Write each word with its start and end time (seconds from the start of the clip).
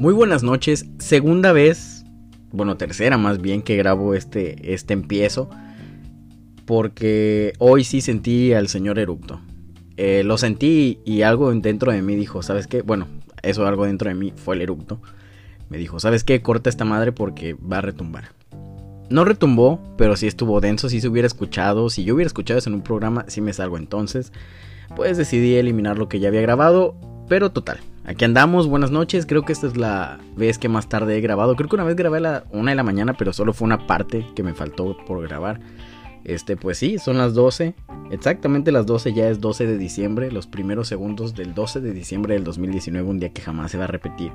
Muy 0.00 0.14
buenas 0.14 0.44
noches, 0.44 0.86
segunda 0.98 1.50
vez, 1.50 2.04
bueno, 2.52 2.76
tercera 2.76 3.18
más 3.18 3.40
bien 3.40 3.62
que 3.62 3.76
grabo 3.76 4.14
este, 4.14 4.72
este 4.72 4.94
empiezo, 4.94 5.50
porque 6.66 7.52
hoy 7.58 7.82
sí 7.82 8.00
sentí 8.00 8.52
al 8.52 8.68
señor 8.68 9.00
eructo. 9.00 9.40
Eh, 9.96 10.22
lo 10.24 10.38
sentí 10.38 11.00
y 11.04 11.22
algo 11.22 11.52
dentro 11.52 11.90
de 11.90 12.00
mí 12.00 12.14
dijo, 12.14 12.44
¿sabes 12.44 12.68
qué? 12.68 12.82
Bueno, 12.82 13.08
eso 13.42 13.66
algo 13.66 13.86
dentro 13.86 14.08
de 14.08 14.14
mí 14.14 14.32
fue 14.36 14.54
el 14.54 14.62
eructo. 14.62 15.00
Me 15.68 15.78
dijo, 15.78 15.98
¿sabes 15.98 16.22
qué? 16.22 16.42
Corta 16.42 16.70
esta 16.70 16.84
madre 16.84 17.10
porque 17.10 17.54
va 17.54 17.78
a 17.78 17.80
retumbar. 17.80 18.28
No 19.10 19.24
retumbó, 19.24 19.80
pero 19.98 20.14
sí 20.14 20.28
estuvo 20.28 20.60
denso, 20.60 20.88
si 20.88 21.00
se 21.00 21.08
hubiera 21.08 21.26
escuchado. 21.26 21.90
Si 21.90 22.04
yo 22.04 22.14
hubiera 22.14 22.28
escuchado 22.28 22.58
eso 22.58 22.70
en 22.70 22.76
un 22.76 22.82
programa, 22.82 23.24
sí 23.26 23.40
me 23.40 23.52
salgo 23.52 23.76
entonces. 23.76 24.32
Pues 24.94 25.16
decidí 25.16 25.56
eliminar 25.56 25.98
lo 25.98 26.08
que 26.08 26.20
ya 26.20 26.28
había 26.28 26.40
grabado, 26.40 26.94
pero 27.28 27.50
total, 27.50 27.80
Aquí 28.08 28.24
andamos, 28.24 28.68
buenas 28.68 28.90
noches. 28.90 29.26
Creo 29.26 29.42
que 29.42 29.52
esta 29.52 29.66
es 29.66 29.76
la 29.76 30.18
vez 30.34 30.56
que 30.56 30.70
más 30.70 30.88
tarde 30.88 31.18
he 31.18 31.20
grabado. 31.20 31.56
Creo 31.56 31.68
que 31.68 31.76
una 31.76 31.84
vez 31.84 31.94
grabé 31.94 32.16
a 32.16 32.20
la 32.20 32.44
una 32.52 32.70
de 32.70 32.74
la 32.74 32.82
mañana, 32.82 33.12
pero 33.12 33.34
solo 33.34 33.52
fue 33.52 33.66
una 33.66 33.86
parte 33.86 34.24
que 34.34 34.42
me 34.42 34.54
faltó 34.54 34.96
por 35.06 35.20
grabar. 35.28 35.60
Este, 36.24 36.56
pues 36.56 36.78
sí, 36.78 36.98
son 36.98 37.18
las 37.18 37.34
12. 37.34 37.74
Exactamente 38.10 38.72
las 38.72 38.86
12 38.86 39.12
ya 39.12 39.28
es 39.28 39.42
12 39.42 39.66
de 39.66 39.76
diciembre. 39.76 40.32
Los 40.32 40.46
primeros 40.46 40.88
segundos 40.88 41.34
del 41.34 41.52
12 41.52 41.82
de 41.82 41.92
diciembre 41.92 42.32
del 42.32 42.44
2019, 42.44 43.06
un 43.06 43.20
día 43.20 43.28
que 43.28 43.42
jamás 43.42 43.72
se 43.72 43.76
va 43.76 43.84
a 43.84 43.88
repetir. 43.88 44.32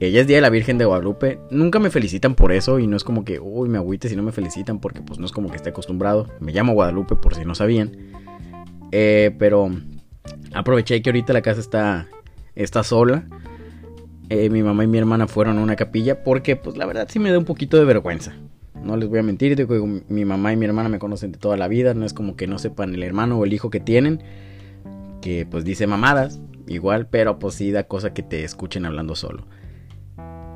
Ella 0.00 0.22
es 0.22 0.26
Día 0.26 0.38
de 0.38 0.40
la 0.40 0.48
Virgen 0.48 0.78
de 0.78 0.86
Guadalupe. 0.86 1.40
Nunca 1.50 1.78
me 1.78 1.90
felicitan 1.90 2.34
por 2.34 2.52
eso 2.52 2.78
y 2.78 2.86
no 2.86 2.96
es 2.96 3.04
como 3.04 3.22
que, 3.22 3.38
uy, 3.38 3.68
me 3.68 3.76
agüite 3.76 4.08
si 4.08 4.16
no 4.16 4.22
me 4.22 4.32
felicitan 4.32 4.80
porque 4.80 5.02
pues 5.02 5.18
no 5.18 5.26
es 5.26 5.32
como 5.32 5.50
que 5.50 5.56
esté 5.56 5.68
acostumbrado. 5.68 6.26
Me 6.40 6.52
llamo 6.52 6.72
Guadalupe 6.72 7.16
por 7.16 7.34
si 7.34 7.44
no 7.44 7.54
sabían. 7.54 7.92
Eh, 8.92 9.36
pero 9.38 9.70
aproveché 10.54 11.02
que 11.02 11.10
ahorita 11.10 11.34
la 11.34 11.42
casa 11.42 11.60
está 11.60 12.08
está 12.62 12.82
sola. 12.82 13.24
Eh, 14.28 14.48
mi 14.48 14.62
mamá 14.62 14.84
y 14.84 14.86
mi 14.86 14.98
hermana 14.98 15.26
fueron 15.26 15.58
a 15.58 15.62
una 15.62 15.76
capilla 15.76 16.22
porque, 16.22 16.56
pues 16.56 16.76
la 16.76 16.86
verdad 16.86 17.08
sí 17.10 17.18
me 17.18 17.32
da 17.32 17.38
un 17.38 17.44
poquito 17.44 17.76
de 17.76 17.84
vergüenza. 17.84 18.34
No 18.82 18.96
les 18.96 19.08
voy 19.08 19.18
a 19.18 19.22
mentir, 19.22 19.56
digo, 19.56 19.86
mi 20.08 20.24
mamá 20.24 20.52
y 20.52 20.56
mi 20.56 20.64
hermana 20.66 20.88
me 20.88 20.98
conocen 20.98 21.32
de 21.32 21.38
toda 21.38 21.56
la 21.56 21.68
vida, 21.68 21.94
no 21.94 22.06
es 22.06 22.14
como 22.14 22.36
que 22.36 22.46
no 22.46 22.58
sepan 22.58 22.94
el 22.94 23.02
hermano 23.02 23.38
o 23.38 23.44
el 23.44 23.52
hijo 23.52 23.70
que 23.70 23.80
tienen, 23.80 24.22
que 25.20 25.46
pues 25.50 25.64
dice 25.64 25.86
mamadas, 25.86 26.40
igual, 26.66 27.06
pero 27.08 27.38
pues 27.38 27.54
sí 27.56 27.72
da 27.72 27.84
cosa 27.84 28.14
que 28.14 28.22
te 28.22 28.44
escuchen 28.44 28.86
hablando 28.86 29.16
solo. 29.16 29.46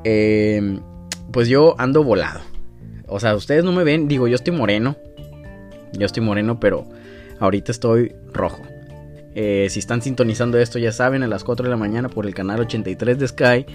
Em, 0.03 0.79
pues 1.31 1.49
yo 1.49 1.75
ando 1.77 2.03
volado. 2.03 2.39
O 3.07 3.19
sea, 3.19 3.35
ustedes 3.35 3.63
no 3.63 3.71
me 3.73 3.83
ven, 3.83 4.07
digo, 4.07 4.27
yo 4.27 4.35
estoy 4.35 4.55
moreno, 4.55 4.95
yo 5.93 6.05
estoy 6.05 6.23
moreno, 6.23 6.59
pero 6.59 6.87
ahorita 7.39 7.71
estoy 7.71 8.13
rojo. 8.33 8.61
Eh, 9.35 9.67
si 9.69 9.79
están 9.79 10.01
sintonizando 10.01 10.57
esto, 10.57 10.79
ya 10.79 10.93
saben, 10.93 11.21
a 11.21 11.27
las 11.27 11.43
4 11.43 11.65
de 11.65 11.69
la 11.69 11.77
mañana 11.77 12.07
por 12.09 12.25
el 12.25 12.33
canal 12.33 12.61
83 12.61 13.19
de 13.19 13.27
Sky, 13.27 13.65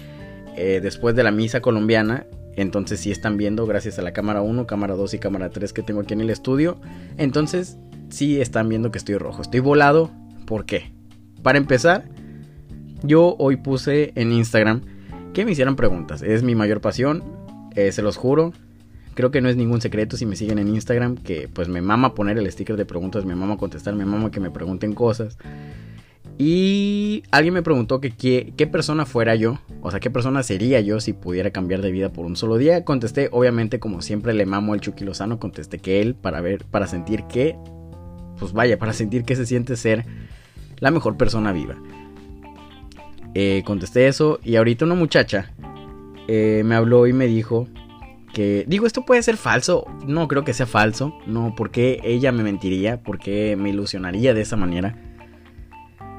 eh, 0.57 0.79
después 0.81 1.15
de 1.15 1.23
la 1.23 1.31
misa 1.31 1.61
colombiana. 1.61 2.25
Entonces, 2.55 2.99
si 2.99 3.11
están 3.11 3.37
viendo, 3.37 3.65
gracias 3.65 3.99
a 3.99 4.01
la 4.01 4.11
cámara 4.11 4.41
1, 4.41 4.65
cámara 4.65 4.95
2 4.95 5.13
y 5.13 5.19
cámara 5.19 5.49
3 5.49 5.71
que 5.71 5.83
tengo 5.83 6.01
aquí 6.01 6.13
en 6.13 6.21
el 6.21 6.31
estudio. 6.31 6.81
Entonces, 7.17 7.77
sí 8.09 8.41
están 8.41 8.67
viendo 8.67 8.91
que 8.91 8.97
estoy 8.97 9.15
rojo. 9.17 9.41
Estoy 9.41 9.59
volado. 9.59 10.11
¿Por 10.45 10.65
qué? 10.65 10.91
Para 11.43 11.59
empezar, 11.59 12.09
yo 13.03 13.35
hoy 13.37 13.57
puse 13.57 14.11
en 14.15 14.31
Instagram 14.31 14.81
que 15.33 15.45
me 15.45 15.51
hicieran 15.51 15.75
preguntas. 15.75 16.21
Es 16.23 16.43
mi 16.43 16.55
mayor 16.55 16.81
pasión, 16.81 17.23
eh, 17.75 17.91
se 17.91 18.01
los 18.01 18.17
juro. 18.17 18.51
Creo 19.13 19.31
que 19.31 19.41
no 19.41 19.49
es 19.49 19.57
ningún 19.57 19.81
secreto 19.81 20.17
si 20.17 20.25
me 20.25 20.35
siguen 20.35 20.59
en 20.59 20.69
Instagram 20.69 21.17
que 21.17 21.49
pues 21.51 21.67
me 21.67 21.81
mama 21.81 22.15
poner 22.15 22.37
el 22.37 22.49
sticker 22.51 22.77
de 22.77 22.85
preguntas, 22.85 23.25
me 23.25 23.35
mama 23.35 23.57
contestar, 23.57 23.93
me 23.95 24.05
mama 24.05 24.31
que 24.31 24.39
me 24.39 24.51
pregunten 24.51 24.93
cosas. 24.93 25.37
Y 26.37 27.23
alguien 27.29 27.53
me 27.53 27.61
preguntó 27.61 28.01
que 28.01 28.11
qué, 28.11 28.67
persona 28.67 29.05
fuera 29.05 29.35
yo, 29.35 29.59
o 29.81 29.91
sea, 29.91 29.99
qué 29.99 30.09
persona 30.09 30.41
sería 30.41 30.81
yo 30.81 30.99
si 30.99 31.13
pudiera 31.13 31.51
cambiar 31.51 31.81
de 31.81 31.91
vida 31.91 32.09
por 32.11 32.25
un 32.25 32.35
solo 32.35 32.57
día. 32.57 32.83
Contesté, 32.83 33.29
obviamente, 33.31 33.79
como 33.79 34.01
siempre 34.01 34.33
le 34.33 34.45
mamo 34.45 34.73
al 34.73 34.81
Chucky 34.81 35.03
Lozano, 35.03 35.39
contesté 35.39 35.77
que 35.77 36.01
él 36.01 36.15
para 36.15 36.41
ver, 36.41 36.65
para 36.65 36.87
sentir 36.87 37.25
que, 37.25 37.57
pues 38.39 38.53
vaya, 38.53 38.79
para 38.79 38.93
sentir 38.93 39.23
que 39.23 39.35
se 39.35 39.45
siente 39.45 39.75
ser 39.75 40.05
la 40.79 40.89
mejor 40.89 41.17
persona 41.17 41.51
viva. 41.51 41.75
Eh, 43.35 43.61
contesté 43.65 44.07
eso 44.07 44.39
y 44.43 44.55
ahorita 44.55 44.85
una 44.85 44.95
muchacha 44.95 45.51
eh, 46.27 46.63
me 46.65 46.75
habló 46.75 47.07
y 47.07 47.13
me 47.13 47.27
dijo 47.27 47.67
que 48.33 48.65
digo, 48.67 48.87
esto 48.87 49.05
puede 49.05 49.23
ser 49.23 49.37
falso, 49.37 49.85
no 50.05 50.27
creo 50.27 50.43
que 50.43 50.53
sea 50.53 50.65
falso, 50.65 51.13
no, 51.25 51.53
porque 51.55 51.99
ella 52.03 52.31
me 52.31 52.43
mentiría, 52.43 53.01
porque 53.01 53.55
me 53.57 53.69
ilusionaría 53.69 54.33
de 54.33 54.41
esa 54.41 54.55
manera. 54.55 54.97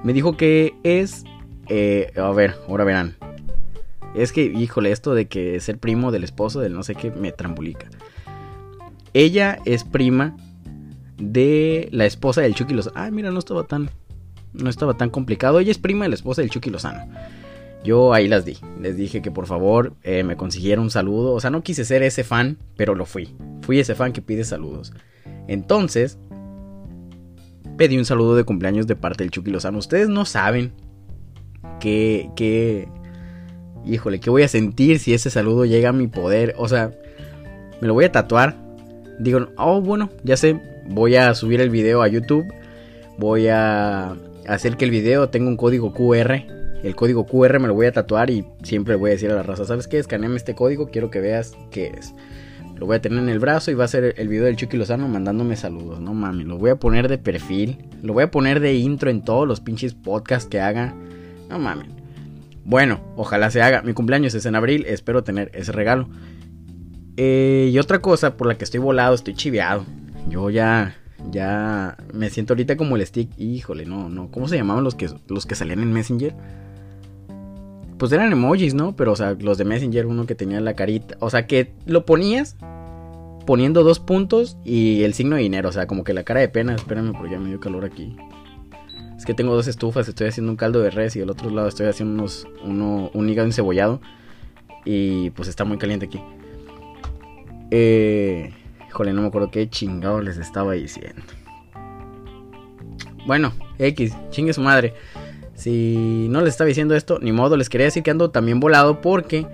Me 0.04 0.12
dijo 0.12 0.36
que 0.36 0.74
es, 0.82 1.24
eh, 1.68 2.12
a 2.16 2.30
ver, 2.30 2.56
ahora 2.68 2.84
verán, 2.84 3.16
es 4.14 4.32
que, 4.32 4.44
híjole, 4.44 4.92
esto 4.92 5.14
de 5.14 5.26
que 5.26 5.58
ser 5.60 5.78
primo 5.78 6.12
del 6.12 6.24
esposo 6.24 6.60
del 6.60 6.74
no 6.74 6.82
sé 6.82 6.94
qué 6.94 7.10
me 7.10 7.32
trambulica. 7.32 7.86
Ella 9.14 9.58
es 9.64 9.84
prima 9.84 10.36
de 11.18 11.88
la 11.92 12.04
esposa 12.04 12.40
del 12.40 12.54
Chucky 12.54 12.74
Lozano. 12.74 12.96
Ah, 12.98 13.10
mira, 13.10 13.30
no 13.30 13.38
estaba 13.38 13.64
tan, 13.64 13.90
no 14.52 14.68
estaba 14.68 14.94
tan 14.94 15.10
complicado. 15.10 15.60
Ella 15.60 15.70
es 15.70 15.78
prima 15.78 16.04
de 16.04 16.10
la 16.10 16.14
esposa 16.14 16.42
del 16.42 16.50
Chucky 16.50 16.70
Lozano. 16.70 17.06
Yo 17.84 18.12
ahí 18.12 18.28
las 18.28 18.44
di. 18.44 18.58
Les 18.80 18.96
dije 18.96 19.22
que 19.22 19.30
por 19.30 19.46
favor 19.46 19.94
eh, 20.02 20.22
me 20.22 20.36
consiguiera 20.36 20.80
un 20.80 20.90
saludo. 20.90 21.32
O 21.32 21.40
sea, 21.40 21.50
no 21.50 21.62
quise 21.62 21.84
ser 21.84 22.02
ese 22.02 22.24
fan, 22.24 22.58
pero 22.76 22.94
lo 22.94 23.06
fui. 23.06 23.34
Fui 23.62 23.80
ese 23.80 23.94
fan 23.94 24.12
que 24.12 24.22
pide 24.22 24.44
saludos. 24.44 24.92
Entonces, 25.48 26.18
pedí 27.76 27.98
un 27.98 28.04
saludo 28.04 28.36
de 28.36 28.44
cumpleaños 28.44 28.86
de 28.86 28.94
parte 28.94 29.24
del 29.24 29.30
Chucky 29.30 29.50
Lozano. 29.50 29.78
Ustedes 29.78 30.08
no 30.08 30.24
saben 30.24 30.72
qué, 31.80 32.30
qué, 32.36 32.88
híjole, 33.84 34.20
qué 34.20 34.30
voy 34.30 34.42
a 34.42 34.48
sentir 34.48 35.00
si 35.00 35.14
ese 35.14 35.30
saludo 35.30 35.64
llega 35.64 35.88
a 35.88 35.92
mi 35.92 36.06
poder. 36.06 36.54
O 36.58 36.68
sea, 36.68 36.92
me 37.80 37.88
lo 37.88 37.94
voy 37.94 38.04
a 38.04 38.12
tatuar. 38.12 38.56
Digo, 39.18 39.48
oh, 39.56 39.80
bueno, 39.80 40.08
ya 40.22 40.36
sé, 40.36 40.60
voy 40.88 41.16
a 41.16 41.34
subir 41.34 41.60
el 41.60 41.70
video 41.70 42.02
a 42.02 42.08
YouTube. 42.08 42.46
Voy 43.18 43.48
a 43.48 44.16
hacer 44.46 44.76
que 44.76 44.84
el 44.84 44.92
video 44.92 45.28
tenga 45.28 45.48
un 45.48 45.56
código 45.56 45.92
QR 45.92 46.61
el 46.82 46.94
código 46.96 47.26
QR 47.26 47.60
me 47.60 47.68
lo 47.68 47.74
voy 47.74 47.86
a 47.86 47.92
tatuar 47.92 48.30
y 48.30 48.44
siempre 48.62 48.96
voy 48.96 49.10
a 49.10 49.12
decir 49.12 49.30
a 49.30 49.34
la 49.34 49.42
raza, 49.42 49.64
¿sabes 49.64 49.88
qué? 49.88 49.98
Escaneame 49.98 50.36
este 50.36 50.54
código, 50.54 50.88
quiero 50.88 51.10
que 51.10 51.20
veas 51.20 51.56
qué 51.70 51.92
es. 51.96 52.14
Lo 52.76 52.86
voy 52.86 52.96
a 52.96 53.00
tener 53.00 53.18
en 53.18 53.28
el 53.28 53.38
brazo 53.38 53.70
y 53.70 53.74
va 53.74 53.84
a 53.84 53.88
ser 53.88 54.14
el 54.16 54.28
video 54.28 54.44
del 54.44 54.56
Chucky 54.56 54.76
Lozano 54.76 55.06
mandándome 55.06 55.56
saludos, 55.56 56.00
no 56.00 56.14
mami, 56.14 56.44
lo 56.44 56.58
voy 56.58 56.70
a 56.70 56.76
poner 56.76 57.08
de 57.08 57.18
perfil, 57.18 57.78
lo 58.02 58.12
voy 58.12 58.24
a 58.24 58.30
poner 58.30 58.60
de 58.60 58.74
intro 58.74 59.10
en 59.10 59.22
todos 59.22 59.46
los 59.46 59.60
pinches 59.60 59.94
podcasts 59.94 60.48
que 60.48 60.60
haga, 60.60 60.94
no 61.48 61.58
mami. 61.58 61.84
Bueno, 62.64 63.00
ojalá 63.16 63.50
se 63.50 63.62
haga, 63.62 63.82
mi 63.82 63.92
cumpleaños 63.92 64.34
es 64.34 64.46
en 64.46 64.56
abril, 64.56 64.84
espero 64.88 65.22
tener 65.22 65.50
ese 65.54 65.72
regalo. 65.72 66.08
Eh, 67.16 67.70
y 67.72 67.78
otra 67.78 68.00
cosa 68.00 68.36
por 68.36 68.46
la 68.46 68.56
que 68.56 68.64
estoy 68.64 68.80
volado, 68.80 69.14
estoy 69.14 69.34
chiveado. 69.34 69.84
Yo 70.28 70.48
ya 70.50 70.96
ya 71.30 71.96
me 72.12 72.30
siento 72.30 72.54
ahorita 72.54 72.76
como 72.76 72.96
el 72.96 73.06
stick, 73.06 73.30
híjole, 73.38 73.86
no, 73.86 74.08
no, 74.08 74.30
¿cómo 74.30 74.48
se 74.48 74.56
llamaban 74.56 74.84
los 74.84 74.94
que 74.94 75.08
los 75.28 75.46
que 75.46 75.54
salían 75.54 75.80
en 75.80 75.92
Messenger? 75.92 76.34
Pues 78.02 78.10
eran 78.10 78.32
emojis, 78.32 78.74
¿no? 78.74 78.96
Pero, 78.96 79.12
o 79.12 79.14
sea, 79.14 79.36
los 79.38 79.58
de 79.58 79.64
Messenger, 79.64 80.06
uno 80.06 80.26
que 80.26 80.34
tenía 80.34 80.60
la 80.60 80.74
carita, 80.74 81.16
o 81.20 81.30
sea, 81.30 81.46
que 81.46 81.72
lo 81.86 82.04
ponías 82.04 82.56
poniendo 83.46 83.84
dos 83.84 84.00
puntos 84.00 84.58
y 84.64 85.04
el 85.04 85.14
signo 85.14 85.36
de 85.36 85.42
dinero, 85.42 85.68
o 85.68 85.72
sea, 85.72 85.86
como 85.86 86.02
que 86.02 86.12
la 86.12 86.24
cara 86.24 86.40
de 86.40 86.48
pena, 86.48 86.74
espérame 86.74 87.12
porque 87.12 87.30
ya 87.30 87.38
me 87.38 87.48
dio 87.50 87.60
calor 87.60 87.84
aquí. 87.84 88.16
Es 89.16 89.24
que 89.24 89.34
tengo 89.34 89.54
dos 89.54 89.68
estufas, 89.68 90.08
estoy 90.08 90.26
haciendo 90.26 90.50
un 90.50 90.56
caldo 90.56 90.80
de 90.80 90.90
res 90.90 91.14
y 91.14 91.20
del 91.20 91.30
otro 91.30 91.48
lado 91.50 91.68
estoy 91.68 91.86
haciendo 91.86 92.14
unos, 92.14 92.48
uno, 92.64 93.08
un 93.14 93.28
hígado 93.28 93.46
encebollado 93.46 94.00
y 94.84 95.30
pues 95.30 95.46
está 95.46 95.64
muy 95.64 95.78
caliente 95.78 96.06
aquí. 96.06 96.20
Eh, 97.70 98.52
híjole, 98.88 99.12
no 99.12 99.22
me 99.22 99.28
acuerdo 99.28 99.52
qué 99.52 99.70
chingado 99.70 100.20
les 100.22 100.38
estaba 100.38 100.72
diciendo. 100.72 101.22
Bueno, 103.26 103.52
X, 103.78 104.12
chingue 104.30 104.52
su 104.54 104.60
madre. 104.60 104.92
Si 105.62 106.26
no 106.28 106.40
les 106.40 106.54
estaba 106.54 106.66
diciendo 106.66 106.96
esto, 106.96 107.20
ni 107.20 107.30
modo, 107.30 107.56
les 107.56 107.68
quería 107.68 107.84
decir 107.84 108.02
que 108.02 108.10
ando 108.10 108.30
también 108.30 108.58
volado 108.58 109.00
porque, 109.00 109.46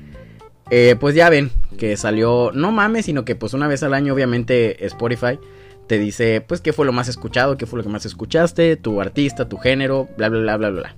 eh, 0.70 0.96
pues 0.98 1.14
ya 1.14 1.28
ven 1.28 1.50
que 1.76 1.98
salió, 1.98 2.50
no 2.54 2.72
mames, 2.72 3.04
sino 3.04 3.26
que 3.26 3.36
pues 3.36 3.52
una 3.52 3.68
vez 3.68 3.82
al 3.82 3.92
año 3.92 4.14
obviamente 4.14 4.86
Spotify 4.86 5.38
te 5.86 5.98
dice 5.98 6.40
pues 6.40 6.62
qué 6.62 6.72
fue 6.72 6.86
lo 6.86 6.92
más 6.92 7.08
escuchado, 7.08 7.58
qué 7.58 7.66
fue 7.66 7.76
lo 7.76 7.82
que 7.82 7.90
más 7.90 8.06
escuchaste, 8.06 8.76
tu 8.76 9.02
artista, 9.02 9.50
tu 9.50 9.58
género, 9.58 10.08
bla, 10.16 10.30
bla, 10.30 10.40
bla, 10.40 10.56
bla, 10.56 10.70
bla. 10.70 10.96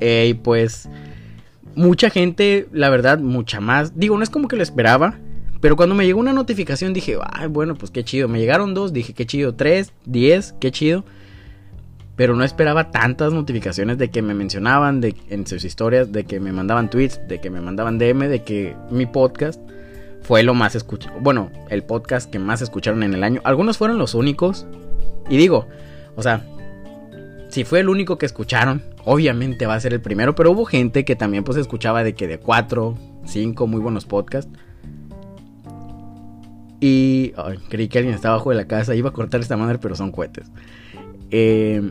Y 0.00 0.32
pues 0.32 0.88
mucha 1.74 2.08
gente, 2.08 2.68
la 2.72 2.88
verdad, 2.88 3.18
mucha 3.18 3.60
más. 3.60 3.98
Digo, 3.98 4.16
no 4.16 4.22
es 4.22 4.30
como 4.30 4.48
que 4.48 4.56
lo 4.56 4.62
esperaba. 4.62 5.18
Pero 5.60 5.76
cuando 5.76 5.94
me 5.94 6.06
llegó 6.06 6.18
una 6.18 6.32
notificación 6.32 6.92
dije, 6.94 7.18
ay, 7.22 7.48
bueno, 7.48 7.76
pues 7.76 7.92
qué 7.92 8.02
chido. 8.02 8.28
Me 8.28 8.40
llegaron 8.40 8.72
dos, 8.72 8.94
dije, 8.94 9.12
qué 9.12 9.26
chido. 9.26 9.54
Tres, 9.54 9.92
diez, 10.06 10.54
qué 10.58 10.72
chido 10.72 11.04
pero 12.22 12.36
no 12.36 12.44
esperaba 12.44 12.92
tantas 12.92 13.32
notificaciones 13.32 13.98
de 13.98 14.08
que 14.12 14.22
me 14.22 14.32
mencionaban 14.32 15.00
de, 15.00 15.16
en 15.28 15.44
sus 15.44 15.64
historias, 15.64 16.12
de 16.12 16.22
que 16.22 16.38
me 16.38 16.52
mandaban 16.52 16.88
tweets, 16.88 17.20
de 17.26 17.40
que 17.40 17.50
me 17.50 17.60
mandaban 17.60 17.98
DM, 17.98 18.28
de 18.28 18.44
que 18.44 18.76
mi 18.92 19.06
podcast 19.06 19.60
fue 20.20 20.44
lo 20.44 20.54
más 20.54 20.76
escuchado. 20.76 21.18
Bueno, 21.18 21.50
el 21.68 21.82
podcast 21.82 22.30
que 22.30 22.38
más 22.38 22.62
escucharon 22.62 23.02
en 23.02 23.14
el 23.14 23.24
año. 23.24 23.40
Algunos 23.42 23.76
fueron 23.76 23.98
los 23.98 24.14
únicos. 24.14 24.66
Y 25.28 25.36
digo, 25.36 25.66
o 26.14 26.22
sea, 26.22 26.46
si 27.48 27.64
fue 27.64 27.80
el 27.80 27.88
único 27.88 28.18
que 28.18 28.26
escucharon, 28.26 28.84
obviamente 29.04 29.66
va 29.66 29.74
a 29.74 29.80
ser 29.80 29.92
el 29.92 30.00
primero, 30.00 30.36
pero 30.36 30.52
hubo 30.52 30.64
gente 30.64 31.04
que 31.04 31.16
también 31.16 31.42
pues 31.42 31.58
escuchaba 31.58 32.04
de 32.04 32.14
que 32.14 32.28
de 32.28 32.38
4, 32.38 32.94
5 33.24 33.66
muy 33.66 33.80
buenos 33.80 34.04
podcasts. 34.04 34.52
Y 36.78 37.32
creí 37.68 37.88
que 37.88 37.98
alguien 37.98 38.14
estaba 38.14 38.36
abajo 38.36 38.50
de 38.50 38.56
la 38.58 38.68
casa, 38.68 38.94
iba 38.94 39.08
a 39.08 39.12
cortar 39.12 39.40
esta 39.40 39.56
madre, 39.56 39.80
pero 39.80 39.96
son 39.96 40.12
cohetes. 40.12 40.52
Eh, 41.32 41.82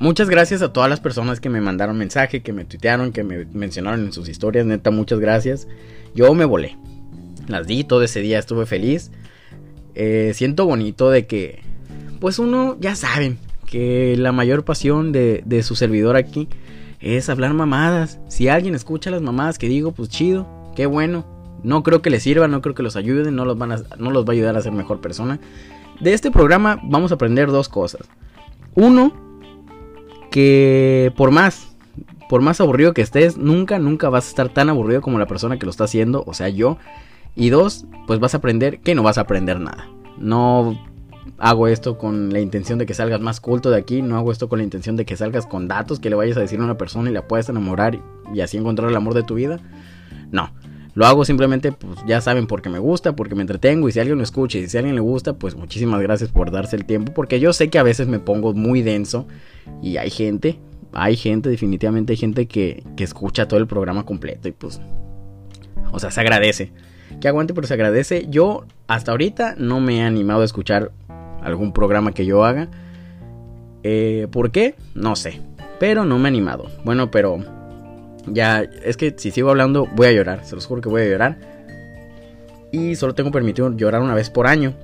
muchas 0.00 0.28
gracias 0.28 0.62
a 0.62 0.72
todas 0.72 0.90
las 0.90 0.98
personas 0.98 1.38
que 1.38 1.48
me 1.48 1.60
mandaron 1.60 1.96
mensaje, 1.96 2.42
que 2.42 2.52
me 2.52 2.64
tuitearon, 2.64 3.12
que 3.12 3.22
me 3.22 3.44
mencionaron 3.44 4.00
en 4.00 4.12
sus 4.12 4.28
historias, 4.28 4.66
neta, 4.66 4.90
muchas 4.90 5.20
gracias. 5.20 5.68
Yo 6.14 6.34
me 6.34 6.44
volé. 6.44 6.76
Las 7.46 7.66
di 7.66 7.84
todo 7.84 8.02
ese 8.02 8.20
día, 8.20 8.38
estuve 8.38 8.66
feliz. 8.66 9.12
Eh, 9.94 10.32
siento 10.34 10.66
bonito 10.66 11.10
de 11.10 11.26
que, 11.26 11.62
pues 12.18 12.38
uno, 12.38 12.76
ya 12.80 12.96
saben, 12.96 13.38
que 13.70 14.16
la 14.18 14.32
mayor 14.32 14.64
pasión 14.64 15.12
de, 15.12 15.62
su 15.62 15.76
servidor 15.76 16.16
aquí 16.16 16.48
es 17.00 17.28
hablar 17.28 17.54
mamadas. 17.54 18.18
Si 18.28 18.48
alguien 18.48 18.74
escucha 18.74 19.10
las 19.10 19.22
mamadas 19.22 19.58
que 19.58 19.68
digo, 19.68 19.92
pues 19.92 20.08
chido, 20.08 20.48
qué 20.74 20.86
bueno. 20.86 21.24
No 21.62 21.82
creo 21.82 22.02
que 22.02 22.10
les 22.10 22.22
sirva, 22.22 22.48
no 22.48 22.62
creo 22.62 22.74
que 22.74 22.82
los 22.82 22.96
ayuden, 22.96 23.36
no 23.36 23.44
los, 23.44 23.56
van 23.56 23.72
a, 23.72 23.82
no 23.98 24.10
los 24.10 24.24
va 24.24 24.30
a 24.30 24.32
ayudar 24.32 24.56
a 24.56 24.62
ser 24.62 24.72
mejor 24.72 25.00
persona. 25.00 25.38
De 26.00 26.14
este 26.14 26.30
programa 26.30 26.80
vamos 26.82 27.12
a 27.12 27.14
aprender 27.14 27.48
dos 27.48 27.68
cosas. 27.68 28.08
Uno, 28.74 29.12
que 30.30 31.12
por 31.16 31.30
más, 31.30 31.76
por 32.28 32.42
más 32.42 32.60
aburrido 32.60 32.94
que 32.94 33.02
estés, 33.02 33.36
nunca, 33.36 33.78
nunca 33.78 34.08
vas 34.08 34.26
a 34.26 34.28
estar 34.28 34.48
tan 34.48 34.68
aburrido 34.68 35.00
como 35.00 35.18
la 35.18 35.26
persona 35.26 35.58
que 35.58 35.66
lo 35.66 35.70
está 35.70 35.84
haciendo, 35.84 36.24
o 36.26 36.34
sea, 36.34 36.48
yo. 36.48 36.78
Y 37.36 37.50
dos, 37.50 37.86
pues 38.06 38.20
vas 38.20 38.34
a 38.34 38.38
aprender 38.38 38.80
que 38.80 38.94
no 38.94 39.02
vas 39.02 39.18
a 39.18 39.22
aprender 39.22 39.60
nada. 39.60 39.88
No 40.18 40.78
hago 41.38 41.68
esto 41.68 41.98
con 41.98 42.32
la 42.32 42.40
intención 42.40 42.78
de 42.78 42.86
que 42.86 42.94
salgas 42.94 43.20
más 43.20 43.40
culto 43.40 43.70
de 43.70 43.78
aquí, 43.78 44.02
no 44.02 44.16
hago 44.16 44.32
esto 44.32 44.48
con 44.48 44.58
la 44.58 44.64
intención 44.64 44.96
de 44.96 45.04
que 45.04 45.16
salgas 45.16 45.46
con 45.46 45.68
datos 45.68 46.00
que 46.00 46.10
le 46.10 46.16
vayas 46.16 46.36
a 46.36 46.40
decir 46.40 46.60
a 46.60 46.64
una 46.64 46.76
persona 46.76 47.10
y 47.10 47.12
la 47.12 47.26
puedas 47.26 47.48
enamorar 47.48 47.98
y 48.34 48.40
así 48.40 48.56
encontrar 48.56 48.90
el 48.90 48.96
amor 48.96 49.14
de 49.14 49.22
tu 49.22 49.34
vida. 49.34 49.58
No, 50.30 50.50
lo 50.94 51.06
hago 51.06 51.24
simplemente, 51.24 51.72
pues 51.72 51.98
ya 52.06 52.20
saben, 52.20 52.46
porque 52.46 52.68
me 52.68 52.78
gusta, 52.78 53.14
porque 53.14 53.34
me 53.34 53.42
entretengo 53.42 53.88
y 53.88 53.92
si 53.92 54.00
alguien 54.00 54.18
lo 54.18 54.24
escucha 54.24 54.58
y 54.58 54.68
si 54.68 54.76
a 54.76 54.80
alguien 54.80 54.96
le 54.96 55.00
gusta, 55.00 55.34
pues 55.34 55.54
muchísimas 55.54 56.00
gracias 56.00 56.30
por 56.30 56.50
darse 56.50 56.76
el 56.76 56.84
tiempo, 56.84 57.12
porque 57.14 57.40
yo 57.40 57.52
sé 57.52 57.70
que 57.70 57.78
a 57.78 57.82
veces 57.82 58.08
me 58.08 58.18
pongo 58.18 58.52
muy 58.54 58.82
denso 58.82 59.26
y 59.82 59.96
hay 59.96 60.10
gente, 60.10 60.58
hay 60.92 61.16
gente, 61.16 61.48
definitivamente 61.48 62.12
hay 62.12 62.16
gente 62.16 62.46
que, 62.46 62.82
que 62.96 63.04
escucha 63.04 63.46
todo 63.46 63.60
el 63.60 63.66
programa 63.66 64.04
completo 64.04 64.48
y 64.48 64.52
pues, 64.52 64.80
o 65.92 65.98
sea, 65.98 66.10
se 66.10 66.20
agradece. 66.20 66.72
Que 67.20 67.28
aguante, 67.28 67.54
pero 67.54 67.66
se 67.66 67.74
agradece. 67.74 68.26
Yo 68.28 68.64
hasta 68.86 69.10
ahorita 69.10 69.56
no 69.58 69.80
me 69.80 69.98
he 69.98 70.02
animado 70.02 70.42
a 70.42 70.44
escuchar 70.44 70.92
algún 71.42 71.72
programa 71.72 72.12
que 72.12 72.24
yo 72.24 72.44
haga. 72.44 72.68
Eh, 73.82 74.28
¿Por 74.30 74.52
qué? 74.52 74.76
No 74.94 75.16
sé. 75.16 75.40
Pero 75.80 76.04
no 76.04 76.18
me 76.18 76.28
he 76.28 76.28
animado. 76.28 76.70
Bueno, 76.84 77.10
pero 77.10 77.40
ya 78.26 78.62
es 78.62 78.96
que 78.96 79.14
si 79.16 79.30
sigo 79.30 79.50
hablando 79.50 79.86
voy 79.94 80.08
a 80.08 80.12
llorar. 80.12 80.44
Se 80.44 80.54
los 80.54 80.66
juro 80.66 80.80
que 80.80 80.88
voy 80.88 81.02
a 81.02 81.08
llorar. 81.08 81.38
Y 82.72 82.94
solo 82.96 83.14
tengo 83.14 83.30
permitido 83.30 83.74
llorar 83.76 84.02
una 84.02 84.14
vez 84.14 84.30
por 84.30 84.46
año. 84.46 84.74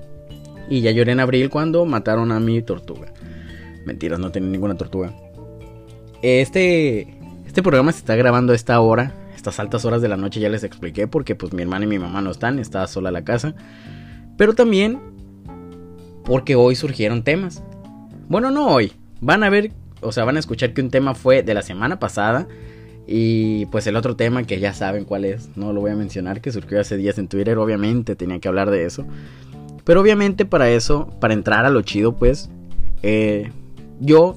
Y 0.68 0.80
ya 0.80 0.90
lloré 0.90 1.12
en 1.12 1.20
abril 1.20 1.50
cuando 1.50 1.84
mataron 1.84 2.32
a 2.32 2.40
mi 2.40 2.60
tortuga. 2.62 3.12
Mentiras, 3.84 4.18
no 4.18 4.32
tenía 4.32 4.50
ninguna 4.50 4.74
tortuga. 4.74 5.12
Este, 6.22 7.06
este 7.46 7.62
programa 7.62 7.92
se 7.92 7.98
está 7.98 8.16
grabando 8.16 8.52
a 8.52 8.56
esta 8.56 8.80
hora. 8.80 9.12
Estas 9.36 9.60
altas 9.60 9.84
horas 9.84 10.02
de 10.02 10.08
la 10.08 10.16
noche 10.16 10.40
ya 10.40 10.48
les 10.48 10.64
expliqué 10.64 11.06
porque 11.06 11.36
pues 11.36 11.52
mi 11.52 11.62
hermana 11.62 11.84
y 11.84 11.88
mi 11.88 11.98
mamá 11.98 12.20
no 12.20 12.32
están. 12.32 12.58
Estaba 12.58 12.88
sola 12.88 13.12
la 13.12 13.22
casa. 13.22 13.54
Pero 14.36 14.54
también 14.54 14.98
porque 16.24 16.56
hoy 16.56 16.74
surgieron 16.74 17.22
temas. 17.22 17.62
Bueno, 18.28 18.50
no 18.50 18.66
hoy. 18.66 18.92
Van 19.20 19.44
a 19.44 19.50
ver, 19.50 19.70
o 20.00 20.10
sea, 20.10 20.24
van 20.24 20.36
a 20.36 20.40
escuchar 20.40 20.72
que 20.74 20.82
un 20.82 20.90
tema 20.90 21.14
fue 21.14 21.42
de 21.42 21.54
la 21.54 21.62
semana 21.62 22.00
pasada. 22.00 22.48
Y 23.06 23.66
pues 23.66 23.86
el 23.86 23.96
otro 23.96 24.16
tema 24.16 24.42
que 24.44 24.58
ya 24.58 24.74
saben 24.74 25.04
cuál 25.04 25.24
es, 25.24 25.56
no 25.56 25.72
lo 25.72 25.80
voy 25.80 25.92
a 25.92 25.96
mencionar, 25.96 26.40
que 26.40 26.50
surgió 26.50 26.80
hace 26.80 26.96
días 26.96 27.18
en 27.18 27.28
Twitter, 27.28 27.56
obviamente 27.58 28.16
tenía 28.16 28.40
que 28.40 28.48
hablar 28.48 28.70
de 28.70 28.84
eso. 28.84 29.06
Pero 29.84 30.00
obviamente 30.00 30.44
para 30.44 30.68
eso, 30.68 31.08
para 31.20 31.34
entrar 31.34 31.64
a 31.64 31.70
lo 31.70 31.82
chido, 31.82 32.16
pues, 32.16 32.50
eh, 33.02 33.52
yo 34.00 34.36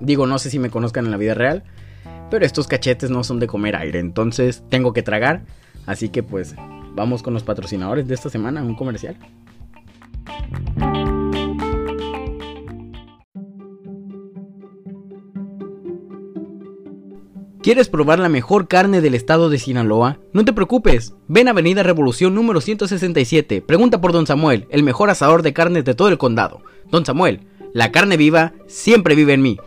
digo, 0.00 0.26
no 0.26 0.38
sé 0.38 0.50
si 0.50 0.58
me 0.58 0.70
conozcan 0.70 1.06
en 1.06 1.10
la 1.10 1.16
vida 1.16 1.34
real, 1.34 1.64
pero 2.30 2.44
estos 2.44 2.66
cachetes 2.66 3.10
no 3.10 3.24
son 3.24 3.40
de 3.40 3.46
comer 3.46 3.76
aire, 3.76 3.98
entonces 3.98 4.62
tengo 4.68 4.92
que 4.92 5.02
tragar. 5.02 5.42
Así 5.86 6.10
que 6.10 6.22
pues, 6.22 6.54
vamos 6.94 7.22
con 7.22 7.32
los 7.32 7.42
patrocinadores 7.42 8.06
de 8.06 8.14
esta 8.14 8.28
semana, 8.28 8.62
un 8.62 8.74
comercial. 8.74 9.16
¿Quieres 17.68 17.90
probar 17.90 18.18
la 18.18 18.30
mejor 18.30 18.66
carne 18.66 19.02
del 19.02 19.14
estado 19.14 19.50
de 19.50 19.58
Sinaloa? 19.58 20.18
No 20.32 20.42
te 20.42 20.54
preocupes, 20.54 21.12
ven 21.26 21.48
a 21.48 21.50
Avenida 21.50 21.82
Revolución 21.82 22.34
número 22.34 22.62
167, 22.62 23.60
pregunta 23.60 24.00
por 24.00 24.14
Don 24.14 24.26
Samuel, 24.26 24.66
el 24.70 24.82
mejor 24.82 25.10
asador 25.10 25.42
de 25.42 25.52
carnes 25.52 25.84
de 25.84 25.94
todo 25.94 26.08
el 26.08 26.16
condado. 26.16 26.62
Don 26.90 27.04
Samuel, 27.04 27.42
la 27.74 27.92
carne 27.92 28.16
viva 28.16 28.54
siempre 28.68 29.14
vive 29.14 29.34
en 29.34 29.42
mí. 29.42 29.58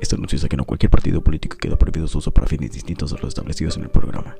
Esto 0.00 0.14
anuncia 0.14 0.48
que 0.48 0.56
no 0.56 0.64
cualquier 0.64 0.88
partido 0.88 1.20
político 1.20 1.56
queda 1.56 1.74
prohibido 1.74 2.06
su 2.06 2.18
uso 2.18 2.30
para 2.30 2.46
fines 2.46 2.70
distintos 2.70 3.12
a 3.12 3.16
los 3.16 3.26
establecidos 3.30 3.76
en 3.76 3.82
el 3.82 3.90
programa. 3.90 4.36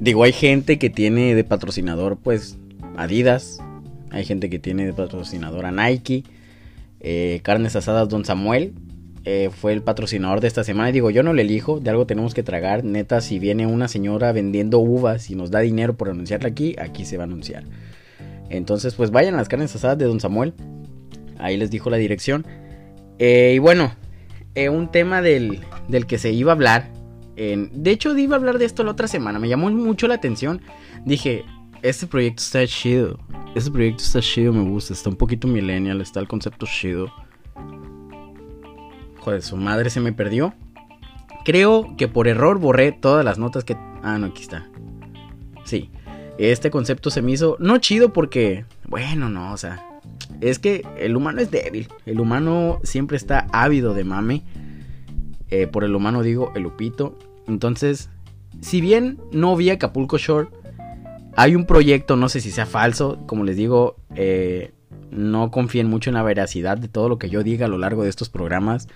Digo, 0.00 0.24
hay 0.24 0.32
gente 0.32 0.80
que 0.80 0.90
tiene 0.90 1.36
de 1.36 1.44
patrocinador 1.44 2.16
pues 2.16 2.58
Adidas, 2.96 3.60
hay 4.14 4.24
gente 4.24 4.48
que 4.48 4.60
tiene 4.60 4.86
de 4.86 4.92
patrocinador 4.92 5.66
a 5.66 5.72
Nike. 5.72 6.22
Eh, 7.00 7.40
carnes 7.42 7.74
asadas 7.74 8.08
Don 8.08 8.24
Samuel 8.24 8.72
eh, 9.24 9.50
fue 9.52 9.72
el 9.72 9.82
patrocinador 9.82 10.40
de 10.40 10.46
esta 10.46 10.62
semana. 10.62 10.90
Y 10.90 10.92
digo, 10.92 11.10
yo 11.10 11.24
no 11.24 11.32
le 11.32 11.42
elijo, 11.42 11.80
de 11.80 11.90
algo 11.90 12.06
tenemos 12.06 12.32
que 12.32 12.44
tragar. 12.44 12.84
Neta, 12.84 13.20
si 13.20 13.40
viene 13.40 13.66
una 13.66 13.88
señora 13.88 14.30
vendiendo 14.30 14.78
uvas 14.78 15.30
y 15.30 15.34
nos 15.34 15.50
da 15.50 15.58
dinero 15.58 15.96
por 15.96 16.10
anunciarla 16.10 16.48
aquí, 16.48 16.76
aquí 16.78 17.04
se 17.04 17.16
va 17.16 17.24
a 17.24 17.26
anunciar. 17.26 17.64
Entonces, 18.50 18.94
pues 18.94 19.10
vayan 19.10 19.34
a 19.34 19.38
las 19.38 19.48
carnes 19.48 19.74
asadas 19.74 19.98
de 19.98 20.04
Don 20.04 20.20
Samuel. 20.20 20.54
Ahí 21.38 21.56
les 21.56 21.72
dijo 21.72 21.90
la 21.90 21.96
dirección. 21.96 22.46
Eh, 23.18 23.54
y 23.56 23.58
bueno, 23.58 23.96
un 24.70 24.92
tema 24.92 25.22
del, 25.22 25.58
del, 25.88 26.06
que 26.06 26.18
se 26.18 26.30
iba 26.30 26.52
a 26.52 26.54
hablar. 26.54 26.92
de 27.34 27.90
hecho, 27.90 28.16
iba 28.16 28.36
a 28.36 28.38
hablar 28.38 28.58
de 28.58 28.64
esto 28.64 28.84
la 28.84 28.92
otra 28.92 29.08
semana. 29.08 29.40
Me 29.40 29.48
llamó 29.48 29.70
mucho 29.70 30.06
la 30.06 30.14
atención. 30.14 30.60
Dije, 31.04 31.44
este 31.84 32.06
proyecto 32.06 32.42
está 32.42 32.66
chido. 32.66 33.18
Este 33.54 33.70
proyecto 33.70 34.02
está 34.02 34.20
chido, 34.20 34.54
me 34.54 34.62
gusta. 34.62 34.94
Está 34.94 35.10
un 35.10 35.16
poquito 35.16 35.46
millennial, 35.46 36.00
está 36.00 36.18
el 36.18 36.26
concepto 36.26 36.64
chido. 36.66 37.12
Joder, 39.18 39.42
su 39.42 39.58
madre 39.58 39.90
se 39.90 40.00
me 40.00 40.14
perdió. 40.14 40.54
Creo 41.44 41.94
que 41.98 42.08
por 42.08 42.26
error 42.26 42.58
borré 42.58 42.92
todas 42.92 43.22
las 43.22 43.38
notas 43.38 43.64
que... 43.64 43.76
Ah, 44.02 44.16
no, 44.18 44.28
aquí 44.28 44.42
está. 44.42 44.66
Sí. 45.64 45.90
Este 46.38 46.70
concepto 46.70 47.10
se 47.10 47.20
me 47.20 47.32
hizo 47.32 47.58
no 47.60 47.76
chido 47.76 48.14
porque... 48.14 48.64
Bueno, 48.88 49.28
no, 49.28 49.52
o 49.52 49.56
sea... 49.58 49.86
Es 50.40 50.58
que 50.58 50.86
el 50.96 51.16
humano 51.16 51.42
es 51.42 51.50
débil. 51.50 51.88
El 52.06 52.18
humano 52.18 52.80
siempre 52.82 53.18
está 53.18 53.46
ávido 53.52 53.92
de 53.92 54.04
mame. 54.04 54.42
Eh, 55.50 55.66
por 55.66 55.84
el 55.84 55.94
humano 55.94 56.22
digo 56.22 56.50
el 56.54 56.64
upito. 56.64 57.18
Entonces, 57.46 58.08
si 58.62 58.80
bien 58.80 59.18
no 59.32 59.54
vi 59.54 59.68
Acapulco 59.68 60.16
Shore 60.16 60.48
hay 61.36 61.54
un 61.54 61.66
proyecto, 61.66 62.16
no 62.16 62.28
sé 62.28 62.40
si 62.40 62.50
sea 62.50 62.66
falso, 62.66 63.18
como 63.26 63.44
les 63.44 63.56
digo, 63.56 63.96
eh, 64.14 64.72
no 65.10 65.50
confíen 65.50 65.88
mucho 65.88 66.10
en 66.10 66.14
la 66.14 66.22
veracidad 66.22 66.78
de 66.78 66.88
todo 66.88 67.08
lo 67.08 67.18
que 67.18 67.30
yo 67.30 67.42
diga 67.42 67.66
a 67.66 67.68
lo 67.68 67.78
largo 67.78 68.02
de 68.04 68.10
estos 68.10 68.28
programas, 68.28 68.88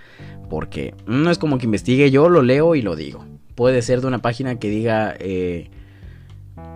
porque 0.48 0.94
no 1.06 1.30
es 1.30 1.38
como 1.38 1.58
que 1.58 1.66
investigue, 1.66 2.10
yo 2.10 2.28
lo 2.28 2.42
leo 2.42 2.74
y 2.74 2.82
lo 2.82 2.96
digo. 2.96 3.24
Puede 3.54 3.82
ser 3.82 4.00
de 4.00 4.06
una 4.06 4.20
página 4.20 4.58
que 4.58 4.68
diga, 4.68 5.14
eh, 5.18 5.70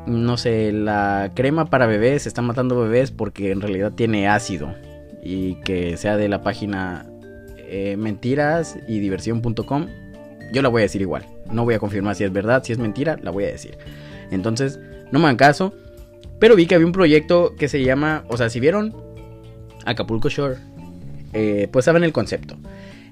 no 0.06 0.36
sé, 0.36 0.72
la 0.72 1.30
crema 1.34 1.66
para 1.66 1.86
bebés 1.86 2.26
está 2.26 2.42
matando 2.42 2.80
bebés 2.80 3.10
porque 3.10 3.52
en 3.52 3.60
realidad 3.60 3.92
tiene 3.92 4.28
ácido, 4.28 4.74
y 5.22 5.54
que 5.62 5.96
sea 5.96 6.16
de 6.16 6.28
la 6.28 6.42
página 6.42 7.06
eh, 7.58 7.96
mentiras 7.96 8.76
y 8.88 8.98
diversión.com, 8.98 9.86
yo 10.52 10.62
la 10.62 10.68
voy 10.68 10.82
a 10.82 10.84
decir 10.84 11.00
igual. 11.00 11.24
No 11.50 11.64
voy 11.64 11.74
a 11.74 11.78
confirmar 11.78 12.16
si 12.16 12.24
es 12.24 12.32
verdad, 12.32 12.64
si 12.64 12.72
es 12.72 12.78
mentira, 12.78 13.18
la 13.22 13.30
voy 13.30 13.44
a 13.44 13.48
decir. 13.48 13.78
Entonces, 14.30 14.80
no 15.12 15.20
me 15.20 15.26
dan 15.26 15.36
caso. 15.36 15.72
Pero 16.40 16.56
vi 16.56 16.66
que 16.66 16.74
había 16.74 16.88
un 16.88 16.92
proyecto 16.92 17.54
que 17.56 17.68
se 17.68 17.84
llama, 17.84 18.24
o 18.28 18.36
sea, 18.36 18.50
si 18.50 18.58
vieron 18.58 18.96
Acapulco 19.84 20.28
Shore, 20.28 20.56
eh, 21.32 21.68
pues 21.70 21.84
saben 21.84 22.02
el 22.02 22.12
concepto. 22.12 22.56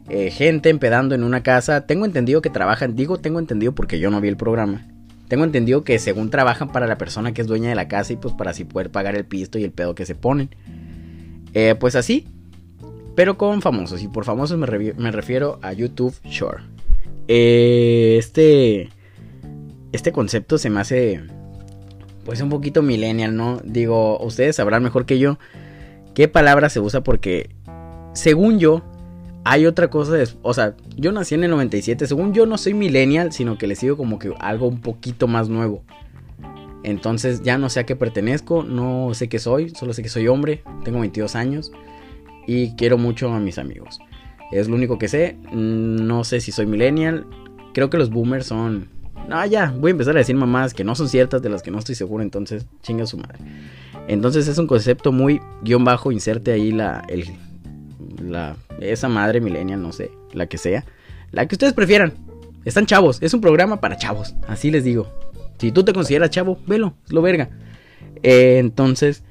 Eh, 0.08 0.32
gente 0.32 0.68
empedando 0.68 1.14
en 1.14 1.22
una 1.22 1.44
casa. 1.44 1.86
Tengo 1.86 2.04
entendido 2.04 2.42
que 2.42 2.50
trabajan, 2.50 2.96
digo 2.96 3.18
tengo 3.18 3.38
entendido 3.38 3.72
porque 3.72 4.00
yo 4.00 4.10
no 4.10 4.20
vi 4.20 4.26
el 4.26 4.36
programa. 4.36 4.88
Tengo 5.28 5.44
entendido 5.44 5.84
que 5.84 6.00
según 6.00 6.30
trabajan 6.30 6.72
para 6.72 6.88
la 6.88 6.98
persona 6.98 7.32
que 7.32 7.42
es 7.42 7.46
dueña 7.46 7.68
de 7.68 7.76
la 7.76 7.86
casa 7.86 8.12
y 8.12 8.16
pues 8.16 8.34
para 8.34 8.50
así 8.50 8.64
poder 8.64 8.90
pagar 8.90 9.14
el 9.14 9.24
pisto 9.24 9.60
y 9.60 9.64
el 9.64 9.70
pedo 9.70 9.94
que 9.94 10.06
se 10.06 10.16
ponen. 10.16 10.50
Eh, 11.54 11.76
pues 11.78 11.94
así, 11.94 12.26
pero 13.14 13.38
con 13.38 13.62
famosos. 13.62 14.02
Y 14.02 14.08
por 14.08 14.24
famosos 14.24 14.58
me, 14.58 14.66
me 14.66 15.12
refiero 15.12 15.60
a 15.62 15.72
YouTube 15.72 16.16
Shore. 16.24 16.64
este, 17.28 18.88
este 19.92 20.10
concepto 20.10 20.58
se 20.58 20.68
me 20.68 20.80
hace 20.80 21.20
pues 22.30 22.40
un 22.42 22.48
poquito 22.48 22.80
millennial, 22.80 23.34
¿no? 23.34 23.60
Digo, 23.64 24.16
ustedes 24.20 24.54
sabrán 24.54 24.84
mejor 24.84 25.04
que 25.04 25.18
yo 25.18 25.36
qué 26.14 26.28
palabra 26.28 26.68
se 26.68 26.78
usa 26.78 27.02
porque, 27.02 27.50
según 28.12 28.60
yo, 28.60 28.82
hay 29.42 29.66
otra 29.66 29.90
cosa, 29.90 30.12
de, 30.12 30.28
o 30.42 30.54
sea, 30.54 30.76
yo 30.94 31.10
nací 31.10 31.34
en 31.34 31.42
el 31.42 31.50
97, 31.50 32.06
según 32.06 32.32
yo 32.32 32.46
no 32.46 32.56
soy 32.56 32.72
millennial, 32.72 33.32
sino 33.32 33.58
que 33.58 33.66
le 33.66 33.74
sigo 33.74 33.96
como 33.96 34.20
que 34.20 34.32
algo 34.38 34.68
un 34.68 34.80
poquito 34.80 35.26
más 35.26 35.48
nuevo. 35.48 35.82
Entonces 36.84 37.42
ya 37.42 37.58
no 37.58 37.68
sé 37.68 37.80
a 37.80 37.84
qué 37.84 37.96
pertenezco, 37.96 38.62
no 38.62 39.12
sé 39.12 39.28
qué 39.28 39.40
soy, 39.40 39.70
solo 39.70 39.92
sé 39.92 40.04
que 40.04 40.08
soy 40.08 40.28
hombre, 40.28 40.62
tengo 40.84 41.00
22 41.00 41.34
años 41.34 41.72
y 42.46 42.76
quiero 42.76 42.96
mucho 42.96 43.32
a 43.32 43.40
mis 43.40 43.58
amigos. 43.58 43.98
Es 44.52 44.68
lo 44.68 44.76
único 44.76 44.98
que 44.98 45.08
sé, 45.08 45.36
no 45.50 46.22
sé 46.22 46.40
si 46.40 46.52
soy 46.52 46.66
millennial, 46.66 47.26
creo 47.74 47.90
que 47.90 47.98
los 47.98 48.08
boomers 48.08 48.46
son... 48.46 48.99
No, 49.28 49.46
ya, 49.46 49.72
voy 49.76 49.90
a 49.90 49.92
empezar 49.92 50.16
a 50.16 50.18
decir 50.18 50.34
mamás 50.34 50.74
que 50.74 50.84
no 50.84 50.94
son 50.94 51.08
ciertas, 51.08 51.40
de 51.40 51.48
las 51.48 51.62
que 51.62 51.70
no 51.70 51.78
estoy 51.78 51.94
seguro, 51.94 52.22
entonces 52.22 52.66
chinga 52.82 53.06
su 53.06 53.16
madre. 53.16 53.38
Entonces 54.08 54.48
es 54.48 54.58
un 54.58 54.66
concepto 54.66 55.12
muy 55.12 55.40
guion 55.62 55.84
bajo, 55.84 56.10
inserte 56.10 56.52
ahí 56.52 56.72
la, 56.72 57.04
el, 57.08 57.26
la, 58.22 58.56
esa 58.80 59.08
madre 59.08 59.40
millennial, 59.40 59.80
no 59.80 59.92
sé, 59.92 60.10
la 60.32 60.46
que 60.46 60.58
sea, 60.58 60.84
la 61.30 61.46
que 61.46 61.54
ustedes 61.54 61.72
prefieran. 61.72 62.14
Están 62.64 62.86
chavos, 62.86 63.22
es 63.22 63.32
un 63.32 63.40
programa 63.40 63.80
para 63.80 63.96
chavos, 63.96 64.34
así 64.48 64.70
les 64.70 64.84
digo. 64.84 65.08
Si 65.58 65.72
tú 65.72 65.84
te 65.84 65.92
consideras 65.92 66.30
chavo, 66.30 66.58
velo, 66.66 66.94
es 67.06 67.12
lo 67.12 67.22
verga. 67.22 67.50
Eh, 68.22 68.58
entonces, 68.58 69.22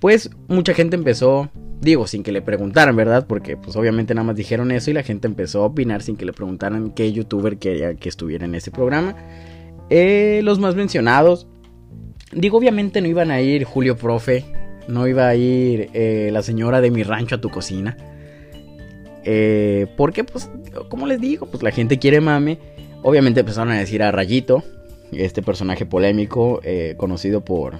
pues 0.00 0.30
mucha 0.48 0.74
gente 0.74 0.96
empezó, 0.96 1.48
digo, 1.80 2.06
sin 2.06 2.22
que 2.22 2.32
le 2.32 2.42
preguntaran, 2.42 2.94
¿verdad? 2.94 3.26
Porque 3.26 3.56
pues 3.56 3.76
obviamente 3.76 4.14
nada 4.14 4.24
más 4.24 4.36
dijeron 4.36 4.70
eso 4.70 4.90
y 4.90 4.94
la 4.94 5.02
gente 5.02 5.26
empezó 5.26 5.62
a 5.62 5.66
opinar 5.66 6.02
sin 6.02 6.16
que 6.16 6.24
le 6.24 6.32
preguntaran 6.32 6.90
qué 6.90 7.12
youtuber 7.12 7.58
quería 7.58 7.94
que 7.94 8.08
estuviera 8.08 8.44
en 8.44 8.54
ese 8.54 8.70
programa. 8.70 9.16
Eh, 9.88 10.40
los 10.44 10.58
más 10.58 10.74
mencionados, 10.74 11.46
digo, 12.32 12.58
obviamente 12.58 13.00
no 13.00 13.08
iban 13.08 13.30
a 13.30 13.40
ir 13.40 13.64
Julio 13.64 13.96
Profe, 13.96 14.44
no 14.88 15.06
iba 15.06 15.28
a 15.28 15.34
ir 15.34 15.90
eh, 15.94 16.30
la 16.32 16.42
señora 16.42 16.80
de 16.80 16.90
mi 16.90 17.02
rancho 17.02 17.36
a 17.36 17.40
tu 17.40 17.48
cocina. 17.48 17.96
Eh, 19.24 19.86
porque, 19.96 20.24
pues, 20.24 20.50
como 20.88 21.06
les 21.06 21.20
digo, 21.20 21.46
pues 21.46 21.62
la 21.62 21.70
gente 21.70 21.98
quiere 21.98 22.20
mame. 22.20 22.58
Obviamente 23.02 23.40
empezaron 23.40 23.72
a 23.72 23.78
decir 23.78 24.02
a 24.02 24.12
Rayito, 24.12 24.62
este 25.12 25.42
personaje 25.42 25.86
polémico, 25.86 26.60
eh, 26.62 26.94
conocido 26.96 27.44
por, 27.44 27.78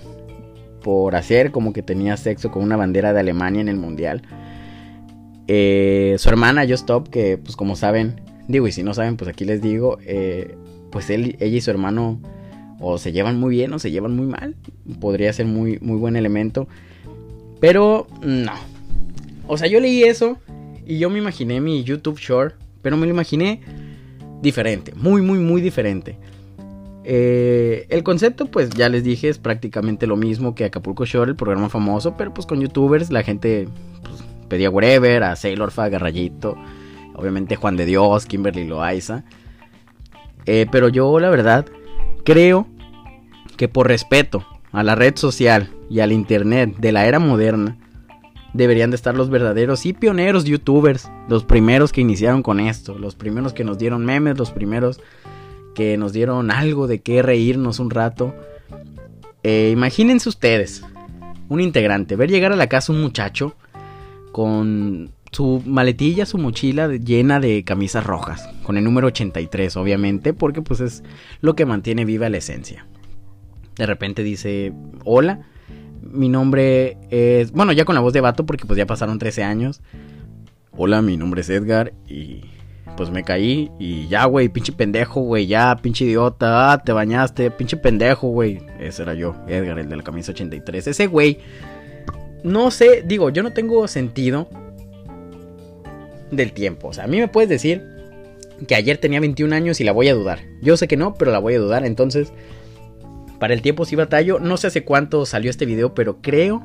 por 0.80 1.16
hacer 1.16 1.50
como 1.50 1.72
que 1.72 1.82
tenía 1.82 2.16
sexo 2.16 2.50
con 2.50 2.62
una 2.62 2.76
bandera 2.76 3.12
de 3.12 3.20
Alemania 3.20 3.60
en 3.60 3.68
el 3.68 3.76
mundial. 3.76 4.22
su 5.46 6.28
hermana 6.28 6.62
Just 6.62 6.82
Stop, 6.82 7.08
que 7.08 7.38
pues 7.38 7.56
como 7.56 7.76
saben, 7.76 8.20
digo, 8.48 8.66
y 8.66 8.72
si 8.72 8.82
no 8.82 8.94
saben, 8.94 9.16
pues 9.16 9.30
aquí 9.30 9.44
les 9.44 9.60
digo, 9.62 9.98
pues 10.90 11.10
él, 11.10 11.36
ella 11.40 11.56
y 11.56 11.60
su 11.60 11.70
hermano 11.70 12.20
o 12.80 12.98
se 12.98 13.12
llevan 13.12 13.38
muy 13.38 13.56
bien 13.56 13.72
o 13.72 13.78
se 13.78 13.90
llevan 13.90 14.16
muy 14.16 14.26
mal. 14.26 14.56
Podría 15.00 15.32
ser 15.32 15.46
muy, 15.46 15.78
muy 15.80 15.98
buen 15.98 16.16
elemento. 16.16 16.66
Pero 17.60 18.06
no. 18.22 18.54
O 19.46 19.58
sea, 19.58 19.68
yo 19.68 19.80
leí 19.80 20.02
eso 20.02 20.38
y 20.86 20.98
yo 20.98 21.10
me 21.10 21.18
imaginé 21.18 21.60
mi 21.60 21.84
YouTube 21.84 22.18
Short, 22.18 22.54
pero 22.82 22.96
me 22.96 23.06
lo 23.06 23.12
imaginé 23.12 23.60
diferente, 24.40 24.92
muy, 24.96 25.20
muy, 25.22 25.38
muy 25.38 25.60
diferente. 25.60 26.16
Eh, 27.04 27.86
el 27.88 28.02
concepto, 28.02 28.46
pues 28.46 28.70
ya 28.70 28.88
les 28.88 29.04
dije, 29.04 29.28
es 29.28 29.38
prácticamente 29.38 30.06
lo 30.06 30.16
mismo 30.16 30.54
que 30.54 30.64
Acapulco 30.64 31.04
Shore, 31.04 31.30
el 31.30 31.36
programa 31.36 31.68
famoso, 31.68 32.16
pero 32.16 32.34
pues 32.34 32.46
con 32.46 32.60
youtubers 32.60 33.10
la 33.10 33.22
gente 33.22 33.68
pues, 34.02 34.22
pedía 34.48 34.70
whatever, 34.70 35.22
a 35.22 35.36
Sailor 35.36 35.70
Fag, 35.70 35.98
Rayito, 35.98 36.56
obviamente 37.14 37.56
Juan 37.56 37.76
de 37.76 37.86
Dios, 37.86 38.26
Kimberly 38.26 38.66
Loaiza. 38.66 39.24
Eh, 40.46 40.66
pero 40.70 40.88
yo, 40.88 41.18
la 41.20 41.30
verdad, 41.30 41.66
creo 42.24 42.66
que 43.56 43.68
por 43.68 43.88
respeto 43.88 44.44
a 44.72 44.82
la 44.82 44.94
red 44.94 45.16
social 45.16 45.70
y 45.88 46.00
al 46.00 46.12
internet 46.12 46.76
de 46.78 46.92
la 46.92 47.06
era 47.06 47.18
moderna, 47.18 47.78
deberían 48.52 48.90
de 48.90 48.96
estar 48.96 49.14
los 49.14 49.30
verdaderos 49.30 49.86
y 49.86 49.92
pioneros 49.92 50.44
youtubers, 50.44 51.10
los 51.28 51.44
primeros 51.44 51.92
que 51.92 52.00
iniciaron 52.00 52.42
con 52.42 52.60
esto, 52.60 52.98
los 52.98 53.14
primeros 53.14 53.52
que 53.52 53.64
nos 53.64 53.78
dieron 53.78 54.04
memes, 54.04 54.38
los 54.38 54.50
primeros 54.50 55.00
que 55.74 55.96
nos 55.96 56.12
dieron 56.12 56.50
algo 56.50 56.86
de 56.86 57.00
qué 57.00 57.22
reírnos 57.22 57.78
un 57.78 57.90
rato. 57.90 58.34
Eh, 59.42 59.70
imagínense 59.72 60.28
ustedes, 60.28 60.84
un 61.48 61.60
integrante, 61.60 62.16
ver 62.16 62.30
llegar 62.30 62.52
a 62.52 62.56
la 62.56 62.68
casa 62.68 62.92
un 62.92 63.00
muchacho 63.00 63.54
con 64.32 65.10
su 65.32 65.62
maletilla, 65.64 66.26
su 66.26 66.38
mochila 66.38 66.88
llena 66.88 67.40
de 67.40 67.64
camisas 67.64 68.04
rojas, 68.04 68.48
con 68.62 68.76
el 68.76 68.84
número 68.84 69.08
83 69.08 69.76
obviamente, 69.76 70.32
porque 70.32 70.62
pues 70.62 70.80
es 70.80 71.02
lo 71.40 71.54
que 71.54 71.66
mantiene 71.66 72.04
viva 72.04 72.28
la 72.28 72.38
esencia. 72.38 72.86
De 73.76 73.86
repente 73.86 74.22
dice, 74.22 74.72
hola, 75.04 75.46
mi 76.02 76.28
nombre 76.28 76.98
es... 77.10 77.52
Bueno, 77.52 77.72
ya 77.72 77.84
con 77.84 77.94
la 77.94 78.00
voz 78.00 78.12
de 78.12 78.20
vato 78.20 78.44
porque 78.44 78.66
pues 78.66 78.76
ya 78.76 78.86
pasaron 78.86 79.18
13 79.18 79.44
años. 79.44 79.80
Hola, 80.72 81.02
mi 81.02 81.16
nombre 81.16 81.42
es 81.42 81.50
Edgar 81.50 81.92
y 82.08 82.42
pues 82.96 83.10
me 83.10 83.24
caí 83.24 83.70
y 83.78 84.08
ya, 84.08 84.24
güey, 84.26 84.48
pinche 84.48 84.72
pendejo, 84.72 85.20
güey, 85.20 85.46
ya, 85.46 85.76
pinche 85.80 86.04
idiota, 86.04 86.72
ah, 86.72 86.82
te 86.82 86.92
bañaste, 86.92 87.50
pinche 87.50 87.76
pendejo, 87.76 88.28
güey. 88.28 88.60
Ese 88.78 89.02
era 89.02 89.14
yo, 89.14 89.34
Edgar, 89.48 89.78
el 89.78 89.88
de 89.88 89.96
la 89.96 90.02
camisa 90.02 90.32
83. 90.32 90.86
Ese 90.86 91.06
güey, 91.06 91.38
no 92.42 92.70
sé, 92.70 93.02
digo, 93.06 93.30
yo 93.30 93.42
no 93.42 93.52
tengo 93.52 93.86
sentido 93.88 94.48
del 96.30 96.52
tiempo. 96.52 96.88
O 96.88 96.92
sea, 96.92 97.04
a 97.04 97.06
mí 97.06 97.18
me 97.18 97.28
puedes 97.28 97.48
decir 97.48 97.82
que 98.66 98.74
ayer 98.74 98.98
tenía 98.98 99.20
21 99.20 99.54
años 99.54 99.80
y 99.80 99.84
la 99.84 99.92
voy 99.92 100.08
a 100.08 100.14
dudar. 100.14 100.40
Yo 100.62 100.76
sé 100.76 100.88
que 100.88 100.96
no, 100.96 101.14
pero 101.14 101.32
la 101.32 101.38
voy 101.38 101.54
a 101.54 101.58
dudar. 101.58 101.84
Entonces, 101.84 102.32
para 103.38 103.54
el 103.54 103.62
tiempo 103.62 103.84
sí 103.84 103.96
batallo. 103.96 104.38
No 104.38 104.56
sé 104.56 104.68
hace 104.68 104.84
cuánto 104.84 105.26
salió 105.26 105.50
este 105.50 105.66
video, 105.66 105.94
pero 105.94 106.20
creo, 106.20 106.62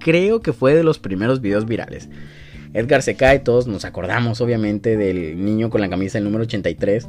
creo 0.00 0.40
que 0.40 0.52
fue 0.52 0.74
de 0.74 0.84
los 0.84 0.98
primeros 0.98 1.40
videos 1.40 1.66
virales. 1.66 2.08
Edgar 2.74 3.02
se 3.02 3.14
cae, 3.14 3.38
todos 3.38 3.66
nos 3.66 3.84
acordamos 3.84 4.40
obviamente 4.40 4.96
del 4.96 5.44
niño 5.44 5.70
con 5.70 5.80
la 5.80 5.88
camisa 5.88 6.18
del 6.18 6.24
número 6.24 6.44
83, 6.44 7.08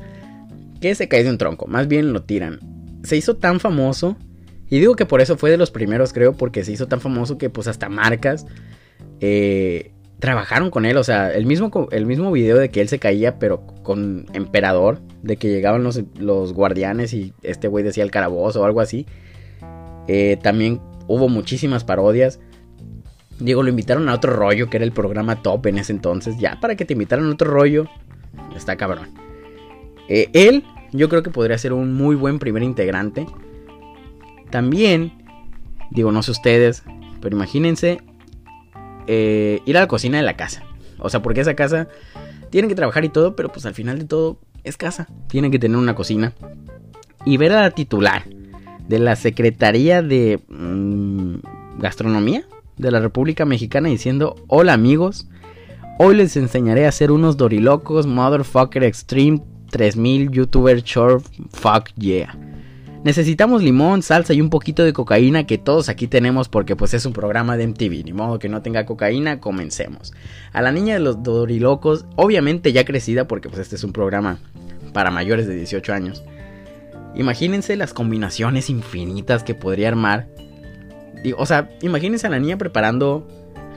que 0.82 0.96
se 0.96 1.08
cae 1.08 1.24
de 1.24 1.30
un 1.30 1.38
tronco, 1.38 1.68
más 1.68 1.88
bien 1.88 2.14
lo 2.14 2.24
tiran. 2.24 2.60
Se 3.04 3.18
hizo 3.18 3.36
tan 3.36 3.60
famoso, 3.60 4.18
y 4.70 4.80
digo 4.80 4.96
que 4.96 5.06
por 5.06 5.22
eso 5.22 5.38
fue 5.38 5.50
de 5.50 5.58
los 5.58 5.72
primeros 5.72 6.14
creo, 6.14 6.34
porque 6.34 6.64
se 6.64 6.72
hizo 6.72 6.88
tan 6.88 7.02
famoso 7.02 7.38
que 7.38 7.50
pues 7.50 7.68
hasta 7.68 7.90
marcas 7.90 8.46
eh, 9.20 9.92
trabajaron 10.20 10.72
con 10.72 10.86
él, 10.86 10.98
o 10.98 11.04
sea, 11.04 11.32
el 11.32 11.46
mismo, 11.46 11.88
el 11.92 12.06
mismo 12.06 12.32
video 12.32 12.58
de 12.58 12.70
que 12.70 12.82
él 12.82 12.90
se 12.90 13.00
caía, 13.00 13.38
pero 13.40 13.66
con 13.84 14.26
emperador, 14.34 15.00
de 15.22 15.38
que 15.38 15.50
llegaban 15.50 15.84
los, 15.84 16.02
los 16.20 16.54
guardianes 16.54 17.14
y 17.14 17.34
este 17.44 17.68
güey 17.68 17.84
decía 17.84 18.04
el 18.04 18.12
carabozo 18.12 18.62
o 18.62 18.66
algo 18.66 18.82
así. 18.82 19.06
Eh, 20.08 20.38
también 20.42 20.82
hubo 21.08 21.30
muchísimas 21.30 21.84
parodias. 21.84 22.40
Digo, 23.40 23.62
lo 23.62 23.70
invitaron 23.70 24.10
a 24.10 24.16
otro 24.16 24.34
rollo, 24.34 24.70
que 24.70 24.78
era 24.78 24.86
el 24.86 24.92
programa 24.92 25.42
top 25.42 25.68
en 25.68 25.78
ese 25.78 25.92
entonces. 25.94 26.38
Ya, 26.40 26.60
para 26.60 26.76
que 26.76 26.86
te 26.86 26.94
invitaran 26.94 27.28
a 27.28 27.34
otro 27.34 27.52
rollo, 27.52 27.86
está 28.56 28.76
cabrón. 28.78 29.10
Eh, 30.10 30.30
él, 30.34 30.64
yo 30.92 31.08
creo 31.10 31.22
que 31.22 31.30
podría 31.30 31.58
ser 31.58 31.74
un 31.74 31.94
muy 31.94 32.16
buen 32.16 32.40
primer 32.40 32.64
integrante. 32.64 33.28
También, 34.50 35.12
digo, 35.92 36.12
no 36.12 36.24
sé 36.24 36.32
ustedes, 36.32 36.84
pero 37.22 37.36
imagínense 37.36 38.02
eh, 39.06 39.62
ir 39.66 39.78
a 39.78 39.82
la 39.82 39.88
cocina 39.88 40.18
de 40.18 40.24
la 40.24 40.36
casa. 40.36 40.64
O 41.00 41.10
sea, 41.10 41.22
porque 41.22 41.42
esa 41.42 41.56
casa 41.56 41.88
tienen 42.50 42.70
que 42.70 42.76
trabajar 42.76 43.06
y 43.06 43.10
todo, 43.10 43.36
pero 43.36 43.52
pues 43.52 43.66
al 43.68 43.76
final 43.76 44.00
de 44.00 44.06
todo 44.06 44.40
es 44.64 44.78
casa. 44.78 45.08
Tienen 45.28 45.52
que 45.52 45.60
tener 45.60 45.78
una 45.78 45.94
cocina. 45.94 46.34
Y 47.24 47.38
ver 47.38 47.52
a 47.52 47.62
la 47.62 47.72
titular 47.72 48.24
de 48.88 49.00
la 49.00 49.16
Secretaría 49.16 50.02
de 50.02 50.40
mm, 50.48 51.36
Gastronomía 51.80 52.46
de 52.78 52.92
la 52.92 53.00
República 53.00 53.46
Mexicana 53.46 53.90
diciendo, 53.90 54.36
hola 54.48 54.74
amigos, 54.74 55.28
hoy 56.00 56.16
les 56.16 56.38
enseñaré 56.38 56.86
a 56.86 56.90
hacer 56.90 57.12
unos 57.12 57.38
dorilocos 57.38 58.08
Motherfucker 58.08 58.84
Extreme 58.84 59.42
3000 59.72 60.32
YouTuber 60.32 60.82
Short 60.84 61.26
Fuck 61.52 61.90
Yeah. 61.98 62.38
Necesitamos 63.04 63.64
limón, 63.64 64.02
salsa 64.02 64.34
y 64.34 64.42
un 64.42 64.50
poquito 64.50 64.84
de 64.84 64.92
cocaína 64.92 65.46
que 65.46 65.58
todos 65.58 65.88
aquí 65.88 66.08
tenemos 66.08 66.50
porque 66.50 66.76
pues 66.76 66.94
es 66.94 67.06
un 67.06 67.14
programa 67.14 67.56
de 67.56 67.68
MTV. 67.68 68.04
Ni 68.04 68.12
modo 68.12 68.40
que 68.40 68.50
no 68.50 68.62
tenga 68.62 68.86
cocaína, 68.86 69.40
comencemos. 69.40 70.14
A 70.52 70.62
la 70.62 70.72
niña 70.72 70.96
de 70.96 71.00
los 71.00 71.24
dorilocos, 71.24 72.06
obviamente 72.16 72.74
ya 72.74 72.86
crecida 72.86 73.28
porque 73.28 73.50
pues 73.50 73.62
este 73.62 73.76
es 73.76 73.84
un 73.84 73.94
programa 73.94 74.40
para 74.94 75.12
mayores 75.12 75.48
de 75.48 75.56
18 75.56 75.94
años. 75.94 76.24
Imagínense 77.16 77.76
las 77.76 77.94
combinaciones 77.94 78.70
infinitas 78.70 79.44
que 79.44 79.56
podría 79.56 79.88
armar. 79.88 80.28
O 81.38 81.46
sea, 81.46 81.70
imagínense 81.82 82.28
a 82.28 82.30
la 82.30 82.40
niña 82.40 82.58
preparando, 82.58 83.28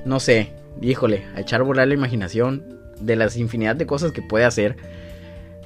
no 0.04 0.20
sé, 0.20 0.52
híjole, 0.80 1.24
a 1.34 1.40
echar 1.40 1.62
volar 1.62 1.88
la 1.88 1.94
imaginación 1.94 2.64
de 3.00 3.16
las 3.16 3.36
infinidad 3.36 3.76
de 3.76 3.86
cosas 3.86 4.12
que 4.12 4.22
puede 4.22 4.44
hacer. 4.44 4.76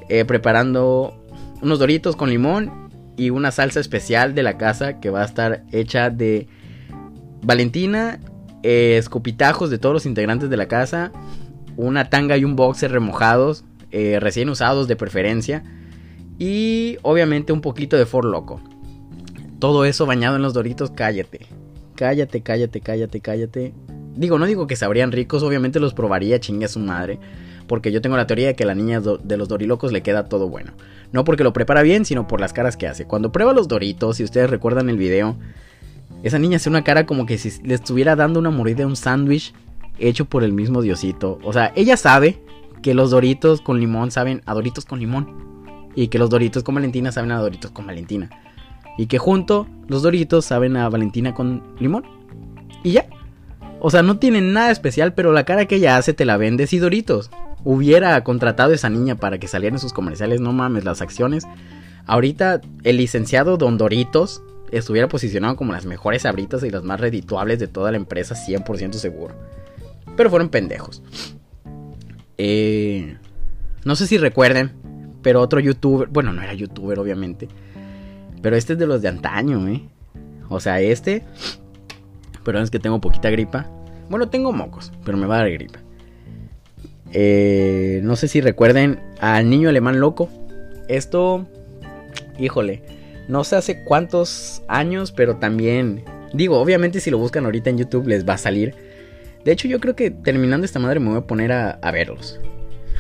Eh, 0.09 0.25
preparando 0.25 1.25
unos 1.63 1.79
doritos 1.79 2.15
con 2.17 2.31
limón 2.31 2.91
y 3.17 3.31
una 3.31 3.51
salsa 3.51 3.81
especial 3.81 4.35
de 4.35 4.43
la 4.43 4.59
casa 4.59 5.01
que 5.01 5.11
va 5.11 5.23
a 5.23 5.25
estar 5.25 5.65
hecha 5.73 6.11
de 6.11 6.47
Valentina, 7.43 8.21
eh, 8.63 8.97
escopitajos 8.99 9.71
de 9.71 9.79
todos 9.79 9.95
los 9.95 10.07
integrantes 10.07 10.51
de 10.51 10.57
la 10.57 10.67
casa, 10.67 11.13
una 11.77 12.11
tanga 12.11 12.37
y 12.37 12.45
un 12.45 12.57
boxer 12.57 12.93
remojados, 12.93 13.65
eh, 13.91 14.19
recién 14.21 14.49
usados 14.49 14.89
de 14.89 14.97
preferencia, 14.97 15.63
y 16.39 16.99
obviamente 17.03 17.53
un 17.53 17.61
poquito 17.61 17.97
de 17.97 18.07
For 18.07 18.25
Loco. 18.25 18.61
todo 19.59 19.87
eso 19.87 20.05
bañado 20.05 20.37
en 20.37 20.43
los 20.43 20.53
doritos, 20.53 20.91
cállate. 20.91 21.47
Cállate, 21.95 22.41
cállate, 22.43 22.81
cállate, 22.81 23.21
cállate. 23.21 23.73
Digo, 24.17 24.39
no 24.39 24.47
digo 24.47 24.67
que 24.67 24.77
sabrían 24.77 25.13
ricos, 25.13 25.43
obviamente 25.43 25.81
los 25.81 25.95
probaría, 25.95 26.41
chingue 26.41 26.67
a 26.67 26.69
su 26.69 26.81
madre. 26.81 27.19
Porque 27.67 27.93
yo 27.93 28.01
tengo 28.03 28.17
la 28.17 28.27
teoría 28.27 28.49
de 28.49 28.55
que 28.55 28.65
a 28.65 28.67
la 28.67 28.75
niña 28.75 29.01
de 29.01 29.37
los 29.37 29.49
dorilocos 29.49 29.93
le 29.93 30.03
queda 30.03 30.29
todo 30.29 30.49
bueno. 30.49 30.73
No 31.13 31.25
porque 31.25 31.45
lo 31.45 31.53
prepara 31.53 31.83
bien, 31.83 32.05
sino 32.05 32.27
por 32.27 32.41
las 32.41 32.53
caras 32.53 32.77
que 32.77 32.87
hace. 32.87 33.07
Cuando 33.07 33.33
prueba 33.33 33.53
los 33.53 33.69
doritos, 33.69 34.19
si 34.19 34.25
ustedes 34.25 34.51
recuerdan 34.51 34.91
el 34.91 34.99
video, 34.99 35.37
esa 36.23 36.39
niña 36.39 36.57
hace 36.57 36.69
una 36.69 36.85
cara 36.85 37.07
como 37.07 37.27
que 37.27 37.39
si 37.39 37.63
le 37.63 37.75
estuviera 37.75 38.17
dando 38.17 38.39
una 38.39 38.51
mordida 38.51 38.85
a 38.85 38.87
un 38.87 38.97
sándwich 38.97 39.55
hecho 39.99 40.27
por 40.27 40.45
el 40.45 40.53
mismo 40.53 40.83
Diosito. 40.83 41.39
O 41.43 41.53
sea, 41.53 41.73
ella 41.75 41.97
sabe 41.97 42.39
que 42.83 42.95
los 42.95 43.11
doritos 43.11 43.61
con 43.61 43.81
limón 43.81 44.11
saben 44.11 44.43
a 44.45 44.55
doritos 44.55 44.85
con 44.85 45.01
limón. 45.01 45.55
Y 45.95 46.09
que 46.09 46.19
los 46.19 46.29
doritos 46.29 46.65
con 46.65 46.75
Valentina 46.75 47.13
saben 47.13 47.31
a 47.31 47.39
doritos 47.39 47.71
con 47.71 47.87
Valentina. 47.87 48.29
Y 48.97 49.07
que 49.07 49.19
junto 49.19 49.67
los 49.89 50.03
doritos 50.03 50.45
saben 50.45 50.77
a 50.77 50.89
Valentina 50.89 51.35
con 51.35 51.63
limón. 51.79 52.05
Y 52.83 52.93
ya. 52.93 53.07
O 53.81 53.91
sea, 53.91 54.03
no 54.03 54.19
tienen 54.19 54.53
nada 54.53 54.71
especial, 54.71 55.15
pero 55.15 55.33
la 55.33 55.45
cara 55.45 55.67
que 55.67 55.77
ella 55.77 55.97
hace 55.97 56.15
te 56.15 56.25
la 56.25 56.37
vende 56.37 56.67
si 56.67 56.79
Doritos 56.79 57.31
hubiera 57.65 58.23
contratado 58.25 58.73
a 58.73 58.75
esa 58.75 58.89
niña 58.89 59.17
para 59.17 59.39
que 59.39 59.49
saliera 59.49 59.75
en 59.75 59.81
sus 59.81 59.93
comerciales, 59.93 60.41
no 60.41 60.53
mames, 60.53 60.85
las 60.85 61.03
acciones. 61.03 61.45
Ahorita 62.07 62.61
el 62.83 62.97
licenciado 62.99 63.57
Don 63.57 63.77
Doritos 63.77 64.43
estuviera 64.71 65.09
posicionado 65.09 65.57
como 65.57 65.73
las 65.73 65.87
mejores 65.87 66.23
sabritas 66.23 66.63
y 66.63 66.71
las 66.71 66.83
más 66.83 67.01
redituables 67.01 67.59
de 67.59 67.69
toda 67.69 67.91
la 67.91 67.97
empresa, 67.97 68.35
100% 68.35 68.95
seguro. 68.95 69.35
Pero 70.17 70.31
fueron 70.31 70.49
pendejos. 70.49 71.03
Eh, 72.39 73.17
no 73.85 73.97
sé 73.97 74.07
si 74.07 74.19
recuerden, 74.19 74.73
pero 75.23 75.41
otro 75.41 75.61
youtuber, 75.61 76.09
bueno, 76.09 76.33
no 76.33 76.43
era 76.43 76.55
youtuber 76.55 76.99
obviamente, 76.99 77.49
pero 78.45 78.57
este 78.57 78.75
es 78.75 78.79
de 78.79 78.87
los 78.87 79.01
de 79.01 79.09
antaño, 79.09 79.67
¿eh? 79.69 79.81
O 80.51 80.61
sea, 80.61 80.79
este, 80.79 81.23
pero 82.45 82.61
es 82.61 82.71
que 82.71 82.79
tengo 82.79 83.01
poquita 83.01 83.31
gripa. 83.31 83.71
Bueno, 84.11 84.29
tengo 84.29 84.53
mocos, 84.53 84.93
pero 85.03 85.17
me 85.17 85.27
va 85.27 85.37
a 85.37 85.39
dar 85.39 85.51
gripa. 85.51 85.79
Eh, 87.11 88.03
no 88.05 88.17
sé 88.17 88.29
si 88.29 88.43
recuerden 88.43 89.01
al 89.19 89.49
niño 89.49 89.71
alemán 89.71 89.99
loco. 89.99 90.29
Esto, 90.89 91.49
híjole, 92.39 92.83
no 93.29 93.45
sé 93.45 93.57
hace 93.57 93.83
cuántos 93.83 94.61
años, 94.69 95.11
pero 95.11 95.37
también, 95.37 96.05
digo, 96.35 96.61
obviamente 96.61 97.01
si 97.01 97.11
lo 97.11 97.17
buscan 97.17 97.47
ahorita 97.47 97.71
en 97.71 97.79
YouTube 97.79 98.09
les 98.09 98.29
va 98.29 98.35
a 98.35 98.39
salir. 98.39 98.75
De 99.43 99.53
hecho, 99.53 99.69
yo 99.69 99.81
creo 99.81 99.97
que 99.97 100.11
terminando 100.11 100.67
esta 100.67 100.79
madre 100.79 101.01
me 101.01 101.09
voy 101.09 101.19
a 101.21 101.27
poner 101.27 101.51
a, 101.51 101.79
verlos, 101.93 102.39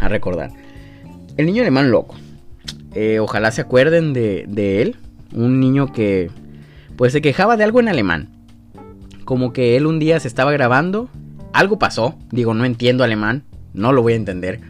a 0.01 0.09
recordar. 0.09 0.53
El 1.37 1.45
niño 1.45 1.61
alemán 1.61 1.91
loco. 1.91 2.15
Eh, 2.95 3.19
ojalá 3.19 3.51
se 3.51 3.61
acuerden 3.61 4.15
de, 4.15 4.47
de 4.49 4.81
él. 4.81 4.97
Un 5.35 5.61
niño 5.61 5.93
que, 5.93 6.31
pues, 6.97 7.13
se 7.13 7.21
quejaba 7.21 7.57
de 7.57 7.65
algo 7.65 7.81
en 7.81 7.89
alemán. 7.89 8.31
Como 9.25 9.53
que 9.53 9.77
él 9.77 9.87
un 9.87 9.99
día 9.99 10.21
se 10.21 10.29
estaba 10.29 10.53
grabando. 10.53 11.09
Algo 11.53 11.79
pasó. 11.79 12.17
Digo, 12.31 12.55
no 12.55 12.65
entiendo 12.65 13.05
alemán 13.05 13.45
no 13.75 13.93
lo 13.93 14.01
voy 14.03 14.15
a 14.15 14.17
entender. 14.17 14.61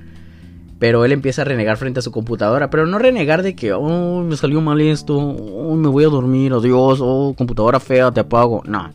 Pero 0.80 1.04
él 1.04 1.12
empieza 1.12 1.42
a 1.42 1.44
renegar 1.44 1.76
frente 1.76 2.00
a 2.00 2.02
su 2.02 2.10
computadora. 2.10 2.68
Pero 2.70 2.86
no 2.86 2.98
renegar 2.98 3.42
de 3.42 3.54
que, 3.54 3.72
oh, 3.72 4.22
me 4.22 4.36
salió 4.36 4.60
mal 4.60 4.80
esto. 4.80 5.16
Oh, 5.16 5.76
me 5.76 5.88
voy 5.88 6.04
a 6.04 6.08
dormir. 6.08 6.52
Adiós. 6.52 6.98
Oh, 7.00 7.34
computadora 7.38 7.78
fea, 7.78 8.10
te 8.10 8.20
apago. 8.20 8.62
No. 8.66 8.92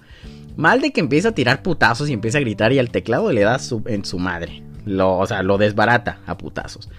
Mal 0.58 0.82
de 0.82 0.92
que 0.92 1.00
empieza 1.00 1.30
a 1.30 1.32
tirar 1.32 1.64
putazos 1.64 2.10
y 2.10 2.14
empieza 2.14 2.38
a 2.40 2.42
gritar 2.42 2.74
y 2.74 2.80
al 2.80 2.90
teclado 2.90 3.32
le 3.32 3.42
da 3.42 3.58
en 3.86 4.04
su 4.04 4.20
madre. 4.20 4.62
Lo, 4.86 5.18
o 5.18 5.26
sea, 5.26 5.42
lo 5.42 5.58
desbarata 5.58 6.20
a 6.26 6.38
putazos. 6.38 6.90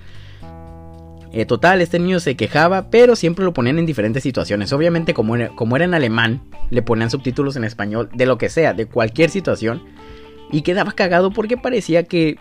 Eh, 1.32 1.44
total, 1.46 1.80
este 1.80 1.98
niño 1.98 2.18
se 2.18 2.36
quejaba, 2.36 2.90
pero 2.90 3.14
siempre 3.14 3.44
lo 3.44 3.52
ponían 3.52 3.78
en 3.78 3.86
diferentes 3.86 4.22
situaciones. 4.22 4.72
Obviamente, 4.72 5.14
como 5.14 5.34
como 5.54 5.76
era 5.76 5.84
en 5.84 5.94
alemán, 5.94 6.42
le 6.70 6.82
ponían 6.82 7.10
subtítulos 7.10 7.56
en 7.56 7.64
español, 7.64 8.10
de 8.12 8.26
lo 8.26 8.36
que 8.36 8.48
sea, 8.48 8.74
de 8.74 8.86
cualquier 8.86 9.30
situación. 9.30 9.82
Y 10.50 10.62
quedaba 10.62 10.92
cagado 10.92 11.30
porque 11.30 11.56
parecía 11.56 12.02
que 12.02 12.38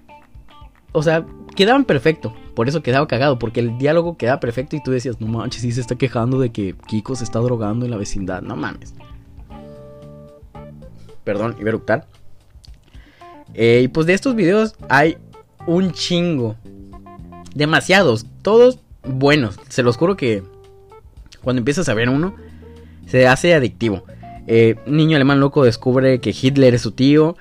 o 0.91 1.03
sea, 1.03 1.25
quedaban 1.55 1.85
perfecto. 1.85 2.33
Por 2.55 2.67
eso 2.67 2.81
quedaba 2.81 3.07
cagado, 3.07 3.39
porque 3.39 3.59
el 3.59 3.77
diálogo 3.77 4.17
quedaba 4.17 4.39
perfecto 4.39 4.75
y 4.75 4.83
tú 4.83 4.91
decías, 4.91 5.21
no 5.21 5.27
manches, 5.27 5.61
sí 5.61 5.71
se 5.71 5.81
está 5.81 5.95
quejando 5.95 6.39
de 6.39 6.51
que 6.51 6.75
Kiko 6.87 7.15
se 7.15 7.23
está 7.23 7.39
drogando 7.39 7.85
en 7.85 7.91
la 7.91 7.97
vecindad. 7.97 8.41
No 8.41 8.55
mames. 8.55 8.93
Perdón, 11.23 11.55
iba 11.59 11.67
a 11.67 11.69
eructar. 11.69 12.07
Eh, 13.53 13.81
y 13.83 13.87
pues 13.87 14.07
de 14.07 14.13
estos 14.13 14.35
videos 14.35 14.75
hay 14.89 15.17
un 15.67 15.91
chingo. 15.91 16.55
Demasiados. 17.53 18.25
Todos 18.41 18.79
buenos. 19.09 19.59
Se 19.67 19.83
los 19.83 19.97
juro 19.97 20.15
que 20.15 20.43
cuando 21.43 21.59
empiezas 21.59 21.89
a 21.89 21.93
ver 21.93 22.09
uno, 22.09 22.35
se 23.05 23.27
hace 23.27 23.53
adictivo. 23.53 24.03
Eh, 24.47 24.75
niño 24.87 25.15
alemán 25.15 25.39
loco 25.39 25.63
descubre 25.63 26.19
que 26.19 26.35
Hitler 26.39 26.73
es 26.73 26.81
su 26.81 26.91
tío. 26.91 27.35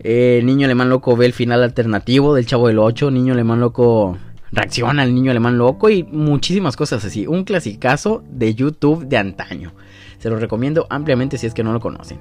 Eh, 0.00 0.42
niño 0.44 0.66
alemán 0.66 0.88
loco 0.88 1.16
ve 1.16 1.26
el 1.26 1.32
final 1.32 1.62
alternativo 1.62 2.34
del 2.34 2.46
Chavo 2.46 2.68
del 2.68 2.78
8. 2.78 3.10
Niño 3.10 3.34
alemán 3.34 3.60
loco 3.60 4.18
reacciona 4.52 5.02
al 5.02 5.14
niño 5.14 5.30
alemán 5.30 5.58
loco 5.58 5.90
y 5.90 6.04
muchísimas 6.04 6.76
cosas 6.76 7.04
así. 7.04 7.26
Un 7.26 7.44
clasicazo 7.44 8.22
de 8.30 8.54
YouTube 8.54 9.06
de 9.06 9.16
antaño. 9.16 9.72
Se 10.18 10.30
lo 10.30 10.38
recomiendo 10.38 10.86
ampliamente 10.90 11.38
si 11.38 11.46
es 11.46 11.54
que 11.54 11.64
no 11.64 11.72
lo 11.72 11.80
conocen. 11.80 12.18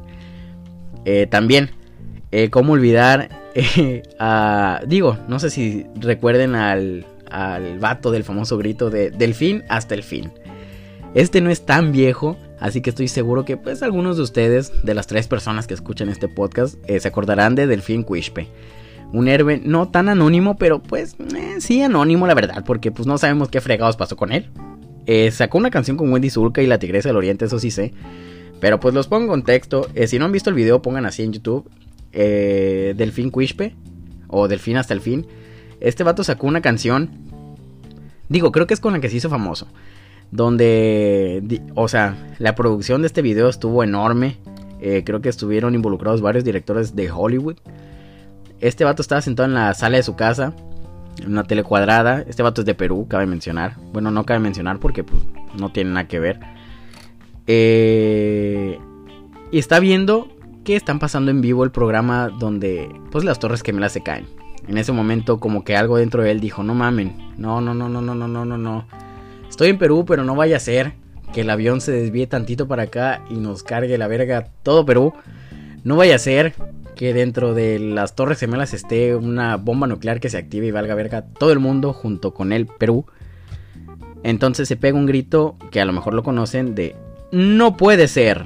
Eh, 1.05 1.27
también, 1.29 1.71
cómo 2.49 2.73
olvidar. 2.73 3.29
Digo, 4.87 5.17
no 5.27 5.39
sé 5.39 5.49
si 5.49 5.85
recuerden 5.95 6.55
al, 6.55 7.05
al 7.33 7.79
vato 7.79 8.11
del 8.11 8.23
famoso 8.23 8.57
grito 8.57 8.89
de 8.89 9.11
del 9.11 9.33
fin 9.33 9.63
hasta 9.69 9.95
el 9.95 10.03
fin. 10.03 10.31
Este 11.13 11.41
no 11.41 11.49
es 11.49 11.65
tan 11.65 11.91
viejo, 11.91 12.37
Así 12.63 12.79
que 12.79 12.91
estoy 12.91 13.09
seguro 13.09 13.43
que 13.43 13.57
pues 13.57 13.83
algunos 13.83 14.15
de 14.15 14.23
ustedes, 14.23 14.85
de 14.85 14.93
las 14.93 15.05
tres 15.05 15.27
personas 15.27 15.67
que 15.67 15.73
escuchan 15.73 16.07
este 16.07 16.29
podcast, 16.29 16.75
eh, 16.87 16.97
se 16.97 17.09
acordarán 17.09 17.55
de 17.55 17.67
Delfín 17.67 18.05
Quishpe. 18.05 18.47
Un 19.11 19.27
héroe 19.27 19.61
no 19.61 19.89
tan 19.89 20.07
anónimo, 20.07 20.55
pero 20.55 20.81
pues 20.81 21.17
eh, 21.35 21.55
sí 21.59 21.81
anónimo 21.81 22.25
la 22.25 22.35
verdad, 22.35 22.63
porque 22.65 22.89
pues 22.89 23.05
no 23.05 23.17
sabemos 23.17 23.49
qué 23.49 23.59
fregados 23.59 23.97
pasó 23.97 24.15
con 24.15 24.31
él. 24.31 24.49
Eh, 25.07 25.29
sacó 25.31 25.57
una 25.57 25.71
canción 25.71 25.97
con 25.97 26.09
Wendy 26.13 26.29
Zulka 26.29 26.61
y 26.61 26.67
la 26.67 26.79
Tigresa 26.79 27.09
del 27.09 27.17
Oriente, 27.17 27.43
eso 27.43 27.59
sí 27.59 27.69
sé. 27.69 27.93
Pero 28.61 28.79
pues 28.79 28.93
los 28.93 29.07
pongo 29.09 29.23
en 29.23 29.29
contexto. 29.29 29.89
si 30.07 30.17
no 30.17 30.23
han 30.23 30.31
visto 30.31 30.49
el 30.49 30.55
video, 30.55 30.81
pongan 30.81 31.05
así 31.05 31.21
en 31.23 31.33
YouTube. 31.33 31.69
Delfín 32.13 33.29
Quishpe. 33.29 33.75
O 34.29 34.47
Delfín 34.47 34.77
hasta 34.77 34.93
el 34.93 35.01
fin. 35.01 35.27
Este 35.83 36.03
vato 36.03 36.23
sacó 36.23 36.47
una 36.47 36.61
canción. 36.61 37.11
Digo, 38.29 38.51
creo 38.51 38.65
que 38.65 38.73
es 38.73 38.79
con 38.79 38.93
la 38.93 38.99
que 38.99 39.09
se 39.09 39.17
hizo 39.17 39.29
famoso 39.29 39.67
donde, 40.33 41.61
o 41.75 41.87
sea, 41.87 42.17
la 42.39 42.55
producción 42.55 43.01
de 43.01 43.07
este 43.07 43.21
video 43.21 43.49
estuvo 43.49 43.83
enorme. 43.83 44.37
Eh, 44.81 45.03
creo 45.05 45.21
que 45.21 45.29
estuvieron 45.29 45.75
involucrados 45.75 46.21
varios 46.21 46.43
directores 46.43 46.95
de 46.95 47.11
Hollywood. 47.11 47.57
Este 48.59 48.83
vato 48.83 49.03
estaba 49.03 49.21
sentado 49.21 49.47
en 49.47 49.53
la 49.53 49.75
sala 49.75 49.97
de 49.97 50.03
su 50.03 50.15
casa, 50.15 50.55
en 51.21 51.31
una 51.31 51.43
tele 51.43 51.63
cuadrada. 51.63 52.23
Este 52.27 52.41
vato 52.41 52.61
es 52.61 52.65
de 52.65 52.73
Perú, 52.73 53.05
cabe 53.07 53.27
mencionar. 53.27 53.75
Bueno, 53.93 54.09
no 54.09 54.25
cabe 54.25 54.39
mencionar 54.39 54.79
porque 54.79 55.03
pues, 55.03 55.21
no 55.55 55.71
tiene 55.71 55.91
nada 55.91 56.07
que 56.07 56.19
ver. 56.19 56.39
Eh, 57.45 58.79
y 59.51 59.59
está 59.59 59.79
viendo 59.79 60.29
que 60.63 60.75
están 60.75 60.97
pasando 60.97 61.29
en 61.29 61.41
vivo 61.41 61.63
el 61.63 61.69
programa 61.69 62.29
donde 62.29 62.89
pues 63.11 63.23
las 63.23 63.37
torres 63.37 63.61
gemelas 63.61 63.91
se 63.91 64.01
caen. 64.01 64.25
En 64.67 64.77
ese 64.77 64.91
momento 64.91 65.39
como 65.39 65.63
que 65.63 65.75
algo 65.75 65.97
dentro 65.97 66.23
de 66.23 66.31
él 66.31 66.39
dijo, 66.39 66.63
no 66.63 66.73
mamen, 66.73 67.33
no, 67.37 67.61
no, 67.61 67.73
no, 67.73 67.89
no, 67.89 68.01
no, 68.01 68.15
no, 68.15 68.27
no, 68.27 68.45
no, 68.45 68.57
no. 68.57 68.87
Estoy 69.49 69.69
en 69.69 69.77
Perú, 69.77 70.05
pero 70.07 70.23
no 70.23 70.35
vaya 70.35 70.57
a 70.57 70.59
ser 70.59 70.93
que 71.33 71.41
el 71.41 71.49
avión 71.49 71.81
se 71.81 71.91
desvíe 71.91 72.27
tantito 72.27 72.67
para 72.67 72.83
acá 72.83 73.23
y 73.29 73.35
nos 73.35 73.63
cargue 73.63 73.97
la 73.97 74.07
verga 74.07 74.47
todo 74.63 74.85
Perú. 74.85 75.13
No 75.83 75.97
vaya 75.97 76.15
a 76.15 76.19
ser 76.19 76.53
que 76.95 77.13
dentro 77.13 77.53
de 77.53 77.79
las 77.79 78.15
Torres 78.15 78.39
Gemelas 78.39 78.73
esté 78.73 79.15
una 79.15 79.57
bomba 79.57 79.87
nuclear 79.87 80.19
que 80.19 80.29
se 80.29 80.37
active 80.37 80.67
y 80.67 80.71
valga 80.71 80.95
verga 80.95 81.23
todo 81.23 81.51
el 81.51 81.59
mundo 81.59 81.91
junto 81.91 82.33
con 82.33 82.53
el 82.53 82.67
Perú. 82.67 83.05
Entonces 84.23 84.67
se 84.67 84.77
pega 84.77 84.97
un 84.97 85.05
grito 85.05 85.57
que 85.71 85.81
a 85.81 85.85
lo 85.85 85.91
mejor 85.91 86.13
lo 86.13 86.23
conocen 86.23 86.75
de 86.75 86.95
no 87.31 87.75
puede 87.77 88.07
ser. 88.07 88.45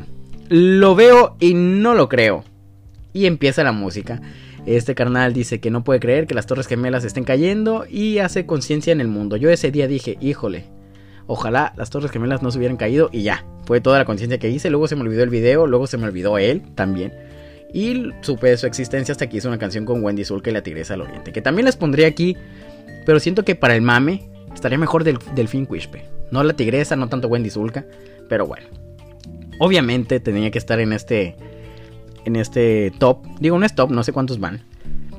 Lo 0.49 0.95
veo 0.95 1.35
y 1.39 1.53
no 1.53 1.93
lo 1.93 2.09
creo. 2.09 2.43
Y 3.13 3.25
empieza 3.25 3.63
la 3.63 3.73
música. 3.73 4.21
Este 4.67 4.93
carnal 4.93 5.33
dice 5.33 5.59
que 5.59 5.71
no 5.71 5.83
puede 5.83 5.99
creer 5.99 6.27
que 6.27 6.35
las 6.35 6.45
Torres 6.45 6.67
Gemelas 6.67 7.03
estén 7.05 7.23
cayendo 7.23 7.85
y 7.89 8.19
hace 8.19 8.45
conciencia 8.45 8.93
en 8.93 9.01
el 9.01 9.07
mundo. 9.07 9.37
Yo 9.37 9.49
ese 9.49 9.71
día 9.71 9.87
dije, 9.87 10.17
híjole, 10.21 10.65
Ojalá 11.27 11.73
las 11.75 11.89
Torres 11.89 12.09
Gemelas 12.09 12.41
no 12.41 12.51
se 12.51 12.57
hubieran 12.57 12.77
caído 12.77 13.09
y 13.11 13.23
ya. 13.23 13.45
Fue 13.65 13.81
toda 13.81 13.99
la 13.99 14.05
conciencia 14.05 14.39
que 14.39 14.49
hice. 14.49 14.69
Luego 14.69 14.87
se 14.87 14.95
me 14.95 15.01
olvidó 15.01 15.23
el 15.23 15.29
video, 15.29 15.67
luego 15.67 15.85
se 15.85 15.97
me 15.97 16.05
olvidó 16.05 16.37
él 16.37 16.63
también. 16.73 17.13
Y 17.73 18.11
supe 18.21 18.49
de 18.49 18.57
su 18.57 18.65
existencia 18.65 19.11
hasta 19.11 19.27
que 19.27 19.37
hice 19.37 19.47
una 19.49 19.57
canción 19.57 19.83
con 19.83 20.01
Wendy 20.01 20.23
Zulka 20.23 20.49
y 20.49 20.53
la 20.53 20.63
Tigresa 20.63 20.93
del 20.93 21.01
Oriente. 21.01 21.33
Que 21.33 21.41
también 21.41 21.65
les 21.65 21.75
pondría 21.75 22.07
aquí. 22.07 22.37
Pero 23.05 23.19
siento 23.19 23.43
que 23.43 23.55
para 23.55 23.75
el 23.75 23.81
mame 23.81 24.29
estaría 24.53 24.77
mejor 24.77 25.03
del 25.03 25.19
Delfín 25.35 25.65
Quispe. 25.65 26.05
No 26.31 26.43
la 26.43 26.53
Tigresa, 26.53 26.95
no 26.95 27.09
tanto 27.09 27.27
Wendy 27.27 27.49
Zulka. 27.49 27.85
Pero 28.29 28.47
bueno. 28.47 28.67
Obviamente 29.59 30.21
tenía 30.21 30.49
que 30.49 30.57
estar 30.57 30.79
en 30.79 30.93
este. 30.93 31.35
En 32.25 32.35
este 32.35 32.91
top. 32.97 33.25
Digo, 33.39 33.57
no 33.57 33.65
es 33.65 33.75
top, 33.75 33.91
no 33.91 34.03
sé 34.03 34.11
cuántos 34.11 34.39
van. 34.39 34.61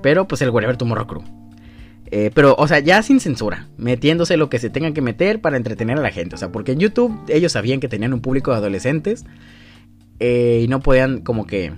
Pero 0.03 0.29
pues 0.29 0.43
el 0.43 0.51
Wherever 0.51 0.77
Tomorrow 0.77 1.07
Crew. 1.07 1.23
Eh, 2.11 2.31
pero, 2.35 2.55
o 2.59 2.67
sea, 2.67 2.79
ya 2.79 3.03
sin 3.03 3.21
censura, 3.21 3.69
metiéndose 3.77 4.37
lo 4.37 4.49
que 4.49 4.59
se 4.59 4.71
tenga 4.71 4.93
que 4.93 5.03
meter 5.03 5.41
para 5.41 5.57
entretener 5.57 5.99
a 5.99 6.03
la 6.03 6.11
gente. 6.11 6.37
O 6.37 6.39
sea, 6.39 6.51
porque 6.51 6.73
en 6.73 6.79
YouTube 6.79 7.19
ellos 7.29 7.53
sabían 7.53 7.81
que 7.81 7.89
tenían 7.89 8.15
un 8.15 8.21
público 8.21 8.51
de 8.51 8.59
adolescentes 8.59 9.27
eh, 10.21 10.63
y 10.65 10.69
no 10.69 10.81
podían 10.81 11.21
como 11.21 11.47
que... 11.47 11.73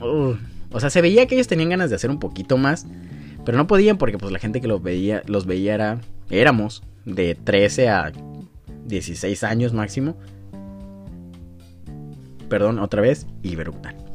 uh, 0.00 0.34
o 0.72 0.80
sea, 0.80 0.90
se 0.90 1.00
veía 1.00 1.26
que 1.26 1.36
ellos 1.36 1.46
tenían 1.46 1.70
ganas 1.70 1.90
de 1.90 1.96
hacer 1.96 2.10
un 2.10 2.18
poquito 2.18 2.56
más, 2.56 2.86
pero 3.44 3.56
no 3.56 3.66
podían 3.66 3.96
porque 3.96 4.18
pues 4.18 4.32
la 4.32 4.40
gente 4.40 4.60
que 4.60 4.66
los 4.66 4.82
veía, 4.82 5.22
los 5.26 5.46
veía 5.46 5.74
era, 5.74 6.00
éramos 6.30 6.82
de 7.04 7.36
13 7.36 7.88
a 7.88 8.12
16 8.86 9.44
años 9.44 9.72
máximo. 9.72 10.16
Perdón, 12.48 12.78
otra 12.80 13.02
vez, 13.02 13.26
Ibeructan. 13.42 14.05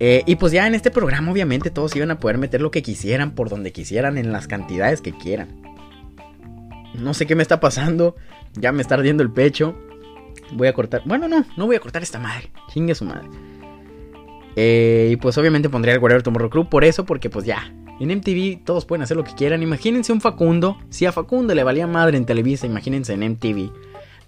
Eh, 0.00 0.22
y 0.26 0.36
pues 0.36 0.52
ya 0.52 0.66
en 0.66 0.74
este 0.74 0.90
programa 0.90 1.32
obviamente 1.32 1.70
todos 1.70 1.94
iban 1.96 2.10
a 2.10 2.20
poder 2.20 2.38
meter 2.38 2.60
lo 2.60 2.70
que 2.70 2.82
quisieran, 2.82 3.32
por 3.32 3.48
donde 3.48 3.72
quisieran, 3.72 4.16
en 4.16 4.32
las 4.32 4.46
cantidades 4.46 5.00
que 5.00 5.12
quieran. 5.12 5.60
No 6.94 7.14
sé 7.14 7.26
qué 7.26 7.34
me 7.34 7.42
está 7.42 7.60
pasando, 7.60 8.16
ya 8.54 8.72
me 8.72 8.82
está 8.82 8.94
ardiendo 8.94 9.22
el 9.22 9.30
pecho. 9.30 9.76
Voy 10.52 10.68
a 10.68 10.72
cortar, 10.72 11.02
bueno 11.04 11.28
no, 11.28 11.44
no 11.56 11.66
voy 11.66 11.76
a 11.76 11.80
cortar 11.80 12.02
esta 12.02 12.18
madre, 12.18 12.50
chingue 12.72 12.94
su 12.94 13.04
madre. 13.04 13.28
Eh, 14.56 15.10
y 15.12 15.16
pues 15.16 15.36
obviamente 15.38 15.68
pondría 15.68 15.94
el 15.94 16.00
Guerrero 16.00 16.22
Tomorrow 16.22 16.50
Crew 16.50 16.68
por 16.68 16.84
eso, 16.84 17.04
porque 17.04 17.30
pues 17.30 17.44
ya, 17.44 17.72
en 18.00 18.16
MTV 18.16 18.64
todos 18.64 18.84
pueden 18.84 19.02
hacer 19.02 19.16
lo 19.16 19.24
que 19.24 19.34
quieran. 19.34 19.62
Imagínense 19.62 20.12
un 20.12 20.20
Facundo, 20.20 20.78
si 20.90 21.06
a 21.06 21.12
Facundo 21.12 21.54
le 21.54 21.64
valía 21.64 21.86
madre 21.86 22.16
en 22.16 22.24
Televisa, 22.24 22.66
imagínense 22.66 23.12
en 23.12 23.32
MTV. 23.32 23.70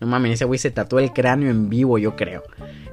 No 0.01 0.07
mames, 0.07 0.33
ese 0.33 0.45
güey 0.45 0.59
se 0.59 0.71
tatuó 0.71 0.99
el 0.99 1.13
cráneo 1.13 1.51
en 1.51 1.69
vivo, 1.69 1.99
yo 1.99 2.17
creo. 2.17 2.43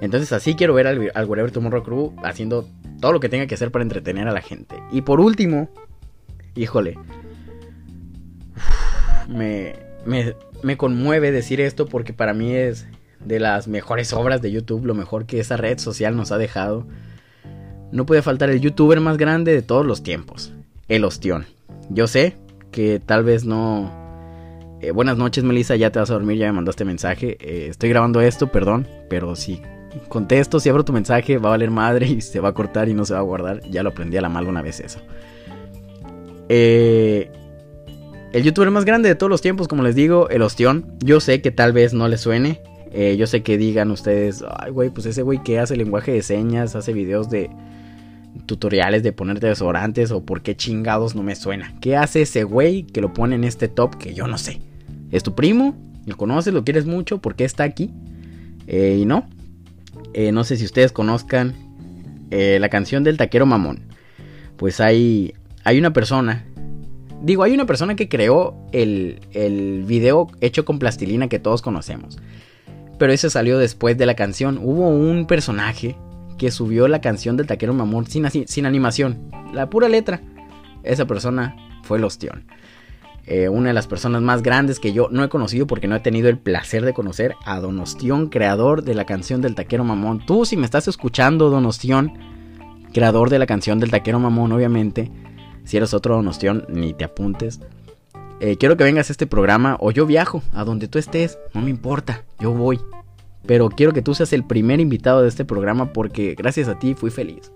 Entonces 0.02 0.34
así 0.34 0.56
quiero 0.56 0.74
ver 0.74 0.88
al, 0.88 1.12
al 1.13 1.26
Wherever 1.26 1.52
Tomorrow 1.52 1.84
Crew 1.84 2.13
haciendo 2.24 2.67
todo 3.00 3.13
lo 3.13 3.20
que 3.20 3.30
tenga 3.30 3.48
que 3.48 3.56
hacer 3.56 3.72
para 3.72 3.84
entretener 3.84 4.28
a 4.28 4.34
la 4.34 4.41
gente. 4.41 4.76
Y 4.91 5.02
por 5.02 5.20
último, 5.20 5.70
híjole, 6.56 6.98
me, 9.30 9.76
me, 10.06 10.36
me 10.63 10.78
conmueve 10.78 11.32
decir 11.32 11.62
esto 11.62 11.86
porque 11.86 12.13
para 12.13 12.34
mí 12.34 12.54
es 12.54 12.88
de 13.24 13.39
las 13.39 13.67
mejores 13.67 14.13
obras 14.13 14.41
de 14.41 14.52
YouTube, 14.52 14.86
lo 14.86 14.96
mejor 14.96 15.26
que 15.26 15.39
esa 15.39 15.58
red 15.58 15.78
social 15.80 16.15
nos 16.15 16.32
ha 16.32 16.38
dejado. 16.38 16.88
No 17.91 18.06
puede 18.06 18.22
faltar 18.22 18.50
el 18.50 18.60
youtuber 18.60 19.00
más 19.00 19.17
grande 19.17 19.54
de 19.54 19.62
todos 19.62 19.86
los 19.86 20.04
tiempos, 20.04 20.54
el 20.88 21.06
Ostión. 21.06 21.46
Yo 21.89 22.08
sé 22.08 22.36
que 22.72 23.00
tal 23.00 23.24
vez 23.24 23.46
no... 23.46 24.07
Eh, 24.82 24.92
buenas 24.92 25.18
noches 25.18 25.44
Melissa, 25.44 25.76
ya 25.76 25.92
te 25.92 26.00
vas 26.00 26.12
a 26.12 26.13
dormir, 26.13 26.38
ya 26.38 26.48
me 26.48 26.54
mandaste 26.54 26.86
mensaje. 26.86 27.38
Eh, 27.40 27.68
estoy 27.70 27.90
grabando 27.90 28.22
esto, 28.22 28.48
perdón, 28.52 28.88
pero 29.10 29.36
si 29.36 29.62
contesto, 30.10 30.60
si 30.60 30.70
abro 30.70 30.86
tu 30.86 30.94
mensaje 30.94 31.38
va 31.38 31.50
a 31.50 31.52
valer 31.52 31.72
madre 31.72 32.08
y 32.08 32.22
se 32.22 32.40
va 32.40 32.50
a 32.50 32.54
cortar 32.54 32.88
y 32.90 32.94
no 32.94 33.06
se 33.06 33.13
va 33.13 33.20
a 33.20 33.24
guardar. 33.24 33.62
Ya 33.70 33.84
lo 33.84 33.90
aprendí 33.90 34.18
a 34.18 34.22
la 34.22 34.30
mala 34.30 34.50
una 34.50 34.62
vez 34.62 34.80
eso. 34.80 35.00
Eh, 36.50 37.32
el 38.34 38.44
youtuber 38.44 38.70
más 38.72 38.86
grande 38.86 39.10
de 39.10 39.16
todos 39.16 39.30
los 39.30 39.42
tiempos, 39.42 39.68
como 39.68 39.84
les 39.84 39.96
digo, 39.96 40.30
el 40.30 40.42
Ostión. 40.42 40.86
Yo 41.00 41.20
sé 41.20 41.42
que 41.42 41.52
tal 41.52 41.74
vez 41.74 41.94
no 41.94 42.08
le 42.08 42.18
suene. 42.18 42.62
Eh, 42.92 43.16
yo 43.18 43.28
sé 43.28 43.42
que 43.42 43.58
digan 43.58 43.92
ustedes, 43.92 44.44
ay, 44.60 44.72
güey, 44.72 44.90
pues 44.90 45.06
ese 45.08 45.22
güey 45.22 45.42
que 45.44 45.60
hace 45.60 45.76
lenguaje 45.76 46.12
de 46.12 46.22
señas, 46.22 46.76
hace 46.76 46.94
videos 46.94 47.30
de 47.30 47.50
tutoriales 48.46 49.04
de 49.04 49.12
ponerte 49.12 49.48
desodorantes 49.48 50.12
o 50.12 50.24
por 50.24 50.42
qué 50.42 50.56
chingados 50.56 51.16
no 51.16 51.24
me 51.24 51.36
suena. 51.36 51.74
¿Qué 51.82 51.98
hace 51.98 52.22
ese 52.22 52.44
güey 52.44 52.84
que 52.84 53.02
lo 53.02 53.13
pone 53.13 53.36
en 53.36 53.44
este 53.44 53.68
top 53.68 53.96
que 53.98 54.13
yo 54.13 54.28
no 54.28 54.38
sé? 54.38 54.62
¿Es 55.12 55.24
tu 55.24 55.36
primo? 55.36 55.76
¿Lo 56.06 56.17
conoces? 56.17 56.54
¿Lo 56.54 56.63
quieres 56.63 56.86
mucho? 56.86 57.20
¿Por 57.20 57.36
qué 57.36 57.46
está 57.46 57.63
aquí? 57.63 57.91
Eh, 58.67 58.98
y 59.02 59.06
no. 59.06 59.28
Eh, 60.13 60.32
no 60.32 60.43
sé 60.43 60.58
si 60.58 60.65
ustedes 60.65 60.91
conozcan 60.91 61.54
eh, 62.32 62.58
la 62.60 62.70
canción 62.70 63.04
del 63.04 63.17
taquero 63.17 63.46
mamón. 63.46 63.82
Pues 64.58 64.80
hay, 64.80 65.34
hay 65.63 65.78
una 65.78 65.93
persona. 65.93 66.46
Digo, 67.22 67.43
hay 67.43 67.54
una 67.54 67.65
persona 67.65 67.96
que 67.96 68.10
creó 68.10 68.56
el, 68.72 69.20
el 69.32 69.84
video 69.86 70.28
hecho 70.41 70.65
con 70.65 70.80
plastilina 70.80 71.28
que 71.28 71.39
todos 71.39 71.62
conocemos. 71.62 72.20
Pero 72.98 73.13
ese 73.13 73.30
salió 73.30 73.58
después 73.58 73.98
de 73.98 74.06
la 74.06 74.15
canción. 74.15 74.60
Hubo 74.62 74.89
un 74.89 75.28
personaje 75.28 75.96
que 76.38 76.52
subió 76.52 76.88
la 76.88 77.02
canción 77.02 77.38
del 77.38 77.48
taquero 77.48 77.74
mamón 77.74 78.08
sin, 78.08 78.30
sin 78.48 78.65
animación. 78.65 79.32
La 79.54 79.70
pura 79.70 79.89
letra. 79.89 80.22
Esa 80.84 81.06
persona 81.06 81.56
fue 81.84 81.98
el 81.98 82.04
Ostión. 82.04 82.46
Eh, 83.30 83.50
una 83.50 83.68
de 83.68 83.74
las 83.74 83.88
personas 83.88 84.22
más 84.22 84.42
grandes 84.42 84.80
que 84.80 84.94
yo 84.94 85.10
no 85.12 85.22
he 85.22 85.28
conocido 85.28 85.68
porque 85.68 85.90
no 85.90 85.98
he 85.98 86.00
tenido 86.00 86.30
el 86.30 86.38
placer 86.38 86.86
de 86.86 86.94
conocer 86.94 87.36
a 87.44 87.60
Don 87.60 87.78
Ostión, 87.82 88.30
creador 88.30 88.84
de 88.84 88.96
la 88.96 89.06
canción 89.06 89.42
del 89.42 89.54
taquero 89.54 89.84
mamón. 89.84 90.26
Tú 90.26 90.46
si 90.46 90.56
me 90.56 90.63
estás 90.63 90.88
escuchando, 90.88 91.50
Don 91.50 91.66
Ostión, 91.66 92.13
creador 92.94 93.30
de 93.30 93.40
la 93.40 93.46
canción 93.46 93.80
del 93.80 93.92
taquero 93.92 94.18
mamón, 94.20 94.54
obviamente. 94.54 95.12
Si 95.66 95.76
eres 95.76 95.94
otro 95.94 96.16
Don 96.16 96.30
Ostión, 96.30 96.66
ni 96.70 96.94
te 96.94 97.04
apuntes. 97.04 97.60
Eh, 98.40 98.56
quiero 98.56 98.78
que 98.78 98.86
vengas 98.86 99.10
a 99.10 99.13
este 99.13 99.28
programa 99.28 99.76
o 99.82 99.92
yo 99.92 100.06
viajo 100.06 100.42
a 100.54 100.63
donde 100.63 100.88
tú 100.88 100.98
estés, 100.98 101.38
no 101.54 101.62
me 101.62 101.70
importa, 101.70 102.24
yo 102.40 102.54
voy. 102.54 102.80
Pero 103.46 103.68
quiero 103.68 103.92
que 103.92 104.02
tú 104.02 104.13
seas 104.13 104.32
el 104.32 104.46
primer 104.46 104.80
invitado 104.80 105.22
de 105.22 105.28
este 105.28 105.44
programa 105.44 105.92
porque 105.92 106.34
gracias 106.34 106.70
a 106.70 106.80
ti 106.80 106.94
fui 106.94 107.10
feliz. 107.10 107.52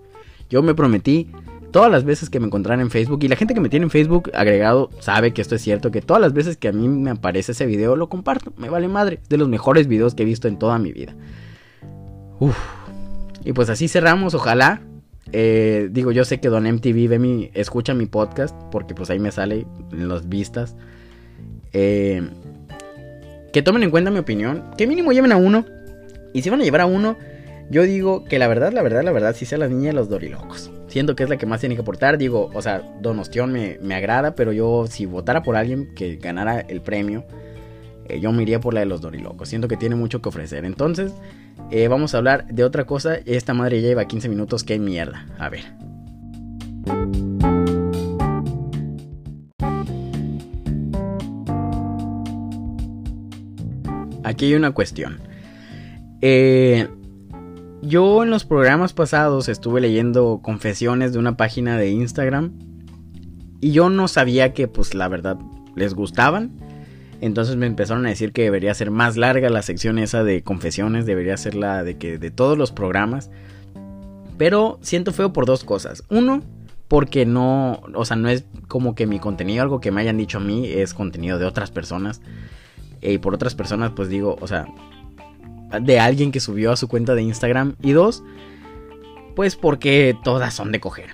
Yo 0.49 0.61
me 0.61 0.75
prometí 0.75 1.31
todas 1.71 1.91
las 1.91 2.03
veces 2.03 2.29
que 2.29 2.39
me 2.39 2.47
encontraran 2.47 2.81
en 2.81 2.89
Facebook 2.89 3.23
y 3.23 3.27
la 3.27 3.35
gente 3.35 3.53
que 3.53 3.59
me 3.59 3.69
tiene 3.69 3.85
en 3.85 3.89
Facebook 3.89 4.31
agregado 4.33 4.89
sabe 4.99 5.33
que 5.33 5.41
esto 5.41 5.55
es 5.55 5.61
cierto, 5.61 5.91
que 5.91 6.01
todas 6.01 6.21
las 6.21 6.33
veces 6.33 6.57
que 6.57 6.67
a 6.67 6.71
mí 6.71 6.87
me 6.87 7.11
aparece 7.11 7.53
ese 7.53 7.65
video 7.65 7.95
lo 7.95 8.09
comparto, 8.09 8.53
me 8.57 8.69
vale 8.69 8.87
madre, 8.87 9.19
es 9.21 9.29
de 9.29 9.37
los 9.37 9.47
mejores 9.47 9.87
videos 9.87 10.13
que 10.13 10.23
he 10.23 10.25
visto 10.25 10.47
en 10.47 10.59
toda 10.59 10.77
mi 10.77 10.91
vida. 10.91 11.15
Uf. 12.39 12.57
Y 13.43 13.53
pues 13.53 13.69
así 13.69 13.87
cerramos, 13.87 14.33
ojalá. 14.33 14.81
Eh, 15.33 15.89
digo, 15.91 16.11
yo 16.11 16.25
sé 16.25 16.39
que 16.39 16.49
Don 16.49 16.63
MTV 16.63 17.07
ve 17.07 17.19
mi, 17.19 17.51
escucha 17.53 17.93
mi 17.93 18.05
podcast 18.05 18.55
porque 18.71 18.93
pues 18.93 19.09
ahí 19.09 19.19
me 19.19 19.31
sale 19.31 19.65
en 19.91 20.09
las 20.09 20.27
vistas. 20.27 20.75
Eh, 21.73 22.27
que 23.53 23.61
tomen 23.61 23.83
en 23.83 23.91
cuenta 23.91 24.11
mi 24.11 24.19
opinión, 24.19 24.63
que 24.77 24.87
mínimo 24.87 25.11
lleven 25.11 25.31
a 25.31 25.37
uno. 25.37 25.65
Y 26.33 26.41
si 26.41 26.49
van 26.49 26.61
a 26.61 26.63
llevar 26.63 26.81
a 26.81 26.85
uno, 26.85 27.17
yo 27.71 27.83
digo 27.83 28.25
que 28.25 28.37
la 28.37 28.49
verdad, 28.49 28.73
la 28.73 28.81
verdad, 28.81 29.01
la 29.01 29.13
verdad, 29.13 29.33
si 29.33 29.45
sea 29.45 29.57
la 29.57 29.69
niña 29.69 29.87
de 29.87 29.93
los 29.93 30.09
dorilocos. 30.09 30.69
Siento 30.87 31.15
que 31.15 31.23
es 31.23 31.29
la 31.29 31.37
que 31.37 31.45
más 31.45 31.61
tiene 31.61 31.75
que 31.75 31.81
aportar. 31.81 32.17
Digo, 32.17 32.49
o 32.53 32.61
sea, 32.61 32.81
Don 33.01 33.17
Ostión 33.17 33.53
me, 33.53 33.77
me 33.81 33.95
agrada, 33.95 34.35
pero 34.35 34.51
yo 34.51 34.87
si 34.87 35.05
votara 35.05 35.41
por 35.41 35.55
alguien 35.55 35.95
que 35.95 36.17
ganara 36.17 36.59
el 36.59 36.81
premio, 36.81 37.23
eh, 38.09 38.19
yo 38.19 38.33
me 38.33 38.43
iría 38.43 38.59
por 38.59 38.73
la 38.73 38.81
de 38.81 38.87
los 38.87 38.99
dorilocos. 38.99 39.47
Siento 39.47 39.69
que 39.69 39.77
tiene 39.77 39.95
mucho 39.95 40.21
que 40.21 40.27
ofrecer. 40.27 40.65
Entonces, 40.65 41.13
eh, 41.69 41.87
vamos 41.87 42.13
a 42.13 42.17
hablar 42.17 42.45
de 42.47 42.65
otra 42.65 42.83
cosa. 42.83 43.15
Esta 43.25 43.53
madre 43.53 43.81
ya 43.81 43.87
lleva 43.87 44.03
15 44.03 44.27
minutos, 44.27 44.65
qué 44.65 44.77
mierda. 44.77 45.25
A 45.39 45.47
ver. 45.47 45.63
Aquí 54.25 54.47
hay 54.47 54.55
una 54.55 54.71
cuestión. 54.71 55.21
Eh, 56.19 56.89
yo 57.81 58.23
en 58.23 58.29
los 58.29 58.45
programas 58.45 58.93
pasados 58.93 59.49
estuve 59.49 59.81
leyendo 59.81 60.39
confesiones 60.43 61.13
de 61.13 61.19
una 61.19 61.37
página 61.37 61.77
de 61.77 61.89
Instagram. 61.89 62.51
Y 63.59 63.71
yo 63.71 63.89
no 63.89 64.07
sabía 64.07 64.53
que, 64.53 64.67
pues 64.67 64.93
la 64.93 65.07
verdad, 65.07 65.37
les 65.75 65.93
gustaban. 65.93 66.51
Entonces 67.21 67.55
me 67.55 67.67
empezaron 67.67 68.05
a 68.05 68.09
decir 68.09 68.33
que 68.33 68.43
debería 68.43 68.73
ser 68.73 68.89
más 68.89 69.17
larga 69.17 69.49
la 69.49 69.61
sección 69.61 69.99
esa 69.99 70.23
de 70.23 70.43
confesiones. 70.43 71.05
Debería 71.05 71.37
ser 71.37 71.55
la 71.55 71.83
de 71.83 71.97
que 71.97 72.17
de 72.17 72.31
todos 72.31 72.57
los 72.57 72.71
programas. 72.71 73.29
Pero 74.37 74.79
siento 74.81 75.11
feo 75.11 75.33
por 75.33 75.45
dos 75.45 75.63
cosas. 75.63 76.03
Uno, 76.09 76.41
porque 76.87 77.25
no, 77.25 77.81
o 77.93 78.05
sea, 78.05 78.17
no 78.17 78.29
es 78.29 78.45
como 78.67 78.95
que 78.95 79.07
mi 79.07 79.19
contenido, 79.19 79.61
algo 79.63 79.79
que 79.79 79.91
me 79.91 80.01
hayan 80.01 80.17
dicho 80.17 80.39
a 80.39 80.41
mí, 80.41 80.67
es 80.67 80.93
contenido 80.93 81.39
de 81.39 81.45
otras 81.45 81.71
personas. 81.71 82.21
Y 83.01 83.19
por 83.19 83.33
otras 83.33 83.55
personas, 83.55 83.91
pues 83.95 84.09
digo, 84.09 84.37
o 84.41 84.47
sea, 84.47 84.65
de 85.79 85.99
alguien 85.99 86.31
que 86.31 86.39
subió 86.39 86.71
a 86.71 86.77
su 86.77 86.87
cuenta 86.87 87.15
de 87.15 87.21
Instagram. 87.23 87.75
Y 87.81 87.91
dos, 87.91 88.23
pues 89.35 89.55
porque 89.55 90.15
todas 90.23 90.53
son 90.53 90.71
de 90.71 90.79
coger. 90.79 91.09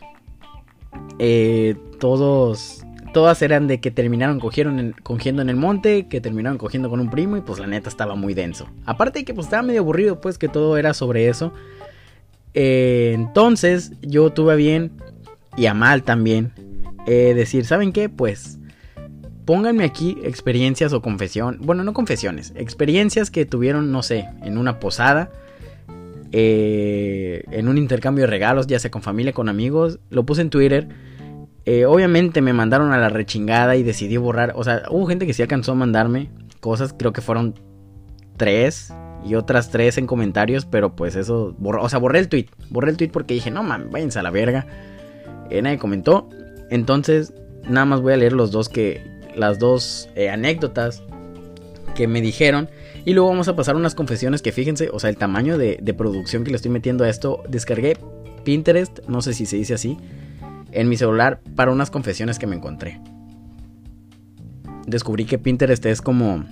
Eh, 1.19 1.75
todos, 1.99 2.83
todas 3.13 3.41
eran 3.41 3.67
de 3.67 3.79
que 3.79 3.91
terminaron 3.91 4.39
cogieron 4.39 4.79
en- 4.79 4.91
cogiendo 5.03 5.41
en 5.41 5.49
el 5.49 5.55
monte, 5.55 6.07
que 6.07 6.21
terminaron 6.21 6.57
cogiendo 6.57 6.89
con 6.89 6.99
un 6.99 7.09
primo 7.09 7.37
y 7.37 7.41
pues 7.41 7.59
la 7.59 7.67
neta 7.67 7.89
estaba 7.89 8.15
muy 8.15 8.33
denso. 8.33 8.67
Aparte 8.85 9.19
de 9.19 9.25
que 9.25 9.33
pues 9.33 9.47
estaba 9.47 9.63
medio 9.63 9.81
aburrido, 9.81 10.21
pues 10.21 10.37
que 10.37 10.47
todo 10.47 10.77
era 10.77 10.93
sobre 10.93 11.27
eso. 11.27 11.53
Eh, 12.53 13.11
entonces 13.15 13.91
yo 14.01 14.31
tuve 14.31 14.55
bien 14.55 14.91
y 15.55 15.65
a 15.67 15.73
mal 15.73 16.03
también 16.03 16.51
eh, 17.05 17.33
decir, 17.35 17.65
¿saben 17.65 17.91
qué? 17.93 18.09
Pues 18.09 18.57
pónganme 19.47 19.85
aquí 19.85 20.17
experiencias 20.23 20.91
o 20.91 21.01
confesión, 21.01 21.59
bueno, 21.61 21.85
no 21.85 21.93
confesiones, 21.93 22.51
experiencias 22.57 23.31
que 23.31 23.45
tuvieron, 23.45 23.93
no 23.93 24.03
sé, 24.03 24.27
en 24.43 24.57
una 24.57 24.81
posada, 24.81 25.31
eh, 26.33 27.45
en 27.51 27.69
un 27.69 27.77
intercambio 27.77 28.25
de 28.25 28.27
regalos, 28.27 28.67
ya 28.67 28.77
sea 28.77 28.91
con 28.91 29.01
familia, 29.01 29.31
con 29.31 29.47
amigos, 29.47 29.99
lo 30.09 30.25
puse 30.25 30.41
en 30.41 30.49
Twitter. 30.49 30.89
Eh, 31.63 31.85
obviamente 31.85 32.41
me 32.41 32.51
mandaron 32.51 32.91
a 32.91 32.97
la 32.97 33.07
rechingada 33.07 33.77
y 33.77 33.83
decidí 33.83 34.17
borrar, 34.17 34.51
o 34.53 34.65
sea, 34.65 34.83
hubo 34.89 35.07
gente 35.07 35.25
que 35.25 35.33
sí 35.33 35.41
alcanzó 35.41 35.71
a 35.71 35.75
mandarme 35.75 36.29
cosas, 36.59 36.93
creo 36.93 37.13
que 37.13 37.21
fueron 37.21 37.55
tres 38.35 38.93
y 39.25 39.35
otras 39.35 39.71
tres 39.71 39.97
en 39.97 40.07
comentarios, 40.07 40.65
pero 40.65 40.93
pues 40.93 41.15
eso, 41.15 41.55
borró, 41.57 41.83
o 41.83 41.87
sea, 41.87 41.99
borré 41.99 42.19
el 42.19 42.27
tweet, 42.27 42.47
borré 42.69 42.91
el 42.91 42.97
tweet 42.97 43.11
porque 43.13 43.33
dije, 43.33 43.49
no 43.49 43.63
mames, 43.63 43.91
váyanse 43.91 44.19
a 44.19 44.23
la 44.23 44.29
verga. 44.29 44.67
Eh, 45.49 45.61
nadie 45.61 45.77
comentó, 45.77 46.27
entonces 46.69 47.33
nada 47.63 47.85
más 47.85 48.01
voy 48.01 48.11
a 48.11 48.17
leer 48.17 48.33
los 48.33 48.51
dos 48.51 48.67
que, 48.67 49.16
las 49.37 49.59
dos 49.59 50.09
eh, 50.15 50.29
anécdotas 50.29 51.03
que 51.95 52.07
me 52.07 52.21
dijeron. 52.21 52.69
Y 53.05 53.13
luego 53.13 53.29
vamos 53.29 53.47
a 53.47 53.55
pasar 53.55 53.75
unas 53.75 53.95
confesiones 53.95 54.41
que 54.41 54.51
fíjense, 54.51 54.89
o 54.91 54.99
sea, 54.99 55.09
el 55.09 55.17
tamaño 55.17 55.57
de, 55.57 55.79
de 55.81 55.93
producción 55.93 56.43
que 56.43 56.51
le 56.51 56.57
estoy 56.57 56.71
metiendo 56.71 57.03
a 57.03 57.09
esto. 57.09 57.43
Descargué 57.47 57.97
Pinterest, 58.43 58.99
no 59.07 59.21
sé 59.21 59.33
si 59.33 59.45
se 59.45 59.57
dice 59.57 59.73
así, 59.73 59.97
en 60.71 60.89
mi 60.89 60.97
celular 60.97 61.41
para 61.55 61.71
unas 61.71 61.89
confesiones 61.89 62.39
que 62.39 62.47
me 62.47 62.55
encontré. 62.55 62.99
Descubrí 64.85 65.25
que 65.25 65.37
Pinterest 65.37 65.85
es 65.85 66.01
como 66.01 66.45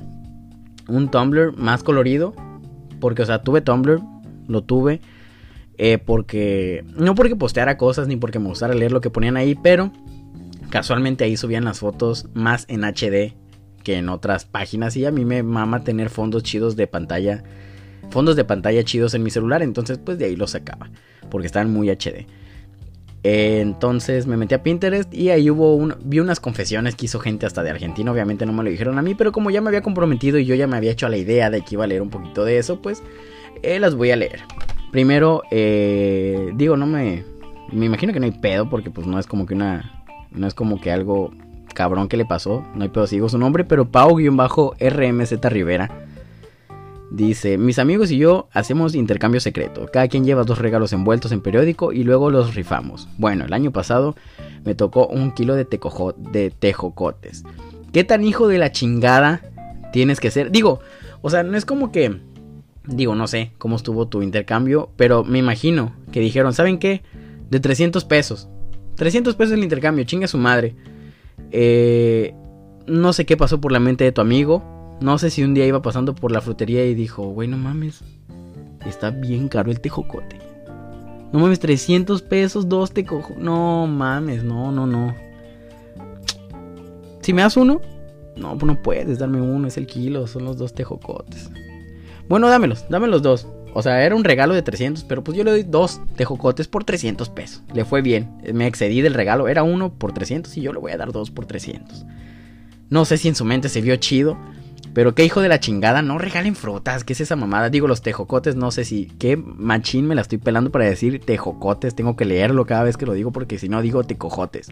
un 0.88 1.10
Tumblr 1.10 1.56
más 1.58 1.84
colorido. 1.84 2.34
Porque, 3.00 3.22
o 3.24 3.26
sea, 3.26 3.42
tuve 3.42 3.62
Tumblr, 3.62 4.02
lo 4.48 4.64
tuve. 4.64 5.02
Eh, 5.78 5.98
porque, 5.98 6.86
no 6.96 7.16
porque 7.16 7.36
posteara 7.36 7.78
cosas 7.78 8.08
ni 8.08 8.16
porque 8.16 8.40
me 8.40 8.48
gustara 8.48 8.74
leer 8.74 8.94
lo 8.94 9.02
que 9.02 9.10
ponían 9.10 9.36
ahí, 9.36 9.56
pero 9.56 9.92
casualmente 10.70 11.24
ahí 11.24 11.38
subían 11.38 11.66
las 11.66 11.80
fotos 11.80 12.28
más 12.34 12.66
en 12.68 12.84
HD 12.84 13.34
que 13.84 13.98
en 13.98 14.10
otras 14.10 14.46
páginas. 14.46 14.98
Y 14.98 15.06
a 15.06 15.12
mí 15.12 15.26
me 15.26 15.44
mama 15.44 15.84
tener 15.84 16.10
fondos 16.10 16.44
chidos 16.44 16.76
de 16.76 16.88
pantalla. 16.88 17.44
Fondos 18.10 18.36
de 18.36 18.46
pantalla 18.46 18.84
chidos 18.84 19.14
en 19.14 19.24
mi 19.24 19.30
celular. 19.30 19.62
Entonces, 19.62 20.00
pues 20.04 20.18
de 20.18 20.26
ahí 20.26 20.36
los 20.36 20.52
sacaba. 20.52 20.90
Porque 21.30 21.48
estaban 21.48 21.72
muy 21.72 21.90
HD. 21.90 22.28
Entonces 23.28 24.28
me 24.28 24.38
metí 24.38 24.54
a 24.54 24.62
Pinterest 24.62 25.12
y 25.12 25.32
ahí 25.32 25.50
hubo 25.50 25.76
un, 25.76 25.96
vi 26.04 26.20
unas 26.20 26.40
confesiones 26.40 26.94
que 26.94 27.06
hizo 27.06 27.20
gente 27.20 27.48
hasta 27.48 27.64
de 27.64 27.72
Argentina. 27.72 28.12
Obviamente 28.12 28.46
no 28.46 28.54
me 28.54 28.64
lo 28.64 28.70
dijeron 28.70 29.00
a 29.00 29.02
mí, 29.02 29.16
pero 29.16 29.32
como 29.32 29.50
ya 29.50 29.62
me 29.62 29.70
había 29.70 29.82
comprometido 29.82 30.38
y 30.38 30.46
yo 30.46 30.54
ya 30.54 30.68
me 30.68 30.78
había 30.78 30.92
hecho 30.92 31.08
a 31.08 31.10
la 31.10 31.18
idea 31.18 31.50
de 31.50 31.62
que 31.62 31.74
iba 31.74 31.86
a 31.86 31.88
leer 31.88 32.04
un 32.04 32.12
poquito 32.12 32.46
de 32.46 32.60
eso, 32.60 32.84
pues 32.84 33.02
eh, 33.64 33.80
las 33.80 33.96
voy 33.96 34.12
a 34.12 34.16
leer. 34.16 34.42
Primero, 34.92 35.42
eh, 35.50 36.52
digo, 36.54 36.78
no 36.78 36.86
me, 36.86 37.24
me 37.72 37.88
imagino 37.88 38.14
que 38.14 38.20
no 38.20 38.26
hay 38.28 38.32
pedo 38.32 38.70
porque 38.70 38.92
pues 38.92 39.08
no 39.08 39.18
es 39.18 39.26
como 39.26 39.48
que 39.48 39.56
una, 39.56 39.95
no 40.36 40.48
es 40.48 40.54
como 40.54 40.80
que 40.80 40.92
algo 40.92 41.32
cabrón 41.74 42.08
que 42.08 42.18
le 42.18 42.26
pasó. 42.26 42.64
No 42.76 42.84
hay 42.84 42.90
pedo, 42.90 43.08
sigo 43.08 43.30
su 43.30 43.38
nombre, 43.38 43.64
pero 43.64 43.90
Pau-RMZ 43.90 45.46
Rivera 45.46 46.06
Dice, 47.12 47.58
mis 47.58 47.80
amigos 47.80 48.12
y 48.12 48.18
yo 48.18 48.50
hacemos 48.52 48.96
intercambio 48.96 49.40
secreto. 49.40 49.86
Cada 49.92 50.08
quien 50.08 50.26
lleva 50.26 50.44
dos 50.44 50.60
regalos 50.60 50.92
envueltos 50.92 51.32
en 51.32 51.42
periódico 51.42 51.94
y 51.94 52.04
luego 52.04 52.30
los 52.30 52.56
rifamos. 52.56 53.08
Bueno, 53.18 53.46
el 53.46 53.54
año 53.54 53.72
pasado 53.72 54.16
me 54.66 54.76
tocó 54.76 55.08
un 55.08 55.32
kilo 55.32 55.56
de, 55.56 55.66
de 55.66 56.52
tejocotes. 56.52 57.44
¿Qué 57.94 58.04
tan 58.04 58.26
hijo 58.26 58.48
de 58.48 58.58
la 58.58 58.72
chingada 58.72 59.42
tienes 59.94 60.20
que 60.20 60.32
ser? 60.32 60.52
Digo, 60.52 60.80
o 61.22 61.30
sea, 61.30 61.44
no 61.44 61.56
es 61.58 61.66
como 61.66 61.92
que... 61.92 62.20
Digo, 62.86 63.16
no 63.16 63.28
sé 63.28 63.54
cómo 63.58 63.78
estuvo 63.78 64.08
tu 64.08 64.22
intercambio, 64.22 64.90
pero 64.96 65.24
me 65.24 65.40
imagino 65.40 65.94
que 66.12 66.20
dijeron, 66.20 66.54
¿saben 66.54 66.80
qué? 66.80 67.02
De 67.50 67.60
300 67.60 68.04
pesos. 68.06 68.50
300 68.96 69.36
pesos 69.36 69.54
el 69.54 69.64
intercambio, 69.64 70.06
chinga 70.06 70.28
su 70.28 70.38
madre. 70.38 70.76
Eh, 71.52 72.34
no 72.88 73.14
sé 73.14 73.26
qué 73.26 73.38
pasó 73.38 73.60
por 73.60 73.72
la 73.72 73.80
mente 73.80 74.04
de 74.04 74.12
tu 74.12 74.22
amigo, 74.22 74.98
no 75.02 75.18
sé 75.18 75.30
si 75.30 75.44
un 75.44 75.54
día 75.54 75.66
iba 75.66 75.82
pasando 75.82 76.16
por 76.16 76.32
la 76.32 76.42
frutería 76.42 76.86
y 76.86 76.96
dijo, 76.96 77.24
güey, 77.24 77.48
no 77.48 77.58
mames, 77.58 78.04
está 78.86 79.12
bien 79.12 79.48
caro 79.48 79.72
el 79.72 79.82
tejocote. 79.82 80.40
No 81.32 81.40
mames, 81.40 81.60
300 81.60 82.22
pesos, 82.22 82.70
dos 82.70 82.92
tejocotes. 82.92 83.38
No 83.38 83.88
mames, 83.88 84.44
no, 84.44 84.72
no, 84.72 84.88
no. 84.88 85.16
Si 87.22 87.34
me 87.34 87.42
das 87.42 87.58
uno, 87.58 87.82
no, 88.38 88.58
pues 88.58 88.72
no 88.72 88.82
puedes 88.82 89.20
darme 89.20 89.42
uno, 89.42 89.68
es 89.68 89.78
el 89.78 89.88
kilo, 89.88 90.28
son 90.28 90.46
los 90.46 90.58
dos 90.58 90.74
tejocotes. 90.74 91.50
Bueno, 92.30 92.48
dámelos, 92.48 92.86
dame 92.90 93.08
los 93.08 93.22
dos. 93.22 93.48
O 93.78 93.82
sea, 93.82 94.06
era 94.06 94.16
un 94.16 94.24
regalo 94.24 94.54
de 94.54 94.62
300, 94.62 95.04
pero 95.04 95.22
pues 95.22 95.38
yo 95.38 95.44
le 95.44 95.52
doy 95.52 95.64
dos 95.64 96.00
tejocotes 96.16 96.70
por 96.70 96.86
300 96.86 97.28
pesos. 97.30 97.62
Le 97.74 97.84
fue 97.84 98.02
bien, 98.02 98.32
me 98.54 98.68
excedí 98.68 99.02
del 99.02 99.14
regalo, 99.14 99.50
era 99.50 99.64
uno 99.64 99.94
por 99.94 100.14
300 100.14 100.56
y 100.56 100.62
yo 100.62 100.72
le 100.72 100.80
voy 100.80 100.94
a 100.94 100.98
dar 100.98 101.12
dos 101.12 101.30
por 101.30 101.46
300. 101.46 102.06
No 102.90 103.04
sé 103.04 103.18
si 103.18 103.28
en 103.28 103.36
su 103.36 103.44
mente 103.44 103.68
se 103.68 103.82
vio 103.82 103.98
chido, 103.98 104.38
pero 104.94 105.14
qué 105.14 105.26
hijo 105.26 105.42
de 105.42 105.50
la 105.50 105.60
chingada, 105.60 106.02
no 106.02 106.18
regalen 106.18 106.56
frutas, 106.56 107.04
¿qué 107.04 107.12
es 107.12 107.20
esa 107.20 107.36
mamada? 107.36 107.70
Digo, 107.70 107.90
los 107.90 108.02
tejocotes, 108.02 108.56
no 108.56 108.72
sé 108.72 108.86
si, 108.86 109.08
qué 109.20 109.36
machín 109.36 110.08
me 110.08 110.16
la 110.16 110.22
estoy 110.22 110.38
pelando 110.38 110.72
para 110.72 110.86
decir 110.86 111.20
tejocotes, 111.20 111.96
tengo 111.96 112.16
que 112.16 112.24
leerlo 112.24 112.66
cada 112.66 112.84
vez 112.84 112.96
que 112.96 113.06
lo 113.06 113.12
digo 113.12 113.34
porque 113.34 113.60
si 113.60 113.68
no 113.68 113.82
digo 113.82 114.06
tecojotes. 114.06 114.72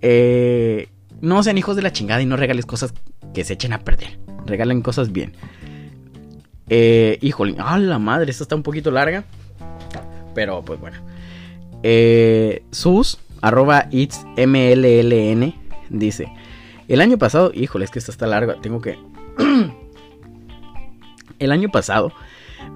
Eh, 0.00 0.90
no 1.20 1.42
sean 1.42 1.58
hijos 1.58 1.74
de 1.74 1.82
la 1.82 1.92
chingada 1.92 2.22
y 2.22 2.26
no 2.26 2.36
regales 2.36 2.66
cosas 2.66 2.94
que 3.34 3.42
se 3.42 3.54
echen 3.54 3.72
a 3.72 3.80
perder, 3.80 4.20
regalen 4.46 4.80
cosas 4.80 5.10
bien. 5.10 5.32
Eh, 6.68 7.18
híjole, 7.22 7.56
¡ah 7.58 7.78
la 7.78 7.98
madre! 7.98 8.30
Esta 8.30 8.44
está 8.44 8.56
un 8.56 8.62
poquito 8.62 8.90
larga, 8.90 9.24
pero 10.34 10.62
pues 10.62 10.80
bueno. 10.80 10.98
Eh, 11.82 12.64
sus, 12.70 13.18
arroba 13.40 13.88
itsmlln, 13.90 15.54
dice... 15.90 16.32
El 16.88 17.00
año 17.00 17.18
pasado, 17.18 17.50
híjole, 17.52 17.84
es 17.84 17.90
que 17.90 17.98
esta 17.98 18.12
está 18.12 18.28
larga, 18.28 18.60
tengo 18.62 18.80
que 18.80 18.96
el 21.40 21.50
año 21.50 21.68
pasado, 21.68 22.12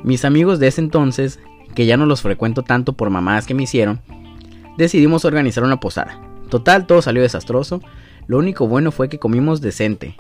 mis 0.03 0.24
amigos 0.24 0.59
de 0.59 0.66
ese 0.66 0.81
entonces, 0.81 1.38
que 1.76 1.87
ya 1.87 1.96
no 1.96 2.07
los 2.07 2.20
frecuento 2.20 2.62
tanto 2.62 2.94
por 2.94 3.11
mamadas 3.11 3.46
que 3.46 3.55
me 3.55 3.62
hicieron, 3.62 4.00
decidimos 4.76 5.24
organizar 5.24 5.62
una 5.62 5.79
posada. 5.79 6.20
Total, 6.48 6.87
todo 6.87 7.03
salió 7.03 7.22
desastroso. 7.22 7.81
Lo 8.26 8.38
único 8.38 8.66
bueno 8.66 8.90
fue 8.90 9.09
que 9.09 9.20
comimos 9.20 9.61
decente. 9.61 10.16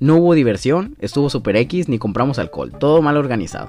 No 0.00 0.16
hubo 0.16 0.34
diversión, 0.34 0.96
estuvo 1.00 1.28
super 1.28 1.56
X, 1.56 1.88
ni 1.88 1.98
compramos 1.98 2.38
alcohol, 2.38 2.72
todo 2.78 3.02
mal 3.02 3.16
organizado. 3.16 3.68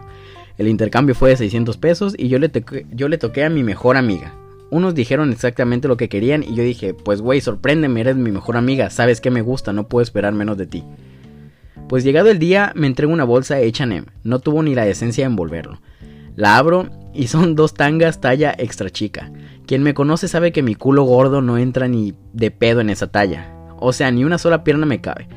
El 0.57 0.67
intercambio 0.67 1.15
fue 1.15 1.29
de 1.29 1.37
600 1.37 1.77
pesos 1.77 2.15
y 2.17 2.27
yo 2.27 2.37
le, 2.37 2.51
yo 2.91 3.07
le 3.07 3.17
toqué 3.17 3.45
a 3.45 3.49
mi 3.49 3.63
mejor 3.63 3.97
amiga. 3.97 4.35
Unos 4.71 4.93
dijeron 4.93 5.31
exactamente 5.31 5.87
lo 5.87 5.97
que 5.97 6.09
querían 6.09 6.43
y 6.43 6.53
yo 6.53 6.63
dije, 6.63 6.93
pues 6.93 7.21
güey, 7.21 7.41
sorpréndeme, 7.41 8.01
eres 8.01 8.15
mi 8.15 8.31
mejor 8.31 8.57
amiga, 8.57 8.89
sabes 8.89 9.21
que 9.21 9.31
me 9.31 9.41
gusta, 9.41 9.73
no 9.73 9.87
puedo 9.87 10.03
esperar 10.03 10.33
menos 10.33 10.57
de 10.57 10.67
ti. 10.67 10.83
Pues 11.87 12.03
llegado 12.03 12.29
el 12.29 12.37
día 12.37 12.71
me 12.75 12.85
entrego 12.85 13.11
una 13.11 13.23
bolsa 13.23 13.55
H&M, 13.55 14.03
no 14.23 14.39
tuvo 14.39 14.61
ni 14.61 14.75
la 14.75 14.85
decencia 14.85 15.23
de 15.23 15.31
envolverlo. 15.31 15.81
La 16.35 16.57
abro 16.57 16.89
y 17.13 17.27
son 17.27 17.55
dos 17.57 17.73
tangas 17.73 18.21
talla 18.21 18.53
extra 18.57 18.91
chica. 18.91 19.31
Quien 19.65 19.81
me 19.81 19.95
conoce 19.95 20.27
sabe 20.27 20.51
que 20.51 20.61
mi 20.61 20.75
culo 20.75 21.03
gordo 21.03 21.41
no 21.41 21.57
entra 21.57 21.87
ni 21.87 22.13
de 22.33 22.51
pedo 22.51 22.81
en 22.81 22.89
esa 22.89 23.07
talla. 23.07 23.51
O 23.79 23.93
sea, 23.93 24.11
ni 24.11 24.23
una 24.23 24.37
sola 24.37 24.63
pierna 24.63 24.85
me 24.85 25.01
cabe. 25.01 25.27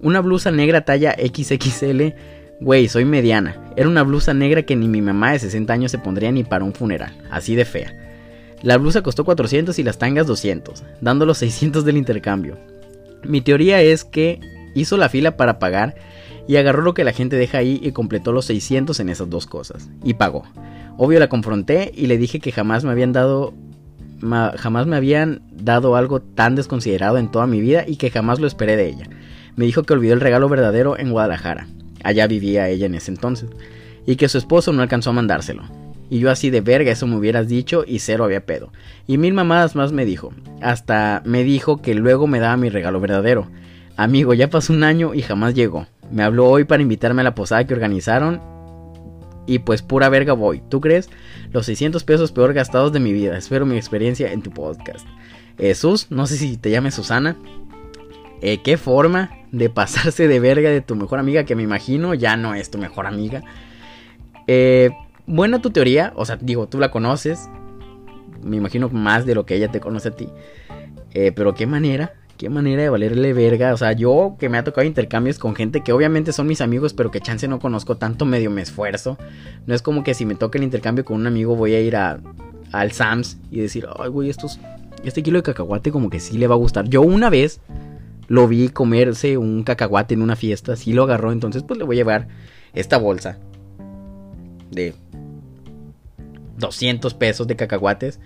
Una 0.00 0.20
blusa 0.20 0.52
negra 0.52 0.82
talla 0.82 1.16
XXL, 1.18 2.14
güey, 2.60 2.88
soy 2.88 3.04
mediana. 3.04 3.56
Era 3.76 3.88
una 3.88 4.04
blusa 4.04 4.32
negra 4.32 4.62
que 4.62 4.76
ni 4.76 4.86
mi 4.86 5.02
mamá 5.02 5.32
de 5.32 5.40
60 5.40 5.72
años 5.72 5.90
se 5.90 5.98
pondría 5.98 6.30
ni 6.30 6.44
para 6.44 6.64
un 6.64 6.72
funeral, 6.72 7.16
así 7.30 7.54
de 7.56 7.64
fea. 7.64 7.94
La 8.62 8.76
blusa 8.76 9.02
costó 9.02 9.24
400 9.24 9.78
y 9.78 9.82
las 9.82 9.98
tangas 9.98 10.26
200, 10.26 10.84
dando 11.00 11.26
los 11.26 11.38
600 11.38 11.84
del 11.84 11.96
intercambio. 11.96 12.58
Mi 13.24 13.40
teoría 13.40 13.82
es 13.82 14.04
que 14.04 14.40
hizo 14.74 14.96
la 14.96 15.08
fila 15.08 15.36
para 15.36 15.58
pagar 15.58 15.96
y 16.46 16.56
agarró 16.56 16.82
lo 16.82 16.94
que 16.94 17.04
la 17.04 17.12
gente 17.12 17.36
deja 17.36 17.58
ahí 17.58 17.80
y 17.82 17.92
completó 17.92 18.32
los 18.32 18.46
600 18.46 18.98
en 19.00 19.08
esas 19.08 19.28
dos 19.28 19.46
cosas. 19.46 19.90
Y 20.04 20.14
pagó. 20.14 20.44
Obvio 20.96 21.18
la 21.18 21.28
confronté 21.28 21.92
y 21.94 22.06
le 22.06 22.18
dije 22.18 22.40
que 22.40 22.52
jamás 22.52 22.84
me 22.84 22.90
habían 22.90 23.12
dado 23.12 23.52
jamás 24.56 24.86
me 24.86 24.96
habían 24.96 25.42
dado 25.52 25.94
algo 25.94 26.20
tan 26.20 26.56
desconsiderado 26.56 27.18
en 27.18 27.30
toda 27.30 27.46
mi 27.46 27.60
vida 27.60 27.84
y 27.86 27.96
que 27.96 28.10
jamás 28.10 28.40
lo 28.40 28.46
esperé 28.46 28.76
de 28.76 28.88
ella. 28.88 29.08
Me 29.58 29.64
dijo 29.64 29.82
que 29.82 29.92
olvidó 29.92 30.14
el 30.14 30.20
regalo 30.20 30.48
verdadero 30.48 30.96
en 30.96 31.10
Guadalajara. 31.10 31.66
Allá 32.04 32.28
vivía 32.28 32.68
ella 32.68 32.86
en 32.86 32.94
ese 32.94 33.10
entonces. 33.10 33.50
Y 34.06 34.14
que 34.14 34.28
su 34.28 34.38
esposo 34.38 34.72
no 34.72 34.82
alcanzó 34.82 35.10
a 35.10 35.14
mandárselo. 35.14 35.64
Y 36.08 36.20
yo 36.20 36.30
así 36.30 36.48
de 36.50 36.60
verga, 36.60 36.92
eso 36.92 37.08
me 37.08 37.16
hubieras 37.16 37.48
dicho 37.48 37.82
y 37.84 37.98
cero 37.98 38.22
había 38.22 38.46
pedo. 38.46 38.72
Y 39.08 39.18
mil 39.18 39.34
mamadas 39.34 39.74
más 39.74 39.90
me 39.90 40.04
dijo. 40.04 40.32
Hasta 40.62 41.22
me 41.24 41.42
dijo 41.42 41.82
que 41.82 41.96
luego 41.96 42.28
me 42.28 42.38
daba 42.38 42.56
mi 42.56 42.68
regalo 42.68 43.00
verdadero. 43.00 43.48
Amigo, 43.96 44.32
ya 44.32 44.48
pasó 44.48 44.72
un 44.72 44.84
año 44.84 45.12
y 45.12 45.22
jamás 45.22 45.54
llegó. 45.54 45.88
Me 46.12 46.22
habló 46.22 46.48
hoy 46.48 46.62
para 46.62 46.84
invitarme 46.84 47.22
a 47.22 47.24
la 47.24 47.34
posada 47.34 47.66
que 47.66 47.74
organizaron. 47.74 48.40
Y 49.48 49.58
pues 49.58 49.82
pura 49.82 50.08
verga 50.08 50.34
voy. 50.34 50.62
¿Tú 50.68 50.80
crees? 50.80 51.10
Los 51.50 51.66
600 51.66 52.04
pesos 52.04 52.30
peor 52.30 52.54
gastados 52.54 52.92
de 52.92 53.00
mi 53.00 53.12
vida. 53.12 53.36
Espero 53.36 53.66
mi 53.66 53.76
experiencia 53.76 54.32
en 54.32 54.40
tu 54.40 54.52
podcast. 54.52 55.04
Jesús, 55.58 56.06
no 56.10 56.28
sé 56.28 56.36
si 56.36 56.56
te 56.58 56.70
llames 56.70 56.94
Susana. 56.94 57.36
Eh, 58.40 58.62
¿Qué 58.62 58.76
forma 58.76 59.37
de 59.52 59.70
pasarse 59.70 60.28
de 60.28 60.40
verga 60.40 60.70
de 60.70 60.80
tu 60.80 60.96
mejor 60.96 61.18
amiga 61.18 61.44
que 61.44 61.54
me 61.54 61.62
imagino 61.62 62.14
ya 62.14 62.36
no 62.36 62.54
es 62.54 62.70
tu 62.70 62.78
mejor 62.78 63.06
amiga? 63.06 63.42
Eh, 64.46 64.90
buena 65.26 65.60
tu 65.60 65.70
teoría. 65.70 66.12
O 66.16 66.24
sea, 66.24 66.36
digo, 66.40 66.68
tú 66.68 66.78
la 66.78 66.90
conoces. 66.90 67.48
Me 68.42 68.56
imagino 68.56 68.88
más 68.88 69.26
de 69.26 69.34
lo 69.34 69.46
que 69.46 69.54
ella 69.54 69.70
te 69.70 69.80
conoce 69.80 70.08
a 70.08 70.16
ti. 70.16 70.28
Eh, 71.12 71.32
pero 71.34 71.54
qué 71.54 71.66
manera 71.66 72.12
qué 72.38 72.48
manera 72.48 72.82
de 72.82 72.88
valerle 72.88 73.34
verga. 73.34 73.74
O 73.74 73.76
sea, 73.76 73.92
yo 73.92 74.36
que 74.38 74.48
me 74.48 74.56
ha 74.56 74.64
tocado 74.64 74.86
intercambios 74.86 75.38
con 75.38 75.54
gente 75.54 75.82
que 75.82 75.92
obviamente 75.92 76.32
son 76.32 76.46
mis 76.46 76.62
amigos, 76.62 76.94
pero 76.94 77.10
que 77.10 77.20
chance 77.20 77.46
no 77.48 77.58
conozco 77.58 77.96
tanto, 77.96 78.24
medio 78.24 78.50
me 78.50 78.62
esfuerzo. 78.62 79.18
No 79.66 79.74
es 79.74 79.82
como 79.82 80.04
que 80.04 80.14
si 80.14 80.24
me 80.24 80.36
toca 80.36 80.56
el 80.56 80.64
intercambio 80.64 81.04
con 81.04 81.16
un 81.20 81.26
amigo 81.26 81.56
voy 81.56 81.74
a 81.74 81.80
ir 81.80 81.96
a, 81.96 82.20
al 82.72 82.92
Sams 82.92 83.38
y 83.50 83.60
decir, 83.60 83.86
ay, 83.98 84.08
güey, 84.08 84.30
estos, 84.30 84.60
este 85.04 85.22
kilo 85.22 85.38
de 85.38 85.42
cacahuate 85.42 85.90
como 85.90 86.08
que 86.08 86.20
sí 86.20 86.38
le 86.38 86.46
va 86.46 86.54
a 86.54 86.58
gustar. 86.58 86.88
Yo 86.88 87.02
una 87.02 87.28
vez 87.28 87.60
lo 88.28 88.46
vi 88.46 88.68
comerse 88.68 89.36
un 89.36 89.64
cacahuate 89.64 90.14
en 90.14 90.22
una 90.22 90.36
fiesta, 90.36 90.76
sí 90.76 90.92
lo 90.92 91.02
agarró, 91.02 91.32
entonces 91.32 91.64
pues 91.64 91.78
le 91.78 91.84
voy 91.84 91.96
a 91.96 92.00
llevar 92.00 92.28
esta 92.74 92.98
bolsa 92.98 93.38
de 94.70 94.94
200 96.58 97.14
pesos 97.14 97.46
de 97.46 97.56
cacahuates 97.56 98.20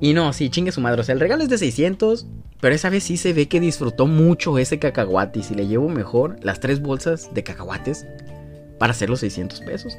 y 0.00 0.14
no, 0.14 0.32
sí, 0.32 0.48
chingue 0.50 0.72
su 0.72 0.80
madre. 0.80 1.00
O 1.00 1.04
sea, 1.04 1.12
el 1.12 1.20
regalo 1.20 1.42
es 1.42 1.48
de 1.48 1.58
600. 1.58 2.26
Pero 2.60 2.74
esa 2.74 2.90
vez 2.90 3.04
sí 3.04 3.16
se 3.16 3.32
ve 3.32 3.46
que 3.46 3.60
disfrutó 3.60 4.06
mucho 4.06 4.58
ese 4.58 4.78
cacahuate. 4.78 5.40
Y 5.40 5.42
si 5.42 5.54
le 5.54 5.66
llevo 5.66 5.88
mejor 5.88 6.38
las 6.42 6.60
tres 6.60 6.80
bolsas 6.80 7.32
de 7.32 7.44
cacahuates 7.44 8.06
para 8.78 8.92
hacer 8.92 9.10
los 9.10 9.20
600 9.20 9.60
pesos. 9.60 9.96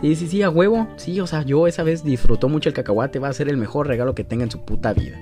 Sí, 0.00 0.14
sí, 0.16 0.28
sí, 0.28 0.42
a 0.42 0.50
huevo. 0.50 0.88
Sí, 0.96 1.20
o 1.20 1.26
sea, 1.26 1.42
yo 1.42 1.66
esa 1.66 1.82
vez 1.82 2.04
disfrutó 2.04 2.48
mucho 2.48 2.68
el 2.68 2.74
cacahuate. 2.74 3.18
Va 3.18 3.28
a 3.28 3.32
ser 3.32 3.48
el 3.48 3.56
mejor 3.56 3.86
regalo 3.86 4.14
que 4.14 4.24
tenga 4.24 4.44
en 4.44 4.50
su 4.50 4.64
puta 4.64 4.92
vida. 4.92 5.18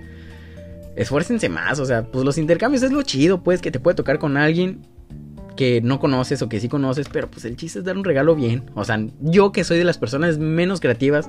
Esfuércense 0.96 1.48
más, 1.48 1.79
o 1.79 1.87
sea, 1.87 2.05
pues 2.05 2.24
los 2.24 2.37
intercambios 2.38 2.83
es 2.83 2.92
lo 2.92 3.03
chido, 3.03 3.42
pues, 3.42 3.61
que 3.61 3.70
te 3.70 3.81
puede 3.81 3.94
tocar 3.94 4.18
con 4.18 4.37
alguien 4.37 4.81
que 5.57 5.81
no 5.83 6.00
conoces 6.00 6.40
o 6.42 6.48
que 6.48 6.59
sí 6.59 6.68
conoces, 6.68 7.09
pero 7.11 7.31
pues 7.31 7.44
el 7.44 7.57
chiste 7.57 7.81
es 7.81 7.85
dar 7.85 7.96
un 7.96 8.05
regalo 8.05 8.35
bien. 8.35 8.64
O 8.74 8.85
sea, 8.85 8.98
yo 9.20 9.53
que 9.53 9.62
soy 9.62 9.79
de 9.79 9.85
las 9.85 9.98
personas 9.98 10.38
menos 10.38 10.81
creativas, 10.81 11.29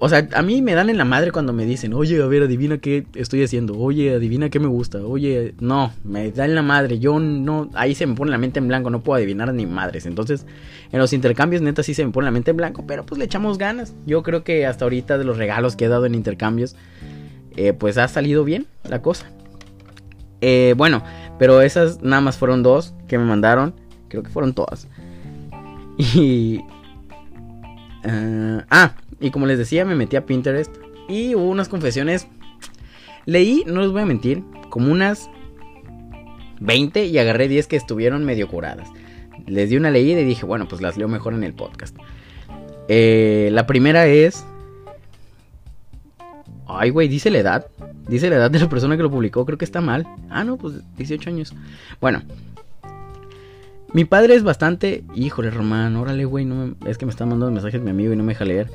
o 0.00 0.08
sea, 0.08 0.28
a 0.34 0.42
mí 0.42 0.62
me 0.62 0.74
dan 0.74 0.90
en 0.90 0.96
la 0.96 1.04
madre 1.04 1.32
cuando 1.32 1.52
me 1.52 1.64
dicen, 1.64 1.92
oye, 1.92 2.22
a 2.22 2.26
ver, 2.26 2.44
adivina 2.44 2.78
qué 2.78 3.06
estoy 3.14 3.42
haciendo, 3.42 3.76
oye, 3.76 4.14
adivina 4.14 4.48
qué 4.48 4.60
me 4.60 4.68
gusta, 4.68 4.98
oye, 4.98 5.54
no, 5.58 5.92
me 6.04 6.30
dan 6.30 6.50
en 6.50 6.54
la 6.54 6.62
madre, 6.62 7.00
yo 7.00 7.18
no, 7.18 7.68
ahí 7.74 7.96
se 7.96 8.06
me 8.06 8.14
pone 8.14 8.30
la 8.30 8.38
mente 8.38 8.60
en 8.60 8.68
blanco, 8.68 8.90
no 8.90 9.02
puedo 9.02 9.16
adivinar 9.16 9.52
ni 9.52 9.66
madres. 9.66 10.06
Entonces, 10.06 10.46
en 10.92 11.00
los 11.00 11.12
intercambios, 11.12 11.62
neta, 11.62 11.82
sí 11.82 11.94
se 11.94 12.06
me 12.06 12.12
pone 12.12 12.26
la 12.26 12.30
mente 12.30 12.52
en 12.52 12.58
blanco, 12.58 12.84
pero 12.86 13.04
pues 13.04 13.18
le 13.18 13.24
echamos 13.24 13.58
ganas. 13.58 13.94
Yo 14.06 14.22
creo 14.22 14.44
que 14.44 14.66
hasta 14.66 14.84
ahorita 14.84 15.18
de 15.18 15.24
los 15.24 15.36
regalos 15.36 15.74
que 15.74 15.86
he 15.86 15.88
dado 15.88 16.06
en 16.06 16.14
intercambios, 16.14 16.76
eh, 17.58 17.72
pues 17.72 17.98
ha 17.98 18.06
salido 18.06 18.44
bien 18.44 18.66
la 18.84 19.02
cosa. 19.02 19.26
Eh, 20.40 20.74
bueno, 20.76 21.02
pero 21.40 21.60
esas 21.60 22.00
nada 22.02 22.20
más 22.20 22.36
fueron 22.36 22.62
dos 22.62 22.94
que 23.08 23.18
me 23.18 23.24
mandaron, 23.24 23.74
creo 24.08 24.22
que 24.22 24.30
fueron 24.30 24.54
todas. 24.54 24.86
Y... 26.14 26.60
Uh, 28.04 28.62
ah, 28.70 28.94
y 29.18 29.32
como 29.32 29.46
les 29.46 29.58
decía, 29.58 29.84
me 29.84 29.96
metí 29.96 30.14
a 30.14 30.24
Pinterest 30.24 30.72
y 31.08 31.34
hubo 31.34 31.50
unas 31.50 31.68
confesiones. 31.68 32.28
Leí, 33.26 33.64
no 33.66 33.80
les 33.80 33.90
voy 33.90 34.02
a 34.02 34.06
mentir, 34.06 34.44
como 34.70 34.92
unas 34.92 35.28
20 36.60 37.06
y 37.06 37.18
agarré 37.18 37.48
10 37.48 37.66
que 37.66 37.74
estuvieron 37.74 38.24
medio 38.24 38.46
curadas. 38.46 38.88
Les 39.46 39.70
di 39.70 39.76
una 39.76 39.90
leída 39.90 40.20
y 40.20 40.24
dije, 40.24 40.46
bueno, 40.46 40.68
pues 40.68 40.80
las 40.80 40.96
leo 40.96 41.08
mejor 41.08 41.34
en 41.34 41.42
el 41.42 41.54
podcast. 41.54 41.96
Eh, 42.86 43.48
la 43.50 43.66
primera 43.66 44.06
es... 44.06 44.46
Ay, 46.78 46.90
güey, 46.90 47.08
dice 47.08 47.30
la 47.30 47.38
edad. 47.38 47.66
Dice 48.08 48.30
la 48.30 48.36
edad 48.36 48.50
de 48.50 48.58
la 48.58 48.68
persona 48.68 48.96
que 48.96 49.02
lo 49.02 49.10
publicó, 49.10 49.44
creo 49.44 49.58
que 49.58 49.64
está 49.64 49.80
mal. 49.80 50.06
Ah, 50.30 50.44
no, 50.44 50.56
pues 50.56 50.74
18 50.96 51.30
años. 51.30 51.54
Bueno, 52.00 52.22
mi 53.92 54.04
padre 54.04 54.34
es 54.34 54.42
bastante. 54.42 55.04
Híjole, 55.14 55.50
Román, 55.50 55.96
órale, 55.96 56.24
güey. 56.24 56.46
Es 56.86 56.98
que 56.98 57.06
me 57.06 57.10
está 57.10 57.26
mandando 57.26 57.52
mensajes 57.52 57.80
mi 57.80 57.90
amigo 57.90 58.12
y 58.12 58.16
no 58.16 58.22
me 58.22 58.32
deja 58.32 58.44
leer. 58.44 58.70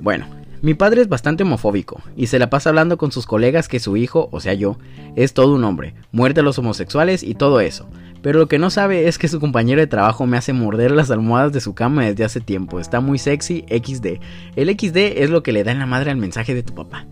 Bueno, 0.00 0.26
mi 0.62 0.74
padre 0.74 1.00
es 1.00 1.08
bastante 1.08 1.42
homofóbico 1.42 2.02
y 2.16 2.26
se 2.26 2.38
la 2.38 2.50
pasa 2.50 2.68
hablando 2.68 2.98
con 2.98 3.12
sus 3.12 3.24
colegas 3.24 3.66
que 3.66 3.80
su 3.80 3.96
hijo, 3.96 4.28
o 4.30 4.40
sea 4.40 4.52
yo, 4.52 4.76
es 5.16 5.32
todo 5.32 5.54
un 5.54 5.64
hombre, 5.64 5.94
muerte 6.12 6.40
a 6.40 6.42
los 6.42 6.58
homosexuales 6.58 7.22
y 7.22 7.34
todo 7.34 7.60
eso. 7.60 7.88
Pero 8.20 8.38
lo 8.38 8.48
que 8.48 8.58
no 8.58 8.68
sabe 8.68 9.08
es 9.08 9.16
que 9.18 9.28
su 9.28 9.40
compañero 9.40 9.80
de 9.80 9.86
trabajo 9.86 10.26
me 10.26 10.36
hace 10.36 10.52
morder 10.52 10.90
las 10.90 11.10
almohadas 11.10 11.52
de 11.52 11.62
su 11.62 11.74
cama 11.74 12.04
desde 12.04 12.24
hace 12.24 12.40
tiempo. 12.40 12.78
Está 12.78 13.00
muy 13.00 13.18
sexy, 13.18 13.64
XD. 13.70 14.20
El 14.56 14.68
XD 14.78 14.96
es 15.22 15.30
lo 15.30 15.42
que 15.42 15.52
le 15.52 15.64
da 15.64 15.72
en 15.72 15.78
la 15.78 15.86
madre 15.86 16.10
al 16.10 16.18
mensaje 16.18 16.54
de 16.54 16.62
tu 16.62 16.74
papá. 16.74 17.06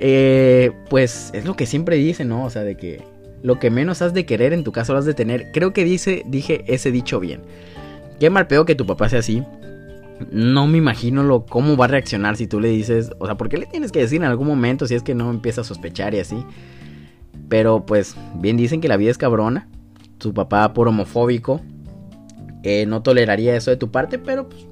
Eh, 0.00 0.72
pues 0.88 1.30
es 1.34 1.44
lo 1.44 1.54
que 1.54 1.66
siempre 1.66 1.96
dice, 1.96 2.24
¿no? 2.24 2.44
O 2.44 2.50
sea, 2.50 2.62
de 2.62 2.76
que 2.76 3.02
lo 3.42 3.58
que 3.58 3.70
menos 3.70 4.02
has 4.02 4.14
de 4.14 4.26
querer 4.26 4.52
en 4.52 4.64
tu 4.64 4.72
caso 4.72 4.92
lo 4.92 4.98
has 4.98 5.04
de 5.04 5.14
tener. 5.14 5.52
Creo 5.52 5.72
que 5.72 5.84
dice, 5.84 6.24
dije 6.26 6.64
ese 6.66 6.90
dicho 6.90 7.20
bien. 7.20 7.42
Qué 8.18 8.30
mal 8.30 8.46
peor 8.46 8.66
que 8.66 8.74
tu 8.74 8.86
papá 8.86 9.08
sea 9.08 9.20
así 9.20 9.42
no 10.30 10.66
me 10.66 10.78
imagino 10.78 11.22
lo, 11.22 11.46
cómo 11.46 11.76
va 11.76 11.86
a 11.86 11.88
reaccionar 11.88 12.36
si 12.36 12.46
tú 12.46 12.60
le 12.60 12.68
dices, 12.68 13.10
o 13.18 13.26
sea, 13.26 13.36
¿por 13.36 13.48
qué 13.48 13.56
le 13.56 13.66
tienes 13.66 13.90
que 13.90 14.00
decir 14.00 14.20
en 14.20 14.28
algún 14.28 14.46
momento 14.46 14.86
si 14.86 14.94
es 14.94 15.02
que 15.02 15.14
no 15.14 15.30
empieza 15.30 15.62
a 15.62 15.64
sospechar 15.64 16.14
y 16.14 16.20
así? 16.20 16.44
Pero 17.48 17.86
pues 17.86 18.16
bien 18.34 18.56
dicen 18.56 18.80
que 18.80 18.88
la 18.88 18.96
vida 18.96 19.10
es 19.10 19.18
cabrona, 19.18 19.68
tu 20.18 20.34
papá 20.34 20.72
por 20.74 20.88
homofóbico 20.88 21.60
eh, 22.62 22.84
no 22.86 23.02
toleraría 23.02 23.56
eso 23.56 23.70
de 23.70 23.76
tu 23.76 23.90
parte, 23.90 24.18
pero 24.18 24.48
pues 24.48 24.66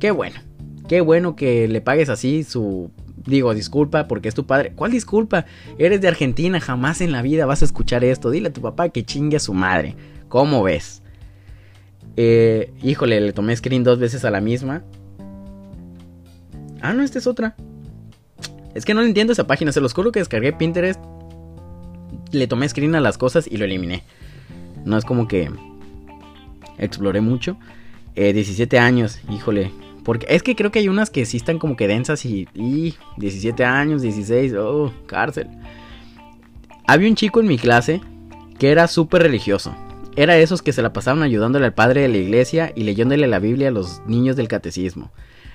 qué 0.00 0.10
bueno, 0.10 0.40
qué 0.88 1.00
bueno 1.02 1.36
que 1.36 1.68
le 1.68 1.80
pagues 1.80 2.08
así 2.08 2.42
su... 2.44 2.90
Digo, 3.26 3.54
disculpa 3.54 4.06
porque 4.06 4.28
es 4.28 4.34
tu 4.34 4.46
padre. 4.46 4.72
¿Cuál 4.74 4.92
disculpa? 4.92 5.46
Eres 5.78 6.00
de 6.00 6.08
Argentina, 6.08 6.60
jamás 6.60 7.00
en 7.00 7.12
la 7.12 7.22
vida 7.22 7.44
vas 7.44 7.62
a 7.62 7.64
escuchar 7.64 8.04
esto. 8.04 8.30
Dile 8.30 8.48
a 8.48 8.52
tu 8.52 8.60
papá 8.60 8.88
que 8.88 9.04
chingue 9.04 9.36
a 9.36 9.40
su 9.40 9.52
madre. 9.52 9.96
¿Cómo 10.28 10.62
ves? 10.62 11.02
Eh, 12.16 12.72
híjole, 12.82 13.20
le 13.20 13.32
tomé 13.32 13.54
screen 13.56 13.84
dos 13.84 13.98
veces 13.98 14.24
a 14.24 14.30
la 14.30 14.40
misma. 14.40 14.84
Ah, 16.80 16.92
no, 16.94 17.02
esta 17.02 17.18
es 17.18 17.26
otra. 17.26 17.56
Es 18.74 18.84
que 18.84 18.94
no 18.94 19.02
entiendo 19.02 19.32
esa 19.32 19.46
página. 19.46 19.72
Se 19.72 19.80
los 19.80 19.92
juro 19.92 20.12
que 20.12 20.20
descargué 20.20 20.52
Pinterest. 20.52 21.00
Le 22.30 22.46
tomé 22.46 22.68
screen 22.68 22.94
a 22.94 23.00
las 23.00 23.18
cosas 23.18 23.48
y 23.50 23.56
lo 23.56 23.64
eliminé. 23.64 24.04
No 24.84 24.96
es 24.96 25.04
como 25.04 25.26
que 25.26 25.50
exploré 26.78 27.20
mucho. 27.20 27.56
17 28.14 28.76
eh, 28.76 28.78
años, 28.78 29.18
híjole. 29.30 29.72
Porque 30.06 30.24
es 30.30 30.44
que 30.44 30.54
creo 30.54 30.70
que 30.70 30.78
hay 30.78 30.88
unas 30.88 31.10
que 31.10 31.26
sí 31.26 31.36
están 31.36 31.58
como 31.58 31.74
que 31.74 31.88
densas 31.88 32.24
y, 32.24 32.46
y 32.54 32.94
17 33.16 33.64
años, 33.64 34.02
16, 34.02 34.54
oh, 34.54 34.92
cárcel. 35.06 35.48
Había 36.86 37.08
un 37.08 37.16
chico 37.16 37.40
en 37.40 37.48
mi 37.48 37.58
clase 37.58 38.00
que 38.60 38.70
era 38.70 38.86
súper 38.86 39.22
religioso. 39.22 39.74
Era 40.14 40.38
esos 40.38 40.62
que 40.62 40.72
se 40.72 40.80
la 40.80 40.92
pasaban 40.92 41.24
ayudándole 41.24 41.66
al 41.66 41.74
padre 41.74 42.02
de 42.02 42.08
la 42.08 42.18
iglesia 42.18 42.72
y 42.76 42.84
leyéndole 42.84 43.26
la 43.26 43.40
Biblia 43.40 43.66
a 43.66 43.72
los 43.72 44.00
niños 44.06 44.36
del 44.36 44.46
catecismo. 44.46 45.10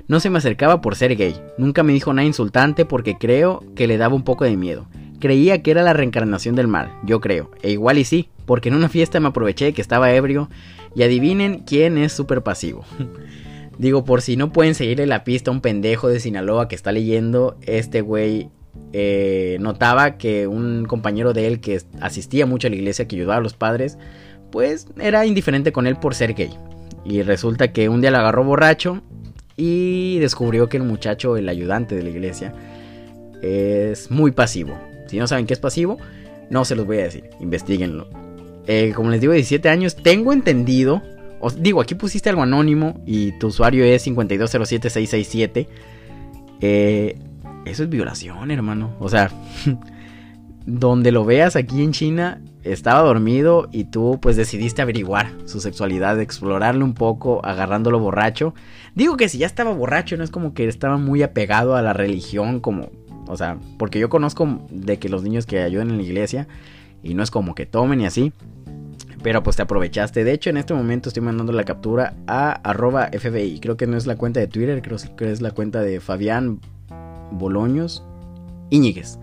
No 0.09 0.19
se 0.19 0.29
me 0.29 0.39
acercaba 0.39 0.81
por 0.81 0.97
ser 0.97 1.15
gay, 1.15 1.33
nunca 1.57 1.81
me 1.83 1.93
dijo 1.93 2.11
nada 2.13 2.27
insultante 2.27 2.83
porque 2.83 3.17
creo 3.17 3.63
que 3.73 3.87
le 3.87 3.97
daba 3.97 4.15
un 4.15 4.25
poco 4.25 4.43
de 4.43 4.57
miedo. 4.57 4.85
Creía 5.21 5.63
que 5.63 5.71
era 5.71 5.81
la 5.81 5.93
reencarnación 5.93 6.55
del 6.55 6.67
mal, 6.67 6.91
yo 7.05 7.21
creo, 7.21 7.51
e 7.61 7.71
igual 7.71 7.99
y 7.99 8.03
sí, 8.03 8.27
porque 8.45 8.67
en 8.67 8.75
una 8.75 8.89
fiesta 8.89 9.21
me 9.21 9.29
aproveché 9.29 9.65
de 9.65 9.73
que 9.73 9.81
estaba 9.81 10.11
ebrio 10.11 10.49
y 10.93 11.03
adivinen 11.03 11.59
quién 11.59 11.97
es 11.97 12.11
súper 12.11 12.41
pasivo. 12.43 12.83
Digo, 13.81 14.05
por 14.05 14.21
si 14.21 14.37
no 14.37 14.53
pueden 14.53 14.75
seguirle 14.75 15.07
la 15.07 15.23
pista 15.23 15.49
a 15.49 15.55
un 15.55 15.59
pendejo 15.59 16.07
de 16.07 16.19
Sinaloa 16.19 16.67
que 16.67 16.75
está 16.75 16.91
leyendo, 16.91 17.57
este 17.63 18.01
güey 18.01 18.51
eh, 18.93 19.57
notaba 19.59 20.19
que 20.19 20.45
un 20.45 20.85
compañero 20.85 21.33
de 21.33 21.47
él 21.47 21.61
que 21.61 21.81
asistía 21.99 22.45
mucho 22.45 22.67
a 22.67 22.69
la 22.69 22.75
iglesia, 22.75 23.07
que 23.07 23.15
ayudaba 23.15 23.37
a 23.37 23.41
los 23.41 23.55
padres, 23.55 23.97
pues 24.51 24.85
era 24.99 25.25
indiferente 25.25 25.71
con 25.71 25.87
él 25.87 25.95
por 25.95 26.13
ser 26.13 26.35
gay. 26.35 26.51
Y 27.05 27.23
resulta 27.23 27.73
que 27.73 27.89
un 27.89 28.01
día 28.01 28.11
lo 28.11 28.19
agarró 28.19 28.43
borracho 28.43 29.01
y 29.57 30.19
descubrió 30.19 30.69
que 30.69 30.77
el 30.77 30.83
muchacho, 30.83 31.35
el 31.35 31.49
ayudante 31.49 31.95
de 31.95 32.03
la 32.03 32.09
iglesia, 32.11 32.53
es 33.41 34.11
muy 34.11 34.29
pasivo. 34.29 34.77
Si 35.07 35.17
no 35.17 35.25
saben 35.25 35.47
qué 35.47 35.55
es 35.55 35.59
pasivo, 35.59 35.97
no 36.51 36.65
se 36.65 36.75
los 36.75 36.85
voy 36.85 36.99
a 36.99 37.05
decir, 37.05 37.31
investiguenlo. 37.39 38.07
Eh, 38.67 38.93
como 38.95 39.09
les 39.09 39.21
digo, 39.21 39.33
17 39.33 39.69
años, 39.69 39.95
tengo 39.95 40.33
entendido, 40.33 41.01
digo, 41.57 41.81
aquí 41.81 41.95
pusiste 41.95 42.29
algo 42.29 42.43
anónimo 42.43 43.01
y 43.05 43.31
tu 43.39 43.47
usuario 43.47 43.83
es 43.83 44.05
5207667. 44.07 45.67
Eh, 46.61 47.17
eso 47.65 47.83
es 47.83 47.89
violación, 47.89 48.51
hermano. 48.51 48.95
O 48.99 49.09
sea, 49.09 49.31
donde 50.65 51.11
lo 51.11 51.25
veas 51.25 51.55
aquí 51.55 51.83
en 51.83 51.91
China, 51.91 52.41
estaba 52.63 53.01
dormido 53.01 53.67
y 53.71 53.85
tú 53.85 54.19
pues 54.21 54.35
decidiste 54.35 54.81
averiguar 54.81 55.31
su 55.45 55.59
sexualidad, 55.59 56.19
explorarlo 56.19 56.85
un 56.85 56.93
poco, 56.93 57.43
agarrándolo 57.43 57.99
borracho. 57.99 58.53
Digo 58.95 59.17
que 59.17 59.29
si 59.29 59.39
ya 59.39 59.47
estaba 59.47 59.71
borracho, 59.71 60.17
no 60.17 60.23
es 60.23 60.31
como 60.31 60.53
que 60.53 60.67
estaba 60.67 60.97
muy 60.97 61.23
apegado 61.23 61.75
a 61.75 61.81
la 61.81 61.93
religión, 61.93 62.59
como, 62.59 62.89
o 63.27 63.37
sea, 63.37 63.57
porque 63.77 63.99
yo 63.99 64.09
conozco 64.09 64.67
de 64.69 64.99
que 64.99 65.09
los 65.09 65.23
niños 65.23 65.45
que 65.45 65.59
ayudan 65.59 65.89
en 65.89 65.97
la 65.97 66.03
iglesia 66.03 66.47
y 67.03 67.13
no 67.13 67.23
es 67.23 67.31
como 67.31 67.55
que 67.55 67.65
tomen 67.65 68.01
y 68.01 68.05
así. 68.05 68.31
Pero 69.23 69.43
pues 69.43 69.55
te 69.55 69.61
aprovechaste. 69.61 70.23
De 70.23 70.31
hecho, 70.31 70.49
en 70.49 70.57
este 70.57 70.73
momento 70.73 71.09
estoy 71.09 71.21
mandando 71.21 71.53
la 71.53 71.63
captura 71.63 72.15
a 72.27 72.51
arroba 72.51 73.09
FBI. 73.11 73.59
Creo 73.59 73.77
que 73.77 73.87
no 73.87 73.97
es 73.97 74.07
la 74.07 74.15
cuenta 74.15 74.39
de 74.39 74.47
Twitter, 74.47 74.81
creo 74.81 74.97
que 75.15 75.31
es 75.31 75.41
la 75.41 75.51
cuenta 75.51 75.81
de 75.81 75.99
Fabián 75.99 76.59
Boloños 77.31 78.03
Íñiguez. 78.69 79.19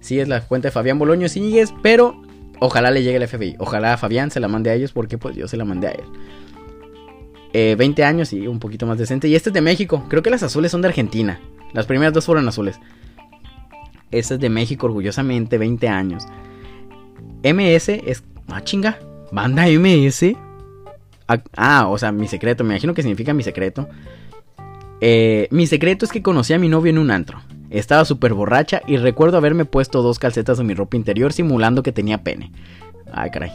Sí, 0.00 0.18
es 0.18 0.28
la 0.28 0.40
cuenta 0.40 0.68
de 0.68 0.72
Fabián 0.72 0.98
Boloños 0.98 1.36
Íñiguez, 1.36 1.72
pero 1.82 2.20
Ojalá 2.60 2.90
le 2.90 3.02
llegue 3.02 3.16
el 3.16 3.26
FBI. 3.26 3.56
Ojalá 3.58 3.96
Fabián 3.96 4.30
se 4.30 4.38
la 4.38 4.46
mande 4.46 4.70
a 4.70 4.74
ellos 4.74 4.92
porque 4.92 5.16
pues 5.16 5.34
yo 5.34 5.48
se 5.48 5.56
la 5.56 5.64
mandé 5.64 5.88
a 5.88 5.92
él. 5.92 6.04
20 7.76 8.00
eh, 8.00 8.04
años 8.04 8.32
y 8.32 8.46
un 8.46 8.60
poquito 8.60 8.86
más 8.86 8.98
decente. 8.98 9.26
Y 9.28 9.34
este 9.34 9.48
es 9.48 9.54
de 9.54 9.62
México. 9.62 10.04
Creo 10.08 10.22
que 10.22 10.30
las 10.30 10.42
azules 10.42 10.70
son 10.70 10.82
de 10.82 10.88
Argentina. 10.88 11.40
Las 11.72 11.86
primeras 11.86 12.12
dos 12.12 12.26
fueron 12.26 12.46
azules. 12.46 12.78
Este 14.10 14.34
es 14.34 14.40
de 14.40 14.50
México, 14.50 14.86
orgullosamente, 14.86 15.56
20 15.56 15.88
años. 15.88 16.26
MS 17.42 17.88
es... 17.88 18.22
Ah, 18.48 18.62
chinga. 18.62 18.98
Banda 19.32 19.66
MS. 19.66 20.36
Ah, 21.56 21.88
o 21.88 21.98
sea, 21.98 22.12
mi 22.12 22.26
secreto. 22.28 22.64
Me 22.64 22.74
imagino 22.74 22.94
que 22.94 23.02
significa 23.02 23.32
mi 23.34 23.42
secreto. 23.42 23.88
Eh, 25.00 25.48
mi 25.50 25.66
secreto 25.66 26.04
es 26.04 26.12
que 26.12 26.22
conocí 26.22 26.52
a 26.52 26.58
mi 26.58 26.68
novio 26.68 26.90
en 26.90 26.98
un 26.98 27.10
antro. 27.10 27.40
Estaba 27.70 28.04
súper 28.04 28.34
borracha 28.34 28.82
y 28.86 28.96
recuerdo 28.96 29.36
haberme 29.36 29.64
puesto 29.64 30.02
dos 30.02 30.18
calcetas 30.18 30.58
en 30.58 30.66
mi 30.66 30.74
ropa 30.74 30.96
interior 30.96 31.32
simulando 31.32 31.82
que 31.82 31.92
tenía 31.92 32.22
pene. 32.24 32.52
Ay, 33.12 33.30
caray. 33.30 33.52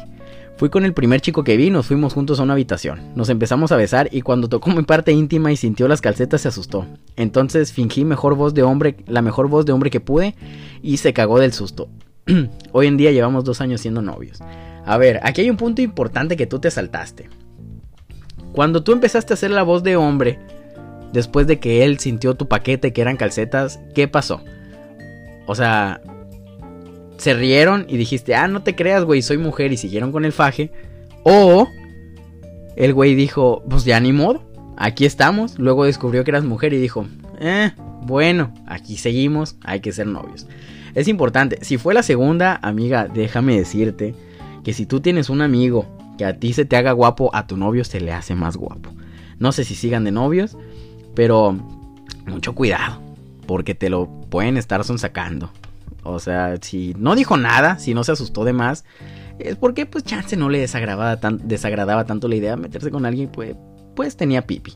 Fui 0.57 0.69
con 0.69 0.85
el 0.85 0.93
primer 0.93 1.19
chico 1.19 1.43
que 1.43 1.57
vi 1.57 1.69
nos 1.69 1.87
fuimos 1.87 2.13
juntos 2.13 2.39
a 2.39 2.43
una 2.43 2.53
habitación. 2.53 3.11
Nos 3.15 3.27
empezamos 3.27 3.73
a 3.73 3.75
besar 3.75 4.07
y 4.11 4.21
cuando 4.21 4.47
tocó 4.47 4.69
mi 4.69 4.83
parte 4.83 5.11
íntima 5.11 5.51
y 5.51 5.57
sintió 5.57 5.89
las 5.89 5.99
calcetas 5.99 6.41
se 6.41 6.47
asustó. 6.47 6.87
Entonces 7.17 7.73
fingí 7.73 8.05
mejor 8.05 8.35
voz 8.35 8.53
de 8.53 8.63
hombre, 8.63 8.95
la 9.05 9.21
mejor 9.21 9.49
voz 9.49 9.65
de 9.65 9.73
hombre 9.73 9.89
que 9.89 9.99
pude 9.99 10.33
y 10.81 10.97
se 10.97 11.11
cagó 11.11 11.39
del 11.39 11.51
susto. 11.51 11.89
Hoy 12.71 12.87
en 12.87 12.95
día 12.95 13.11
llevamos 13.11 13.43
dos 13.43 13.59
años 13.59 13.81
siendo 13.81 14.01
novios. 14.01 14.39
A 14.85 14.97
ver, 14.97 15.19
aquí 15.23 15.41
hay 15.41 15.49
un 15.49 15.57
punto 15.57 15.81
importante 15.81 16.37
que 16.37 16.45
tú 16.45 16.59
te 16.59 16.69
saltaste. 16.69 17.29
Cuando 18.51 18.83
tú 18.83 18.93
empezaste 18.93 19.33
a 19.33 19.35
hacer 19.35 19.51
la 19.51 19.63
voz 19.63 19.83
de 19.83 19.95
hombre, 19.95 20.39
después 21.11 21.47
de 21.47 21.59
que 21.59 21.83
él 21.83 21.99
sintió 21.99 22.35
tu 22.35 22.47
paquete 22.47 22.93
que 22.93 23.01
eran 23.01 23.17
calcetas, 23.17 23.79
¿qué 23.93 24.07
pasó? 24.07 24.41
O 25.47 25.55
sea, 25.55 26.01
se 27.17 27.33
rieron 27.33 27.85
y 27.89 27.97
dijiste, 27.97 28.35
ah, 28.35 28.47
no 28.47 28.61
te 28.63 28.75
creas, 28.75 29.03
güey, 29.03 29.21
soy 29.21 29.37
mujer 29.37 29.73
y 29.73 29.77
siguieron 29.77 30.11
con 30.11 30.23
el 30.23 30.31
faje. 30.31 30.71
O 31.23 31.67
el 32.75 32.93
güey 32.93 33.15
dijo, 33.15 33.63
pues 33.69 33.85
ya 33.85 33.99
ni 33.99 34.13
modo, 34.13 34.43
aquí 34.77 35.05
estamos. 35.05 35.57
Luego 35.57 35.85
descubrió 35.85 36.23
que 36.23 36.31
eras 36.31 36.43
mujer 36.43 36.73
y 36.73 36.77
dijo, 36.77 37.07
eh, 37.39 37.71
bueno, 38.03 38.53
aquí 38.67 38.97
seguimos, 38.97 39.55
hay 39.63 39.79
que 39.79 39.91
ser 39.91 40.07
novios. 40.07 40.47
Es 40.93 41.07
importante, 41.07 41.57
si 41.61 41.77
fue 41.77 41.93
la 41.93 42.03
segunda, 42.03 42.59
amiga, 42.61 43.07
déjame 43.13 43.57
decirte 43.57 44.13
que 44.65 44.73
si 44.73 44.87
tú 44.87 44.99
tienes 44.99 45.29
un 45.29 45.43
amigo 45.43 45.85
que 46.17 46.25
a 46.25 46.39
ti 46.39 46.51
se 46.51 46.65
te 46.65 46.75
haga 46.75 46.91
guapo, 46.91 47.29
a 47.35 47.45
tu 47.45 47.55
novio 47.55 47.83
se 47.83 48.01
le 48.01 48.11
hace 48.11 48.33
más 48.33 48.57
guapo. 48.57 48.89
No 49.37 49.51
sé 49.51 49.63
si 49.63 49.75
sigan 49.75 50.03
de 50.03 50.11
novios, 50.11 50.57
pero 51.13 51.55
mucho 52.25 52.55
cuidado, 52.55 52.99
porque 53.45 53.75
te 53.75 53.91
lo 53.91 54.07
pueden 54.07 54.57
estar 54.57 54.83
sonsacando. 54.83 55.51
O 56.01 56.17
sea, 56.17 56.57
si 56.61 56.95
no 56.97 57.15
dijo 57.15 57.37
nada, 57.37 57.77
si 57.77 57.93
no 57.93 58.03
se 58.03 58.13
asustó 58.13 58.43
de 58.43 58.53
más, 58.53 58.85
es 59.37 59.55
porque 59.55 59.85
pues 59.85 60.03
chance 60.03 60.35
no 60.35 60.49
le 60.49 60.59
desagradaba, 60.59 61.15
desagradaba 61.43 62.05
tanto 62.05 62.27
la 62.27 62.35
idea 62.35 62.55
de 62.55 62.61
meterse 62.61 62.89
con 62.89 63.05
alguien, 63.05 63.29
pues, 63.29 63.55
pues 63.95 64.17
tenía 64.17 64.47
pipi. 64.47 64.73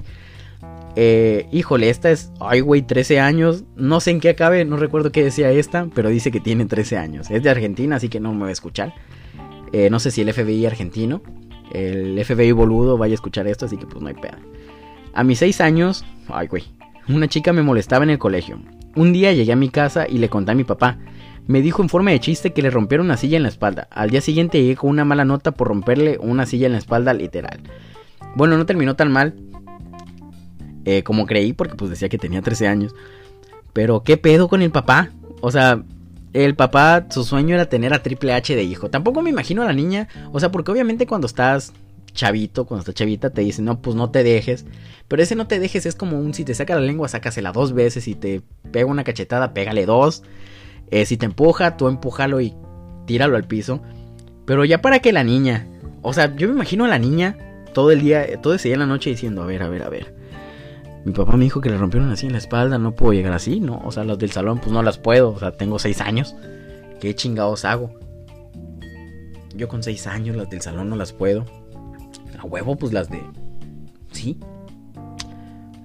Eh, 0.95 1.47
híjole, 1.51 1.89
esta 1.89 2.11
es, 2.11 2.31
ay 2.39 2.59
güey, 2.59 2.83
13 2.83 3.19
años, 3.19 3.63
no 3.75 4.01
sé 4.01 4.11
en 4.11 4.19
qué 4.19 4.29
acabe, 4.29 4.65
no 4.65 4.77
recuerdo 4.77 5.11
qué 5.11 5.23
decía 5.23 5.49
esta, 5.49 5.87
pero 5.95 6.09
dice 6.09 6.29
que 6.29 6.39
tiene 6.39 6.65
13 6.65 6.97
años. 6.97 7.31
Es 7.31 7.41
de 7.41 7.49
Argentina, 7.49 7.95
así 7.95 8.07
que 8.07 8.19
no 8.19 8.33
me 8.33 8.41
va 8.41 8.49
a 8.49 8.51
escuchar. 8.51 8.93
Eh, 9.71 9.89
no 9.89 9.99
sé 9.99 10.11
si 10.11 10.21
el 10.21 10.33
FBI 10.33 10.65
argentino, 10.65 11.21
el 11.71 12.23
FBI 12.23 12.51
boludo 12.51 12.97
vaya 12.97 13.13
a 13.13 13.15
escuchar 13.15 13.47
esto, 13.47 13.65
así 13.65 13.77
que 13.77 13.85
pues 13.85 14.01
no 14.01 14.07
hay 14.07 14.15
pedo. 14.15 14.37
A 15.13 15.23
mis 15.23 15.39
6 15.39 15.61
años, 15.61 16.05
ay 16.27 16.47
güey, 16.47 16.63
una 17.07 17.27
chica 17.27 17.53
me 17.53 17.63
molestaba 17.63 18.03
en 18.03 18.11
el 18.11 18.19
colegio. 18.19 18.59
Un 18.95 19.13
día 19.13 19.33
llegué 19.33 19.51
a 19.51 19.55
mi 19.55 19.69
casa 19.69 20.07
y 20.07 20.17
le 20.17 20.29
conté 20.29 20.51
a 20.51 20.55
mi 20.55 20.63
papá. 20.63 20.97
Me 21.47 21.61
dijo 21.61 21.81
en 21.81 21.89
forma 21.89 22.11
de 22.11 22.19
chiste 22.19 22.53
que 22.53 22.61
le 22.61 22.69
rompieron 22.69 23.07
una 23.07 23.17
silla 23.17 23.37
en 23.37 23.43
la 23.43 23.49
espalda. 23.49 23.87
Al 23.91 24.09
día 24.09 24.21
siguiente 24.21 24.61
llegué 24.61 24.75
con 24.75 24.89
una 24.89 25.05
mala 25.05 25.25
nota 25.25 25.51
por 25.51 25.67
romperle 25.67 26.17
una 26.19 26.45
silla 26.45 26.67
en 26.67 26.73
la 26.73 26.77
espalda 26.77 27.13
literal. 27.13 27.61
Bueno, 28.35 28.57
no 28.57 28.65
terminó 28.65 28.95
tan 28.95 29.11
mal 29.11 29.35
eh, 30.85 31.03
como 31.03 31.25
creí 31.25 31.53
porque 31.53 31.75
pues 31.75 31.89
decía 31.89 32.09
que 32.09 32.17
tenía 32.17 32.41
13 32.41 32.67
años. 32.67 32.95
Pero 33.73 34.03
¿qué 34.03 34.17
pedo 34.17 34.47
con 34.47 34.61
el 34.61 34.71
papá? 34.71 35.09
O 35.41 35.51
sea, 35.51 35.83
el 36.33 36.55
papá, 36.55 37.07
su 37.09 37.23
sueño 37.23 37.55
era 37.55 37.67
tener 37.67 37.93
a 37.93 38.03
Triple 38.03 38.33
H 38.33 38.55
de 38.55 38.63
hijo. 38.63 38.89
Tampoco 38.89 39.21
me 39.21 39.29
imagino 39.29 39.63
a 39.63 39.65
la 39.65 39.73
niña. 39.73 40.07
O 40.31 40.39
sea, 40.39 40.51
porque 40.51 40.71
obviamente 40.71 41.07
cuando 41.07 41.27
estás 41.27 41.73
chavito, 42.13 42.65
cuando 42.65 42.81
estás 42.81 42.95
chavita, 42.95 43.29
te 43.31 43.41
dicen, 43.41 43.65
no, 43.65 43.81
pues 43.81 43.95
no 43.95 44.11
te 44.11 44.23
dejes. 44.23 44.65
Pero 45.07 45.23
ese 45.23 45.35
no 45.35 45.47
te 45.47 45.59
dejes 45.59 45.85
es 45.85 45.95
como 45.95 46.19
un 46.19 46.33
si 46.33 46.43
te 46.43 46.53
saca 46.53 46.75
la 46.75 46.81
lengua, 46.81 47.07
sácasela 47.07 47.51
dos 47.51 47.73
veces. 47.73 48.03
Si 48.03 48.15
te 48.15 48.41
pega 48.71 48.85
una 48.85 49.03
cachetada, 49.03 49.53
pégale 49.53 49.85
dos. 49.85 50.23
Eh, 50.91 51.05
si 51.05 51.17
te 51.17 51.25
empuja, 51.25 51.77
tú 51.77 51.87
empújalo 51.87 52.41
y 52.41 52.53
tíralo 53.05 53.35
al 53.35 53.45
piso. 53.45 53.81
Pero 54.45 54.65
ya 54.65 54.81
para 54.81 54.99
que 54.99 55.11
la 55.11 55.23
niña, 55.23 55.67
o 56.01 56.13
sea, 56.13 56.35
yo 56.35 56.47
me 56.47 56.53
imagino 56.53 56.85
a 56.85 56.89
la 56.89 56.99
niña 56.99 57.37
todo 57.73 57.91
el 57.91 58.01
día, 58.01 58.39
todo 58.41 58.53
ese 58.53 58.69
día 58.69 58.75
en 58.75 58.81
la 58.81 58.85
noche 58.85 59.09
diciendo, 59.09 59.41
a 59.41 59.45
ver, 59.45 59.63
a 59.63 59.69
ver, 59.69 59.83
a 59.83 59.89
ver. 59.89 60.18
Mi 61.05 61.13
papá 61.13 61.37
me 61.37 61.45
dijo 61.45 61.61
que 61.61 61.69
le 61.69 61.77
rompieron 61.77 62.11
así 62.11 62.25
en 62.25 62.33
la 62.33 62.37
espalda, 62.37 62.77
no 62.77 62.93
puedo 62.93 63.13
llegar 63.13 63.33
así, 63.33 63.59
¿no? 63.59 63.81
O 63.85 63.91
sea, 63.91 64.03
las 64.03 64.17
del 64.19 64.31
salón 64.31 64.59
pues 64.59 64.71
no 64.71 64.83
las 64.83 64.97
puedo, 64.97 65.31
o 65.31 65.39
sea, 65.39 65.51
tengo 65.51 65.79
seis 65.79 66.01
años. 66.01 66.35
¿Qué 66.99 67.15
chingados 67.15 67.63
hago? 67.63 67.93
Yo 69.55 69.67
con 69.67 69.81
seis 69.81 70.07
años 70.07 70.35
las 70.35 70.49
del 70.49 70.61
salón 70.61 70.89
no 70.89 70.95
las 70.95 71.13
puedo. 71.13 71.45
A 72.37 72.45
huevo 72.45 72.75
pues 72.75 72.93
las 72.93 73.09
de... 73.09 73.21
¿Sí? 74.11 74.37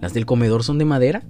¿Las 0.01 0.15
del 0.15 0.27
comedor 0.27 0.65
son 0.65 0.79
de 0.79 0.85
madera? 0.85 1.23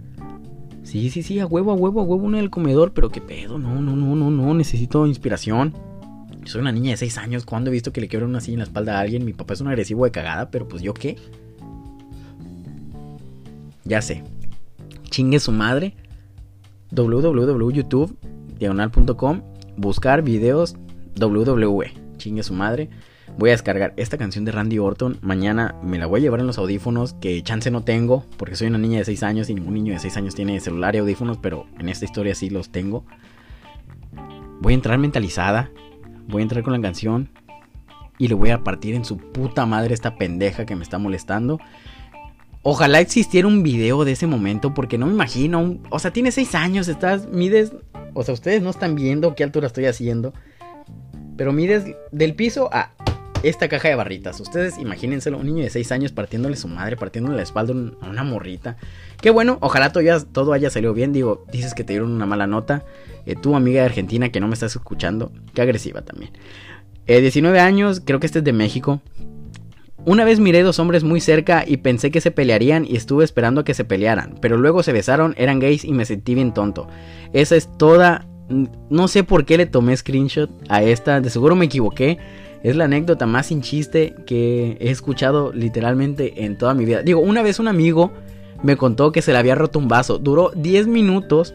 Sí, 0.83 1.11
sí, 1.11 1.23
sí, 1.23 1.39
a 1.41 1.47
huevo, 1.47 1.73
a 1.73 1.75
huevo, 1.75 2.01
a 2.01 2.05
huevo 2.05 2.25
una 2.25 2.39
del 2.39 2.51
comedor, 2.51 2.93
pero 2.93 3.11
qué 3.11 3.21
pedo, 3.21 3.59
no, 3.59 3.81
no, 3.81 3.97
no, 3.97 4.15
no, 4.15 4.31
no, 4.31 4.55
necesito 4.55 5.07
inspiración. 5.07 5.75
Soy 6.45 6.61
una 6.61 6.73
niña 6.73 6.91
de 6.91 6.99
6 6.99 7.19
años, 7.19 7.47
¿cuándo 7.47 7.71
he 7.71 7.73
visto 7.73 7.93
que 7.93 8.03
le 8.03 8.09
quiebran 8.09 8.31
una 8.31 8.41
silla 8.41 8.55
en 8.55 8.59
la 8.59 8.65
espalda 8.65 8.99
a 8.99 9.01
alguien? 9.01 9.25
Mi 9.25 9.33
papá 9.33 9.55
es 9.55 9.61
un 9.61 9.69
agresivo 9.69 10.05
de 10.05 10.11
cagada, 10.11 10.51
pero 10.51 10.69
pues 10.69 10.83
yo 10.83 10.93
qué. 10.93 11.17
Ya 13.85 14.03
sé. 14.03 14.23
Chingue 15.11 15.41
su 15.41 15.53
madre. 15.53 15.95
www.youtube 16.91 18.15
diagonal.com 18.59 19.43
buscar 19.77 20.23
videos 20.23 20.77
WWE. 21.19 21.93
Chingue 22.17 22.43
su 22.43 22.55
madre 22.55 22.89
voy 23.37 23.51
a 23.51 23.53
descargar 23.53 23.95
esta 23.97 24.19
canción 24.19 24.45
de 24.45 24.53
Randy 24.53 24.79
Orton. 24.79 25.19
Mañana 25.23 25.75
me 25.83 25.99
la 25.99 26.07
voy 26.07 26.21
a 26.21 26.23
llevar 26.23 26.41
en 26.41 26.47
los 26.47 26.59
audífonos, 26.59 27.15
que 27.15 27.43
chance 27.43 27.71
no 27.71 27.83
tengo, 27.83 28.25
porque 28.37 28.57
soy 28.57 28.69
una 28.69 28.79
niña 28.79 28.99
de 28.99 29.05
6 29.05 29.23
años 29.23 29.51
y 29.51 29.55
ningún 29.55 29.75
niño 29.75 29.93
de 29.93 29.99
6 29.99 30.17
años 30.17 30.35
tiene 30.35 30.61
celular 30.61 30.95
y 30.95 30.99
audífonos, 30.99 31.39
pero 31.39 31.67
en 31.79 31.89
esta 31.89 32.05
historia 32.05 32.35
sí 32.35 32.51
los 32.51 32.71
tengo. 32.71 33.05
Voy 34.61 34.73
a 34.73 34.77
entrar 34.77 34.99
mentalizada, 34.99 35.71
voy 36.29 36.41
a 36.41 36.45
entrar 36.45 36.63
con 36.63 36.73
la 36.73 36.81
canción 36.81 37.31
y 38.19 38.29
le 38.29 38.35
voy 38.35 38.51
a 38.51 38.63
partir 38.63 38.95
en 38.95 39.05
su 39.05 39.19
puta 39.19 39.67
madre 39.67 39.95
esta 39.95 40.17
pendeja 40.17 40.65
que 40.65 40.77
me 40.77 40.85
está 40.85 40.99
molestando. 40.99 41.59
Ojalá 42.67 43.01
existiera 43.01 43.47
un 43.47 43.63
video 43.63 44.07
de 44.07 44.13
ese 44.13 44.27
momento, 44.27 44.73
porque 44.73 44.97
no 44.97 45.05
me 45.05 45.13
imagino. 45.13 45.79
o 45.91 45.99
sea, 45.99 46.13
tiene 46.13 46.33
6 46.33 46.55
años, 46.55 46.89
estás, 46.89 47.29
mides. 47.29 47.73
O 48.15 48.25
sea, 48.25 48.33
ustedes 48.33 48.63
no 48.63 48.71
están 48.71 48.95
viendo 48.95 49.35
qué 49.35 49.45
altura 49.45 49.67
estoy 49.67 49.85
haciendo. 49.85 50.33
Pero 51.37 51.53
mides 51.53 51.85
del 52.11 52.35
piso 52.35 52.71
a 52.73 52.95
esta 53.43 53.69
caja 53.69 53.89
de 53.89 53.97
barritas. 53.97 54.41
Ustedes 54.41 54.79
imagínenselo, 54.79 55.37
un 55.37 55.45
niño 55.45 55.63
de 55.63 55.69
6 55.69 55.93
años 55.93 56.13
partiéndole 56.13 56.57
su 56.57 56.67
madre, 56.67 56.97
partiéndole 56.97 57.37
la 57.37 57.43
espalda 57.43 57.75
a 58.01 58.09
una 58.09 58.25
morrita. 58.25 58.79
Qué 59.21 59.29
bueno, 59.29 59.59
ojalá 59.61 59.93
todo, 59.93 60.25
todo 60.33 60.55
haya 60.55 60.71
salido 60.71 60.95
bien. 60.95 61.13
Digo, 61.13 61.45
dices 61.53 61.75
que 61.75 61.85
te 61.85 61.93
dieron 61.93 62.13
una 62.13 62.25
mala 62.25 62.47
nota. 62.47 62.83
Eh, 63.27 63.37
tu 63.37 63.57
amiga 63.57 63.81
de 63.81 63.89
Argentina 63.89 64.31
que 64.31 64.41
no 64.41 64.49
me 64.49 64.55
estás 64.55 64.75
escuchando, 64.75 65.33
qué 65.53 65.61
agresiva 65.61 66.01
también. 66.01 66.33
19 67.07 67.59
eh, 67.59 67.61
años, 67.61 68.01
creo 68.03 68.21
que 68.21 68.27
este 68.27 68.39
es 68.39 68.45
de 68.45 68.55
México. 68.55 69.03
Una 70.07 70.25
vez 70.25 70.39
miré 70.39 70.63
dos 70.63 70.79
hombres 70.79 71.03
muy 71.03 71.21
cerca 71.21 71.65
y 71.67 71.79
pensé 71.79 72.11
que 72.11 72.21
se 72.21 72.31
pelearían 72.31 72.85
y 72.85 72.97
estuve 72.97 73.25
esperando 73.25 73.63
a 73.63 73.65
que 73.65 73.73
se 73.73 73.85
pelearan, 73.85 74.35
pero 74.41 74.59
luego 74.59 74.83
se 74.83 74.93
besaron, 74.93 75.35
eran 75.39 75.61
gays 75.61 75.85
y 75.85 75.93
me 75.93 76.05
sentí 76.05 76.35
bien 76.35 76.53
tonto. 76.53 76.89
Esa 77.33 77.57
es 77.57 77.69
toda... 77.79 78.27
No 78.91 79.09
sé 79.09 79.25
por 79.25 79.47
qué 79.47 79.57
le 79.57 79.65
tomé 79.65 79.97
screenshot 79.97 80.51
a 80.69 80.83
esta, 80.83 81.23
de 81.23 81.31
seguro 81.31 81.57
me 81.57 81.65
equivoqué. 81.65 82.19
Es 82.63 82.77
la 82.77 82.85
anécdota 82.85 83.25
más 83.25 83.47
sin 83.47 83.63
chiste 83.63 84.15
que 84.27 84.77
he 84.81 84.91
escuchado 84.91 85.51
literalmente 85.55 86.45
en 86.45 86.59
toda 86.59 86.75
mi 86.75 86.85
vida. 86.85 87.03
Digo, 87.03 87.21
una 87.21 87.41
vez 87.41 87.59
un 87.59 87.69
amigo 87.69 88.13
me 88.63 88.77
contó 88.77 89.13
que 89.13 89.23
se 89.23 89.33
le 89.33 89.39
había 89.39 89.55
roto 89.55 89.79
un 89.79 89.89
vaso. 89.89 90.19
Duró 90.19 90.51
10 90.55 90.87
minutos 90.87 91.55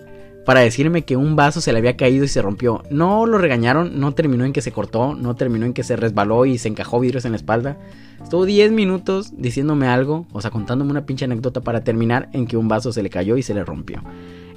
para 0.50 0.62
decirme 0.62 1.04
que 1.04 1.16
un 1.16 1.36
vaso 1.36 1.62
se 1.62 1.72
le 1.72 1.78
había 1.78 1.96
caído 1.96 2.26
y 2.26 2.28
se 2.28 2.42
rompió. 2.42 2.82
No 2.90 3.28
lo 3.28 3.38
regañaron, 3.38 4.00
no 4.00 4.16
terminó 4.16 4.46
en 4.46 4.52
que 4.52 4.64
se 4.64 4.72
cortó, 4.72 5.14
no 5.14 5.36
terminó 5.36 5.68
en 5.68 5.74
que 5.74 5.84
se 5.84 5.96
resbaló 5.96 6.48
y 6.48 6.58
se 6.58 6.70
encajó 6.70 7.00
vidrios 7.00 7.24
en 7.26 7.34
la 7.34 7.36
espalda. 7.36 7.78
Estuvo 8.24 8.46
10 8.46 8.72
minutos 8.72 9.32
diciéndome 9.38 9.86
algo, 9.86 10.26
o 10.32 10.42
sea, 10.42 10.50
contándome 10.50 10.90
una 10.90 11.06
pinche 11.06 11.26
anécdota 11.26 11.62
para 11.62 11.84
terminar 11.84 12.30
en 12.34 12.48
que 12.48 12.58
un 12.58 12.68
vaso 12.68 12.92
se 12.92 13.04
le 13.04 13.12
cayó 13.12 13.38
y 13.38 13.44
se 13.44 13.54
le 13.54 13.64
rompió. 13.64 14.02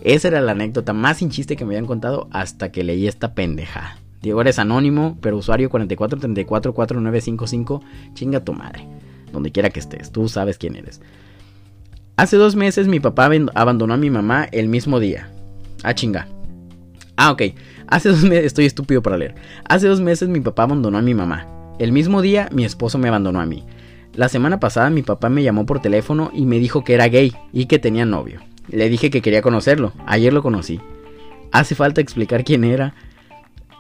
Esa 0.02 0.28
era 0.28 0.40
la 0.40 0.52
anécdota 0.52 0.94
más 0.94 1.18
sin 1.18 1.28
chiste 1.28 1.56
que 1.56 1.66
me 1.66 1.74
habían 1.74 1.84
contado 1.84 2.26
hasta 2.30 2.72
que 2.72 2.84
leí 2.84 3.06
esta 3.06 3.34
pendeja. 3.34 3.98
Diego 4.22 4.40
eres 4.40 4.58
anónimo, 4.58 5.18
pero 5.20 5.36
usuario 5.36 5.68
44344955, 5.68 7.82
chinga 8.14 8.40
tu 8.40 8.54
madre. 8.54 8.88
Donde 9.30 9.52
quiera 9.52 9.68
que 9.68 9.80
estés, 9.80 10.10
tú 10.10 10.30
sabes 10.30 10.56
quién 10.56 10.74
eres. 10.74 11.02
Hace 12.16 12.38
dos 12.38 12.56
meses 12.56 12.88
mi 12.88 12.98
papá 12.98 13.28
abandonó 13.54 13.92
a 13.92 13.98
mi 13.98 14.08
mamá 14.08 14.48
el 14.52 14.68
mismo 14.68 14.98
día. 14.98 15.28
Ah, 15.82 15.94
chinga. 15.94 16.28
Ah, 17.16 17.30
ok. 17.30 17.42
Hace 17.86 18.08
dos 18.08 18.22
meses, 18.22 18.46
estoy 18.46 18.66
estúpido 18.66 19.02
para 19.02 19.16
leer. 19.16 19.34
Hace 19.68 19.88
dos 19.88 20.00
meses 20.00 20.28
mi 20.28 20.40
papá 20.40 20.64
abandonó 20.64 20.98
a 20.98 21.02
mi 21.02 21.14
mamá. 21.14 21.46
El 21.78 21.92
mismo 21.92 22.22
día 22.22 22.48
mi 22.52 22.64
esposo 22.64 22.98
me 22.98 23.08
abandonó 23.08 23.40
a 23.40 23.46
mí. 23.46 23.64
La 24.14 24.28
semana 24.28 24.60
pasada 24.60 24.90
mi 24.90 25.02
papá 25.02 25.28
me 25.28 25.42
llamó 25.42 25.66
por 25.66 25.80
teléfono 25.80 26.30
y 26.34 26.44
me 26.46 26.58
dijo 26.58 26.84
que 26.84 26.94
era 26.94 27.08
gay 27.08 27.32
y 27.52 27.66
que 27.66 27.78
tenía 27.78 28.04
novio. 28.04 28.40
Le 28.68 28.88
dije 28.88 29.10
que 29.10 29.22
quería 29.22 29.42
conocerlo. 29.42 29.92
Ayer 30.06 30.32
lo 30.32 30.42
conocí. 30.42 30.80
Hace 31.50 31.74
falta 31.74 32.00
explicar 32.00 32.44
quién 32.44 32.64
era, 32.64 32.94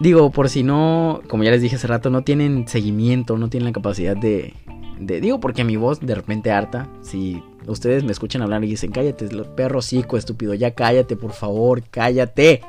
Digo, 0.02 0.30
por 0.30 0.48
si 0.48 0.64
no, 0.64 1.22
como 1.28 1.44
ya 1.44 1.52
les 1.52 1.62
dije 1.62 1.76
hace 1.76 1.86
rato, 1.86 2.10
no 2.10 2.22
tienen 2.22 2.66
seguimiento, 2.66 3.38
no 3.38 3.48
tienen 3.48 3.66
la 3.66 3.72
capacidad 3.72 4.16
de, 4.16 4.52
digo, 4.98 5.38
porque 5.38 5.62
mi 5.62 5.76
voz 5.76 6.00
de 6.00 6.16
repente 6.16 6.50
harta. 6.50 6.88
Si 7.02 7.40
ustedes 7.66 8.04
me 8.04 8.12
escuchan 8.12 8.42
hablar 8.42 8.64
y 8.64 8.68
dicen, 8.68 8.90
cállate, 8.90 9.28
perro 9.56 9.82
cico, 9.82 10.16
estúpido, 10.16 10.54
ya 10.54 10.72
cállate, 10.72 11.16
por 11.16 11.32
favor, 11.32 11.82
cállate. 11.90 12.62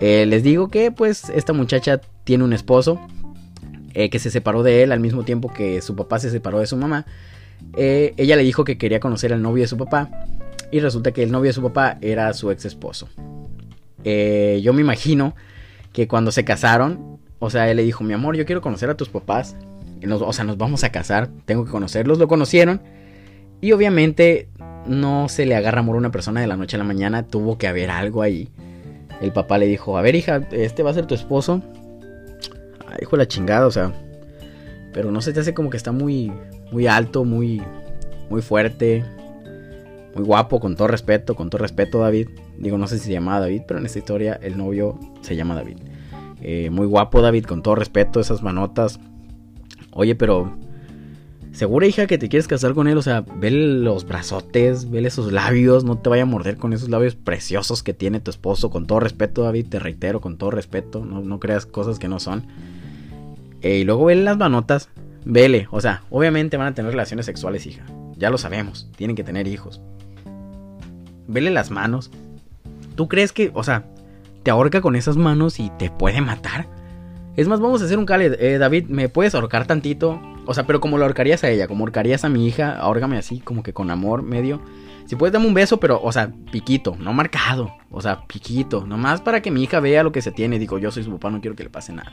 Eh, 0.00 0.26
les 0.26 0.42
digo 0.42 0.68
que, 0.68 0.90
pues, 0.90 1.30
esta 1.30 1.52
muchacha 1.52 2.00
tiene 2.24 2.44
un 2.44 2.52
esposo 2.52 3.00
eh, 3.94 4.10
que 4.10 4.18
se 4.18 4.30
separó 4.30 4.62
de 4.62 4.82
él 4.82 4.92
al 4.92 5.00
mismo 5.00 5.24
tiempo 5.24 5.52
que 5.52 5.80
su 5.82 5.94
papá 5.94 6.18
se 6.18 6.30
separó 6.30 6.58
de 6.58 6.66
su 6.66 6.76
mamá. 6.76 7.06
Eh, 7.76 8.14
ella 8.16 8.36
le 8.36 8.42
dijo 8.42 8.64
que 8.64 8.76
quería 8.76 9.00
conocer 9.00 9.32
al 9.32 9.42
novio 9.42 9.62
de 9.62 9.68
su 9.68 9.76
papá. 9.76 10.10
Y 10.72 10.80
resulta 10.80 11.12
que 11.12 11.22
el 11.22 11.30
novio 11.30 11.50
de 11.50 11.52
su 11.52 11.62
papá 11.62 11.98
era 12.00 12.32
su 12.34 12.50
ex 12.50 12.64
esposo. 12.64 13.08
yo 14.04 14.72
me 14.72 14.80
imagino 14.80 15.36
que 15.92 16.08
cuando 16.08 16.32
se 16.32 16.44
casaron, 16.44 17.18
o 17.38 17.48
sea, 17.50 17.70
él 17.70 17.76
le 17.76 17.84
dijo, 17.84 18.02
mi 18.02 18.12
amor, 18.12 18.36
yo 18.36 18.44
quiero 18.44 18.60
conocer 18.60 18.90
a 18.90 18.96
tus 18.96 19.08
papás. 19.08 19.54
o 20.10 20.32
sea, 20.32 20.44
nos 20.44 20.58
vamos 20.58 20.82
a 20.82 20.90
casar, 20.90 21.28
tengo 21.44 21.64
que 21.64 21.70
conocerlos. 21.70 22.18
Lo 22.18 22.26
conocieron. 22.26 22.80
Y 23.64 23.72
obviamente 23.72 24.50
no 24.86 25.30
se 25.30 25.46
le 25.46 25.56
agarra 25.56 25.80
amor 25.80 25.96
a 25.96 25.98
una 25.98 26.10
persona 26.10 26.42
de 26.42 26.46
la 26.46 26.58
noche 26.58 26.76
a 26.76 26.78
la 26.78 26.84
mañana. 26.84 27.22
Tuvo 27.22 27.56
que 27.56 27.66
haber 27.66 27.88
algo 27.90 28.20
ahí. 28.20 28.50
El 29.22 29.32
papá 29.32 29.56
le 29.56 29.66
dijo, 29.66 29.96
a 29.96 30.02
ver 30.02 30.14
hija, 30.14 30.46
este 30.52 30.82
va 30.82 30.90
a 30.90 30.92
ser 30.92 31.06
tu 31.06 31.14
esposo. 31.14 31.62
Hijo 33.00 33.12
de 33.12 33.22
la 33.22 33.26
chingada, 33.26 33.66
o 33.66 33.70
sea. 33.70 33.90
Pero 34.92 35.10
no 35.10 35.22
se 35.22 35.32
te 35.32 35.40
hace 35.40 35.54
como 35.54 35.70
que 35.70 35.78
está 35.78 35.92
muy, 35.92 36.30
muy 36.72 36.86
alto, 36.88 37.24
muy, 37.24 37.62
muy 38.28 38.42
fuerte. 38.42 39.02
Muy 40.14 40.24
guapo, 40.24 40.60
con 40.60 40.76
todo 40.76 40.88
respeto, 40.88 41.34
con 41.34 41.48
todo 41.48 41.62
respeto 41.62 42.00
David. 42.00 42.28
Digo, 42.58 42.76
no 42.76 42.86
sé 42.86 42.98
si 42.98 43.06
se 43.06 43.12
llamaba 43.12 43.40
David, 43.40 43.62
pero 43.66 43.80
en 43.80 43.86
esta 43.86 43.98
historia 43.98 44.38
el 44.42 44.58
novio 44.58 45.00
se 45.22 45.36
llama 45.36 45.54
David. 45.54 45.78
Eh, 46.42 46.68
muy 46.68 46.86
guapo 46.86 47.22
David, 47.22 47.46
con 47.46 47.62
todo 47.62 47.76
respeto, 47.76 48.20
esas 48.20 48.42
manotas. 48.42 49.00
Oye, 49.90 50.14
pero... 50.14 50.54
Segura 51.54 51.86
hija 51.86 52.06
que 52.06 52.18
te 52.18 52.28
quieres 52.28 52.48
casar 52.48 52.74
con 52.74 52.88
él, 52.88 52.98
o 52.98 53.02
sea, 53.02 53.24
ve 53.36 53.50
los 53.50 54.04
brazotes, 54.04 54.90
ve 54.90 55.06
esos 55.06 55.32
labios, 55.32 55.84
no 55.84 55.96
te 55.96 56.10
vaya 56.10 56.24
a 56.24 56.26
morder 56.26 56.56
con 56.56 56.72
esos 56.72 56.90
labios 56.90 57.14
preciosos 57.14 57.82
que 57.82 57.94
tiene 57.94 58.20
tu 58.20 58.30
esposo, 58.30 58.70
con 58.70 58.86
todo 58.86 59.00
respeto 59.00 59.44
David, 59.44 59.68
te 59.68 59.78
reitero, 59.78 60.20
con 60.20 60.36
todo 60.36 60.50
respeto, 60.50 61.04
no, 61.04 61.38
creas 61.38 61.64
cosas 61.64 61.98
que 61.98 62.08
no 62.08 62.18
son. 62.18 62.46
Eh, 63.62 63.78
y 63.78 63.84
luego 63.84 64.06
vele 64.06 64.24
las 64.24 64.36
manotas, 64.36 64.88
vele, 65.24 65.68
o 65.70 65.80
sea, 65.80 66.02
obviamente 66.10 66.56
van 66.56 66.66
a 66.66 66.74
tener 66.74 66.90
relaciones 66.90 67.24
sexuales, 67.24 67.66
hija, 67.66 67.86
ya 68.16 68.30
lo 68.30 68.36
sabemos, 68.36 68.90
tienen 68.96 69.14
que 69.14 69.24
tener 69.24 69.46
hijos. 69.46 69.80
Vele 71.28 71.50
las 71.50 71.70
manos, 71.70 72.10
¿Tú 72.94 73.08
crees 73.08 73.32
que, 73.32 73.50
o 73.54 73.64
sea, 73.64 73.84
te 74.42 74.50
ahorca 74.50 74.80
con 74.80 74.96
esas 74.96 75.16
manos 75.16 75.58
y 75.58 75.70
te 75.78 75.90
puede 75.90 76.20
matar? 76.20 76.66
Es 77.36 77.48
más, 77.48 77.60
vamos 77.60 77.82
a 77.82 77.86
hacer 77.86 77.98
un 77.98 78.06
cale. 78.06 78.36
Eh, 78.38 78.58
David, 78.58 78.86
¿me 78.88 79.08
puedes 79.08 79.34
ahorcar 79.34 79.66
tantito? 79.66 80.20
O 80.46 80.54
sea, 80.54 80.66
pero 80.66 80.80
como 80.80 80.98
lo 80.98 81.04
ahorcarías 81.04 81.42
a 81.42 81.50
ella, 81.50 81.66
como 81.66 81.82
ahorcarías 81.82 82.24
a 82.24 82.28
mi 82.28 82.46
hija, 82.46 82.78
ahórgame 82.78 83.18
así, 83.18 83.40
como 83.40 83.62
que 83.62 83.72
con 83.72 83.90
amor 83.90 84.22
medio. 84.22 84.60
Si 85.06 85.16
puedes, 85.16 85.32
dame 85.32 85.46
un 85.46 85.54
beso, 85.54 85.78
pero, 85.78 86.00
o 86.02 86.12
sea, 86.12 86.30
piquito, 86.52 86.96
no 86.98 87.12
marcado. 87.12 87.74
O 87.90 88.00
sea, 88.00 88.24
piquito, 88.26 88.86
nomás 88.86 89.20
para 89.20 89.42
que 89.42 89.50
mi 89.50 89.64
hija 89.64 89.80
vea 89.80 90.02
lo 90.02 90.12
que 90.12 90.22
se 90.22 90.30
tiene. 90.30 90.58
Digo, 90.58 90.78
yo 90.78 90.90
soy 90.90 91.02
su 91.02 91.10
papá, 91.10 91.30
no 91.30 91.40
quiero 91.40 91.56
que 91.56 91.64
le 91.64 91.70
pase 91.70 91.92
nada. 91.92 92.12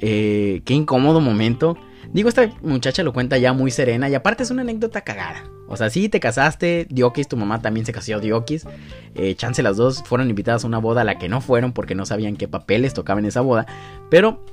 Eh, 0.00 0.62
qué 0.64 0.74
incómodo 0.74 1.20
momento. 1.20 1.76
Digo, 2.12 2.28
esta 2.28 2.50
muchacha 2.62 3.02
lo 3.02 3.12
cuenta 3.12 3.36
ya 3.36 3.52
muy 3.52 3.70
serena 3.70 4.08
y 4.08 4.14
aparte 4.14 4.42
es 4.42 4.50
una 4.50 4.62
anécdota 4.62 5.02
cagada. 5.02 5.44
O 5.70 5.76
sea, 5.76 5.88
sí, 5.88 6.08
te 6.08 6.18
casaste, 6.18 6.88
Diokis, 6.90 7.28
tu 7.28 7.36
mamá 7.36 7.62
también 7.62 7.86
se 7.86 7.92
casó 7.92 8.18
Diokis. 8.18 8.66
Eh, 9.14 9.36
chance 9.36 9.62
las 9.62 9.76
dos 9.76 10.02
fueron 10.02 10.28
invitadas 10.28 10.64
a 10.64 10.66
una 10.66 10.78
boda 10.78 11.02
a 11.02 11.04
la 11.04 11.16
que 11.16 11.28
no 11.28 11.40
fueron 11.40 11.72
porque 11.72 11.94
no 11.94 12.04
sabían 12.04 12.36
qué 12.36 12.48
papeles 12.48 12.92
tocaban 12.92 13.24
en 13.24 13.28
esa 13.28 13.40
boda. 13.40 13.66
Pero, 14.10 14.44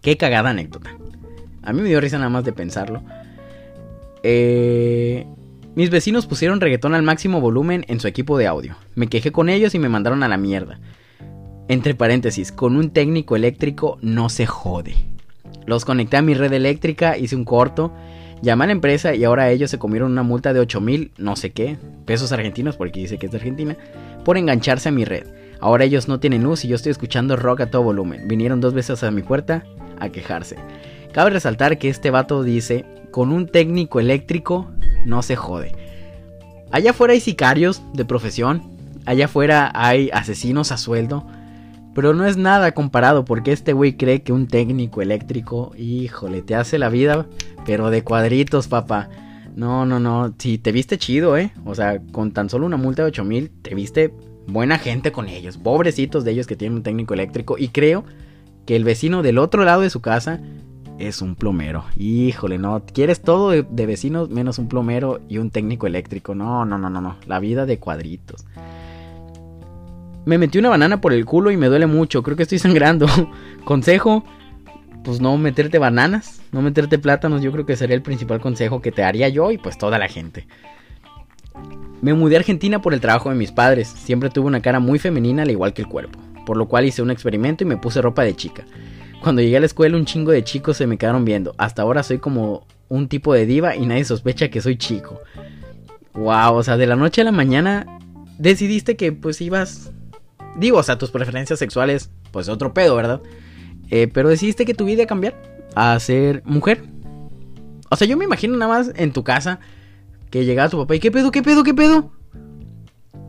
qué 0.00 0.16
cagada 0.16 0.48
anécdota. 0.48 0.96
A 1.62 1.74
mí 1.74 1.82
me 1.82 1.88
dio 1.90 2.00
risa 2.00 2.16
nada 2.16 2.30
más 2.30 2.46
de 2.46 2.54
pensarlo. 2.54 3.02
Eh, 4.22 5.26
mis 5.74 5.90
vecinos 5.90 6.26
pusieron 6.26 6.62
reggaetón 6.62 6.94
al 6.94 7.02
máximo 7.02 7.42
volumen 7.42 7.84
en 7.88 8.00
su 8.00 8.08
equipo 8.08 8.38
de 8.38 8.46
audio. 8.46 8.74
Me 8.94 9.08
quejé 9.08 9.30
con 9.30 9.50
ellos 9.50 9.74
y 9.74 9.78
me 9.78 9.90
mandaron 9.90 10.22
a 10.22 10.28
la 10.28 10.38
mierda. 10.38 10.80
Entre 11.68 11.94
paréntesis, 11.94 12.52
con 12.52 12.76
un 12.76 12.88
técnico 12.88 13.36
eléctrico 13.36 13.98
no 14.00 14.30
se 14.30 14.46
jode. 14.46 14.94
Los 15.66 15.84
conecté 15.84 16.16
a 16.16 16.22
mi 16.22 16.32
red 16.32 16.54
eléctrica, 16.54 17.18
hice 17.18 17.36
un 17.36 17.44
corto, 17.44 17.92
llamé 18.42 18.64
a 18.64 18.66
la 18.68 18.72
empresa 18.72 19.14
y 19.14 19.24
ahora 19.24 19.50
ellos 19.50 19.70
se 19.70 19.78
comieron 19.78 20.12
una 20.12 20.22
multa 20.22 20.52
de 20.52 20.60
8 20.60 20.80
mil, 20.80 21.12
no 21.18 21.36
sé 21.36 21.50
qué, 21.50 21.76
pesos 22.04 22.32
argentinos, 22.32 22.76
porque 22.76 23.00
dice 23.00 23.18
que 23.18 23.26
es 23.26 23.32
de 23.32 23.38
Argentina, 23.38 23.76
por 24.24 24.36
engancharse 24.36 24.88
a 24.88 24.92
mi 24.92 25.04
red. 25.04 25.26
Ahora 25.60 25.84
ellos 25.84 26.08
no 26.08 26.20
tienen 26.20 26.44
luz 26.44 26.64
y 26.64 26.68
yo 26.68 26.76
estoy 26.76 26.92
escuchando 26.92 27.36
rock 27.36 27.62
a 27.62 27.70
todo 27.70 27.82
volumen. 27.82 28.28
Vinieron 28.28 28.60
dos 28.60 28.74
veces 28.74 29.02
a 29.02 29.10
mi 29.10 29.22
puerta 29.22 29.64
a 29.98 30.08
quejarse. 30.10 30.56
Cabe 31.12 31.30
resaltar 31.30 31.78
que 31.78 31.88
este 31.88 32.10
vato 32.10 32.42
dice, 32.42 32.84
con 33.10 33.32
un 33.32 33.48
técnico 33.48 33.98
eléctrico 33.98 34.70
no 35.04 35.22
se 35.22 35.36
jode. 35.36 35.72
Allá 36.70 36.90
afuera 36.90 37.14
hay 37.14 37.20
sicarios 37.20 37.82
de 37.94 38.04
profesión, 38.04 38.62
allá 39.06 39.24
afuera 39.24 39.72
hay 39.74 40.10
asesinos 40.12 40.70
a 40.70 40.76
sueldo, 40.76 41.26
pero 41.98 42.14
no 42.14 42.26
es 42.26 42.36
nada 42.36 42.70
comparado 42.70 43.24
porque 43.24 43.50
este 43.50 43.72
güey 43.72 43.96
cree 43.96 44.22
que 44.22 44.32
un 44.32 44.46
técnico 44.46 45.02
eléctrico, 45.02 45.72
híjole, 45.76 46.42
te 46.42 46.54
hace 46.54 46.78
la 46.78 46.90
vida, 46.90 47.26
pero 47.66 47.90
de 47.90 48.04
cuadritos, 48.04 48.68
papá. 48.68 49.08
No, 49.56 49.84
no, 49.84 49.98
no, 49.98 50.32
si 50.38 50.58
te 50.58 50.70
viste 50.70 50.96
chido, 50.96 51.36
¿eh? 51.36 51.50
O 51.64 51.74
sea, 51.74 52.00
con 52.12 52.30
tan 52.30 52.50
solo 52.50 52.66
una 52.66 52.76
multa 52.76 53.02
de 53.02 53.08
8 53.08 53.24
mil, 53.24 53.50
te 53.50 53.74
viste 53.74 54.14
buena 54.46 54.78
gente 54.78 55.10
con 55.10 55.26
ellos. 55.26 55.58
Pobrecitos 55.58 56.22
de 56.22 56.30
ellos 56.30 56.46
que 56.46 56.54
tienen 56.54 56.76
un 56.76 56.82
técnico 56.84 57.14
eléctrico. 57.14 57.58
Y 57.58 57.70
creo 57.70 58.04
que 58.64 58.76
el 58.76 58.84
vecino 58.84 59.24
del 59.24 59.36
otro 59.36 59.64
lado 59.64 59.80
de 59.80 59.90
su 59.90 60.00
casa 60.00 60.40
es 61.00 61.20
un 61.20 61.34
plomero. 61.34 61.84
Híjole, 61.96 62.58
no, 62.58 62.80
quieres 62.86 63.22
todo 63.22 63.50
de, 63.50 63.64
de 63.68 63.86
vecinos 63.86 64.30
menos 64.30 64.60
un 64.60 64.68
plomero 64.68 65.18
y 65.28 65.38
un 65.38 65.50
técnico 65.50 65.88
eléctrico. 65.88 66.36
No, 66.36 66.64
no, 66.64 66.78
no, 66.78 66.90
no, 66.90 67.00
no. 67.00 67.16
La 67.26 67.40
vida 67.40 67.66
de 67.66 67.80
cuadritos. 67.80 68.46
Me 70.28 70.36
metí 70.36 70.58
una 70.58 70.68
banana 70.68 71.00
por 71.00 71.14
el 71.14 71.24
culo 71.24 71.50
y 71.50 71.56
me 71.56 71.68
duele 71.68 71.86
mucho. 71.86 72.22
Creo 72.22 72.36
que 72.36 72.42
estoy 72.42 72.58
sangrando. 72.58 73.06
consejo, 73.64 74.26
pues 75.02 75.22
no 75.22 75.38
meterte 75.38 75.78
bananas, 75.78 76.42
no 76.52 76.60
meterte 76.60 76.98
plátanos. 76.98 77.40
Yo 77.40 77.50
creo 77.50 77.64
que 77.64 77.76
sería 77.76 77.96
el 77.96 78.02
principal 78.02 78.38
consejo 78.38 78.82
que 78.82 78.92
te 78.92 79.02
haría 79.02 79.30
yo 79.30 79.50
y 79.52 79.56
pues 79.56 79.78
toda 79.78 79.98
la 79.98 80.06
gente. 80.06 80.46
Me 82.02 82.12
mudé 82.12 82.36
a 82.36 82.40
Argentina 82.40 82.82
por 82.82 82.92
el 82.92 83.00
trabajo 83.00 83.30
de 83.30 83.36
mis 83.36 83.52
padres. 83.52 83.88
Siempre 83.88 84.28
tuve 84.28 84.48
una 84.48 84.60
cara 84.60 84.80
muy 84.80 84.98
femenina 84.98 85.44
al 85.44 85.50
igual 85.50 85.72
que 85.72 85.80
el 85.80 85.88
cuerpo. 85.88 86.18
Por 86.44 86.58
lo 86.58 86.68
cual 86.68 86.84
hice 86.84 87.00
un 87.00 87.10
experimento 87.10 87.64
y 87.64 87.66
me 87.66 87.78
puse 87.78 88.02
ropa 88.02 88.22
de 88.22 88.36
chica. 88.36 88.66
Cuando 89.22 89.40
llegué 89.40 89.56
a 89.56 89.60
la 89.60 89.66
escuela 89.66 89.96
un 89.96 90.04
chingo 90.04 90.32
de 90.32 90.44
chicos 90.44 90.76
se 90.76 90.86
me 90.86 90.98
quedaron 90.98 91.24
viendo. 91.24 91.54
Hasta 91.56 91.80
ahora 91.80 92.02
soy 92.02 92.18
como 92.18 92.66
un 92.90 93.08
tipo 93.08 93.32
de 93.32 93.46
diva 93.46 93.76
y 93.76 93.86
nadie 93.86 94.04
sospecha 94.04 94.50
que 94.50 94.60
soy 94.60 94.76
chico. 94.76 95.22
Wow, 96.12 96.52
o 96.52 96.62
sea, 96.62 96.76
de 96.76 96.86
la 96.86 96.96
noche 96.96 97.22
a 97.22 97.24
la 97.24 97.32
mañana 97.32 97.86
decidiste 98.36 98.94
que 98.94 99.12
pues 99.12 99.40
ibas 99.40 99.90
Digo, 100.58 100.78
o 100.78 100.82
sea, 100.82 100.98
tus 100.98 101.10
preferencias 101.10 101.58
sexuales, 101.58 102.10
pues 102.32 102.48
otro 102.48 102.74
pedo, 102.74 102.96
¿verdad? 102.96 103.22
Eh, 103.90 104.08
pero 104.12 104.28
decidiste 104.28 104.64
que 104.64 104.74
tu 104.74 104.84
vida 104.84 105.06
cambiar 105.06 105.34
a 105.74 105.98
ser 106.00 106.42
mujer. 106.44 106.84
O 107.90 107.96
sea, 107.96 108.06
yo 108.06 108.16
me 108.16 108.24
imagino 108.24 108.56
nada 108.56 108.70
más 108.70 108.92
en 108.96 109.12
tu 109.12 109.24
casa 109.24 109.60
que 110.30 110.44
llegaba 110.44 110.68
tu 110.68 110.78
papá 110.78 110.96
y 110.96 111.00
¿qué 111.00 111.10
pedo, 111.10 111.30
qué 111.30 111.42
pedo, 111.42 111.62
qué 111.62 111.74
pedo? 111.74 112.12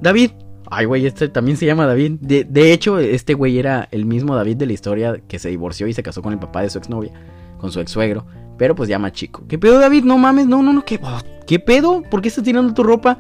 David. 0.01 0.32
Ay, 0.71 0.86
güey, 0.86 1.05
este 1.05 1.30
también 1.30 1.57
se 1.57 1.65
llama 1.65 1.86
David. 1.86 2.19
De, 2.19 2.43
de, 2.43 2.73
hecho, 2.73 2.99
este 2.99 3.34
güey 3.34 3.57
era 3.57 3.88
el 3.91 4.05
mismo 4.05 4.36
David 4.36 4.57
de 4.57 4.67
la 4.67 4.73
historia 4.73 5.19
que 5.27 5.39
se 5.39 5.49
divorció 5.49 5.88
y 5.88 5.93
se 5.93 6.03
casó 6.03 6.21
con 6.21 6.34
el 6.34 6.39
papá 6.39 6.61
de 6.61 6.69
su 6.69 6.77
exnovia, 6.77 7.11
con 7.57 7.71
su 7.71 7.80
ex 7.80 7.91
suegro. 7.91 8.25
Pero 8.57 8.75
pues 8.75 8.89
llama 8.89 9.11
chico. 9.11 9.45
¿Qué 9.47 9.57
pedo, 9.57 9.80
David? 9.80 10.03
No 10.03 10.17
mames, 10.17 10.45
no, 10.45 10.61
no, 10.61 10.73
no, 10.73 10.86
¿qué, 10.86 10.99
¿qué 11.47 11.59
pedo? 11.59 12.03
¿Por 12.03 12.21
qué 12.21 12.27
estás 12.27 12.43
tirando 12.43 12.73
tu 12.73 12.84
ropa? 12.84 13.17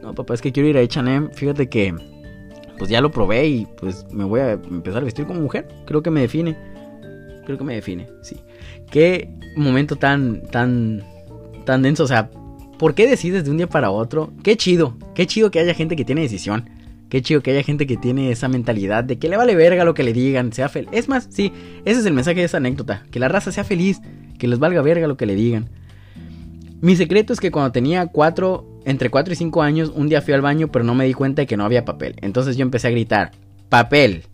No, 0.00 0.14
papá, 0.14 0.34
es 0.34 0.40
que 0.40 0.52
quiero 0.52 0.68
ir 0.68 0.78
a 0.78 0.80
H&M. 0.80 1.28
Fíjate 1.34 1.68
que 1.68 1.94
pues 2.78 2.90
ya 2.90 3.00
lo 3.00 3.10
probé 3.10 3.46
y 3.46 3.66
pues 3.76 4.06
me 4.12 4.24
voy 4.24 4.40
a 4.40 4.52
empezar 4.52 5.02
a 5.02 5.04
vestir 5.04 5.26
como 5.26 5.40
mujer. 5.40 5.68
Creo 5.86 6.02
que 6.02 6.10
me 6.10 6.20
define. 6.20 6.56
Creo 7.44 7.58
que 7.58 7.64
me 7.64 7.74
define, 7.74 8.08
sí. 8.22 8.36
Qué 8.90 9.28
momento 9.56 9.96
tan, 9.96 10.42
tan, 10.50 11.02
tan 11.64 11.82
denso. 11.82 12.04
O 12.04 12.08
sea, 12.08 12.30
¿por 12.78 12.94
qué 12.94 13.06
decides 13.06 13.44
de 13.44 13.50
un 13.50 13.58
día 13.58 13.68
para 13.68 13.90
otro? 13.90 14.32
Qué 14.42 14.56
chido, 14.56 14.96
qué 15.14 15.26
chido 15.26 15.50
que 15.50 15.60
haya 15.60 15.74
gente 15.74 15.96
que 15.96 16.04
tiene 16.04 16.22
decisión. 16.22 16.68
Qué 17.10 17.22
chido 17.22 17.42
que 17.42 17.52
haya 17.52 17.62
gente 17.62 17.86
que 17.86 17.96
tiene 17.96 18.30
esa 18.32 18.48
mentalidad 18.48 19.04
de 19.04 19.18
que 19.18 19.28
le 19.28 19.36
vale 19.36 19.54
verga 19.54 19.84
lo 19.84 19.94
que 19.94 20.02
le 20.02 20.12
digan, 20.12 20.52
sea 20.52 20.68
feliz. 20.68 20.88
Es 20.90 21.08
más, 21.08 21.28
sí, 21.30 21.52
ese 21.84 22.00
es 22.00 22.06
el 22.06 22.12
mensaje 22.14 22.40
de 22.40 22.46
esa 22.46 22.56
anécdota. 22.56 23.04
Que 23.10 23.20
la 23.20 23.28
raza 23.28 23.52
sea 23.52 23.62
feliz, 23.62 24.00
que 24.38 24.48
les 24.48 24.58
valga 24.58 24.82
verga 24.82 25.06
lo 25.06 25.16
que 25.16 25.26
le 25.26 25.34
digan. 25.36 25.68
Mi 26.84 26.96
secreto 26.96 27.32
es 27.32 27.40
que 27.40 27.50
cuando 27.50 27.72
tenía 27.72 28.08
cuatro 28.08 28.66
entre 28.84 29.08
4 29.08 29.32
y 29.32 29.36
5 29.36 29.62
años, 29.62 29.90
un 29.96 30.10
día 30.10 30.20
fui 30.20 30.34
al 30.34 30.42
baño, 30.42 30.68
pero 30.68 30.84
no 30.84 30.94
me 30.94 31.06
di 31.06 31.14
cuenta 31.14 31.40
de 31.40 31.46
que 31.46 31.56
no 31.56 31.64
había 31.64 31.86
papel. 31.86 32.14
Entonces 32.20 32.58
yo 32.58 32.62
empecé 32.62 32.88
a 32.88 32.90
gritar, 32.90 33.30
papel. 33.70 34.24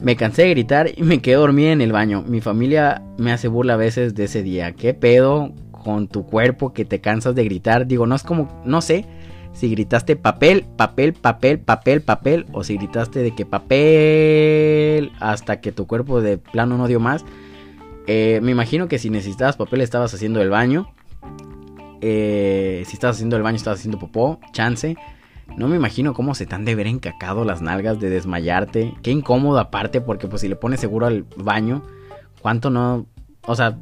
Me 0.00 0.16
cansé 0.16 0.44
de 0.44 0.48
gritar 0.48 0.90
y 0.96 1.02
me 1.02 1.20
quedé 1.20 1.34
dormida 1.34 1.70
en 1.70 1.82
el 1.82 1.92
baño. 1.92 2.24
Mi 2.26 2.40
familia 2.40 3.02
me 3.18 3.30
hace 3.30 3.46
burla 3.46 3.74
a 3.74 3.76
veces 3.76 4.14
de 4.14 4.24
ese 4.24 4.42
día. 4.42 4.72
¿Qué 4.72 4.94
pedo 4.94 5.52
con 5.70 6.08
tu 6.08 6.24
cuerpo 6.24 6.72
que 6.72 6.86
te 6.86 7.02
cansas 7.02 7.34
de 7.34 7.44
gritar? 7.44 7.86
Digo, 7.86 8.06
no 8.06 8.14
es 8.14 8.22
como, 8.22 8.62
no 8.64 8.80
sé 8.80 9.04
si 9.52 9.68
gritaste 9.68 10.16
papel, 10.16 10.64
papel, 10.78 11.12
papel, 11.12 11.58
papel, 11.58 12.00
papel, 12.00 12.46
o 12.52 12.64
si 12.64 12.78
gritaste 12.78 13.18
de 13.18 13.34
que 13.34 13.44
papel 13.44 15.12
hasta 15.20 15.60
que 15.60 15.72
tu 15.72 15.86
cuerpo 15.86 16.22
de 16.22 16.38
plano 16.38 16.78
no 16.78 16.88
dio 16.88 17.00
más. 17.00 17.22
Eh, 18.06 18.40
me 18.42 18.50
imagino 18.50 18.88
que 18.88 18.98
si 18.98 19.10
necesitabas 19.10 19.58
papel 19.58 19.82
estabas 19.82 20.14
haciendo 20.14 20.40
el 20.40 20.48
baño. 20.48 20.88
Eh, 22.02 22.82
si 22.86 22.94
estás 22.94 23.16
haciendo 23.16 23.36
el 23.36 23.42
baño, 23.42 23.56
estás 23.56 23.78
haciendo 23.78 23.98
popó, 23.98 24.40
chance. 24.52 24.96
No 25.56 25.68
me 25.68 25.76
imagino 25.76 26.14
cómo 26.14 26.34
se 26.34 26.46
te 26.46 26.58
de 26.58 26.74
ver 26.74 26.86
encacado 26.86 27.44
las 27.44 27.62
nalgas 27.62 28.00
de 28.00 28.10
desmayarte. 28.10 28.94
Qué 29.02 29.10
incómodo 29.10 29.58
aparte, 29.58 30.00
porque 30.00 30.26
pues 30.26 30.42
si 30.42 30.48
le 30.48 30.56
pones 30.56 30.80
seguro 30.80 31.06
al 31.06 31.24
baño, 31.36 31.82
cuánto 32.40 32.70
no... 32.70 33.06
O 33.46 33.54
sea, 33.54 33.78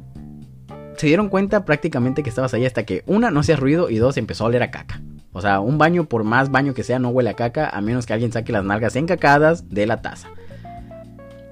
se 0.97 1.07
dieron 1.07 1.29
cuenta 1.29 1.65
prácticamente 1.65 2.23
que 2.23 2.29
estabas 2.29 2.53
ahí 2.53 2.65
hasta 2.65 2.83
que 2.83 3.03
una, 3.07 3.31
no 3.31 3.39
hacías 3.39 3.59
ruido 3.59 3.89
y 3.89 3.97
dos, 3.97 4.17
empezó 4.17 4.43
a 4.43 4.47
oler 4.47 4.63
a 4.63 4.71
caca. 4.71 5.01
O 5.33 5.41
sea, 5.41 5.59
un 5.59 5.77
baño, 5.77 6.05
por 6.05 6.23
más 6.23 6.51
baño 6.51 6.73
que 6.73 6.83
sea, 6.83 6.99
no 6.99 7.09
huele 7.09 7.31
a 7.31 7.35
caca, 7.35 7.69
a 7.69 7.81
menos 7.81 8.05
que 8.05 8.13
alguien 8.13 8.31
saque 8.31 8.51
las 8.51 8.65
nalgas 8.65 8.95
encacadas 8.95 9.69
de 9.69 9.87
la 9.87 10.01
taza. 10.01 10.29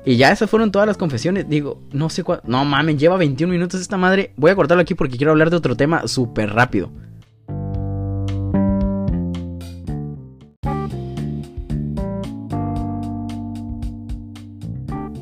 Y 0.05 0.15
ya 0.15 0.31
esas 0.31 0.49
fueron 0.49 0.71
todas 0.71 0.87
las 0.87 0.97
confesiones. 0.97 1.49
Digo, 1.49 1.81
no 1.91 2.09
sé 2.09 2.23
cuál. 2.23 2.41
No 2.45 2.63
mames, 2.63 2.97
lleva 2.97 3.17
21 3.17 3.51
minutos 3.51 3.81
esta 3.81 3.97
madre. 3.97 4.33
Voy 4.37 4.51
a 4.51 4.55
cortarlo 4.55 4.81
aquí 4.81 4.95
porque 4.95 5.17
quiero 5.17 5.31
hablar 5.31 5.49
de 5.49 5.57
otro 5.57 5.75
tema 5.75 6.07
súper 6.07 6.51
rápido. 6.51 6.89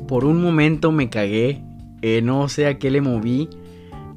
Por 0.06 0.24
un 0.24 0.40
momento 0.40 0.92
me 0.92 1.10
cagué. 1.10 1.62
Eh, 2.00 2.22
no 2.22 2.48
sé 2.48 2.66
a 2.66 2.78
qué 2.78 2.90
le 2.90 3.00
moví. 3.00 3.48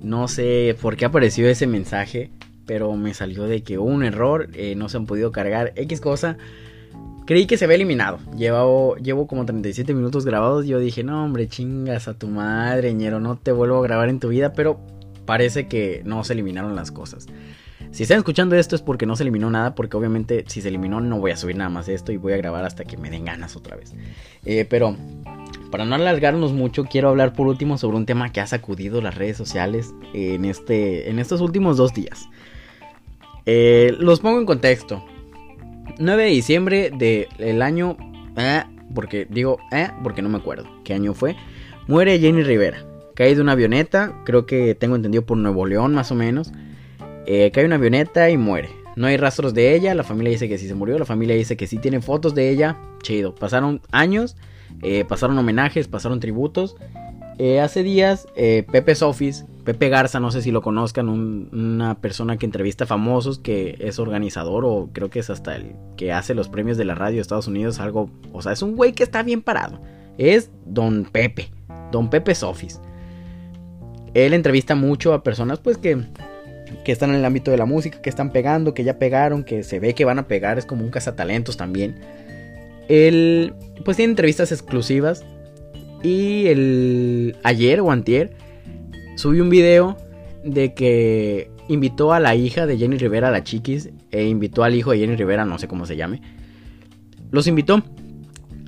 No 0.02 0.28
sé 0.28 0.78
por 0.80 0.96
qué 0.96 1.06
apareció 1.06 1.50
ese 1.50 1.66
mensaje. 1.66 2.32
Pero 2.68 2.96
me 2.96 3.14
salió 3.16 3.44
de 3.44 3.64
que 3.64 3.80
hubo 3.80 3.90
un 3.90 4.04
error. 4.04 4.50
Eh, 4.54 4.76
no 4.76 4.90
se 4.90 4.98
han 4.98 5.08
podido 5.08 5.32
cargar. 5.32 5.74
X 5.76 6.00
cosa. 6.00 6.38
Creí 7.32 7.46
que 7.46 7.56
se 7.56 7.64
había 7.64 7.76
eliminado. 7.76 8.20
Llevo, 8.36 8.98
llevo 8.98 9.26
como 9.26 9.46
37 9.46 9.94
minutos 9.94 10.26
grabados. 10.26 10.66
Yo 10.66 10.80
dije, 10.80 11.02
no, 11.02 11.24
hombre, 11.24 11.48
chingas 11.48 12.10
a 12.10 12.14
tu 12.14 12.28
madre, 12.28 12.94
ñero. 12.94 13.22
No 13.22 13.38
te 13.38 13.54
vuelvo 13.54 13.78
a 13.78 13.84
grabar 13.84 14.10
en 14.10 14.20
tu 14.20 14.28
vida. 14.28 14.52
Pero 14.52 14.82
parece 15.26 15.70
que 15.70 16.02
no 16.04 16.26
se 16.26 16.34
eliminaron 16.34 16.76
las 16.76 16.92
cosas. 16.92 17.28
Si 17.92 18.04
están 18.04 18.18
escuchando 18.18 18.58
esto 18.58 18.76
es 18.76 18.82
porque 18.82 19.06
no 19.06 19.16
se 19.16 19.24
eliminó 19.24 19.50
nada. 19.50 19.76
Porque 19.76 19.96
obviamente, 19.96 20.44
si 20.50 20.62
se 20.62 20.68
eliminó, 20.68 21.00
no 21.00 21.22
voy 21.22 21.32
a 21.32 21.38
subir 21.38 21.56
nada 21.56 21.70
más 21.70 21.88
esto. 21.88 22.12
Y 22.12 22.18
voy 22.18 22.34
a 22.34 22.38
grabar 22.38 22.66
hasta 22.66 22.84
que 22.84 22.98
me 22.98 23.10
den 23.10 23.24
ganas 23.24 23.56
otra 23.56 23.78
vez. 23.78 23.94
Eh, 24.44 24.66
pero 24.70 24.98
para 25.72 25.86
no 25.86 25.96
alargarnos 25.96 26.52
mucho, 26.52 26.84
quiero 26.84 27.08
hablar 27.08 27.32
por 27.32 27.48
último 27.48 27.78
sobre 27.78 27.96
un 27.96 28.06
tema 28.06 28.34
que 28.34 28.42
ha 28.42 28.48
sacudido 28.48 29.02
las 29.02 29.16
redes 29.16 29.38
sociales 29.38 29.94
en, 30.14 30.44
este, 30.44 31.10
en 31.10 31.18
estos 31.18 31.40
últimos 31.40 31.78
dos 31.78 31.94
días. 31.94 32.28
Eh, 33.46 33.96
los 34.00 34.20
pongo 34.20 34.38
en 34.38 34.46
contexto. 34.46 35.02
9 36.02 36.24
de 36.24 36.30
diciembre 36.30 36.92
del 36.92 37.62
año... 37.62 37.98
Eh, 38.38 38.64
porque 38.94 39.28
digo, 39.30 39.60
eh, 39.72 39.90
porque 40.04 40.22
no 40.22 40.30
me 40.30 40.38
acuerdo 40.38 40.66
qué 40.84 40.94
año 40.94 41.14
fue. 41.14 41.36
Muere 41.88 42.20
Jenny 42.20 42.44
Rivera. 42.44 42.86
Cae 43.16 43.36
de 43.36 43.42
una 43.42 43.54
avioneta, 43.54 44.22
creo 44.26 44.46
que 44.46 44.76
tengo 44.76 44.96
entendido 44.96 45.26
por 45.26 45.38
Nuevo 45.38 45.66
León 45.66 45.94
más 45.94 46.12
o 46.12 46.16
menos. 46.16 46.52
Eh, 47.26 47.52
cae 47.54 47.66
una 47.66 47.76
avioneta 47.76 48.30
y 48.30 48.38
muere. 48.38 48.70
No 48.96 49.08
hay 49.08 49.18
rastros 49.18 49.54
de 49.54 49.76
ella, 49.76 49.96
la 49.96 50.04
familia 50.04 50.32
dice 50.32 50.50
que 50.50 50.58
sí 50.58 50.68
se 50.68 50.76
murió, 50.76 50.98
la 51.00 51.06
familia 51.06 51.36
dice 51.36 51.56
que 51.56 51.68
sí 51.68 51.78
tiene 51.78 52.02
fotos 52.02 52.36
de 52.36 52.50
ella. 52.50 52.78
Chido, 53.04 53.36
pasaron 53.36 53.82
años, 53.92 54.36
eh, 54.82 55.06
pasaron 55.08 55.38
homenajes, 55.38 55.88
pasaron 55.88 56.20
tributos. 56.20 56.76
Eh, 57.38 57.60
hace 57.60 57.84
días, 57.84 58.28
Pepe 58.36 58.96
Sofis, 58.96 59.46
Pepe 59.64 59.90
Garza, 59.90 60.20
no 60.20 60.32
sé 60.32 60.42
si 60.42 60.52
lo 60.52 60.62
conozcan, 60.62 61.08
una 61.08 62.00
persona 62.02 62.38
que 62.38 62.46
entrevista 62.46 62.86
famosos, 62.86 63.40
que 63.40 63.78
es 63.80 64.00
organizador 64.00 64.66
o 64.66 64.90
creo 64.92 65.10
que 65.10 65.20
es 65.20 65.30
hasta 65.30 65.56
el 65.56 65.76
que 65.98 66.12
hace 66.12 66.34
los 66.34 66.50
premios 66.50 66.78
de 66.78 66.86
la 66.86 66.96
radio 66.96 67.16
de 67.16 67.22
Estados 67.22 67.48
Unidos, 67.48 67.80
algo, 67.80 68.10
o 68.34 68.42
sea, 68.42 68.54
es 68.54 68.62
un 68.62 68.76
güey 68.76 68.94
que 68.94 69.04
está 69.04 69.22
bien 69.24 69.42
parado. 69.42 69.80
Es 70.18 70.50
Don 70.66 71.06
Pepe, 71.06 71.52
Don 71.92 72.10
Pepe 72.10 72.34
Sofis. 72.34 72.80
Él 74.14 74.34
entrevista 74.34 74.76
mucho 74.76 75.14
a 75.14 75.24
personas 75.24 75.60
pues 75.60 75.78
que, 75.78 76.06
que 76.84 76.92
están 76.92 77.12
en 77.12 77.18
el 77.18 77.26
ámbito 77.26 77.52
de 77.52 77.58
la 77.58 77.66
música, 77.66 78.02
que 78.02 78.10
están 78.10 78.32
pegando, 78.32 78.74
que 78.74 78.84
ya 78.84 78.98
pegaron, 78.98 79.44
que 79.44 79.64
se 79.64 79.80
ve 79.80 79.94
que 79.94 80.06
van 80.06 80.20
a 80.20 80.28
pegar, 80.28 80.58
es 80.58 80.66
como 80.66 80.84
un 80.84 80.90
cazatalentos 80.90 81.56
también. 81.56 82.00
Él 82.90 83.54
pues 83.86 83.98
tiene 83.98 84.12
entrevistas 84.12 84.52
exclusivas 84.52 85.24
y 86.04 86.48
el 86.48 87.38
ayer 87.44 87.80
o 87.80 87.92
antier 87.92 88.41
subió 89.22 89.44
un 89.44 89.50
video 89.50 89.98
de 90.44 90.74
que 90.74 91.52
invitó 91.68 92.12
a 92.12 92.20
la 92.20 92.36
hija 92.36 92.66
de 92.66 92.78
Jenny 92.78 92.98
Rivera, 92.98 93.30
la 93.30 93.44
chiquis, 93.44 93.92
e 94.10 94.26
invitó 94.26 94.64
al 94.64 94.74
hijo 94.74 94.92
de 94.92 94.98
Jenny 94.98 95.16
Rivera, 95.16 95.46
no 95.46 95.60
sé 95.60 95.68
cómo 95.68 95.86
se 95.86 95.96
llame. 95.96 96.22
Los 97.30 97.46
invitó 97.46 97.84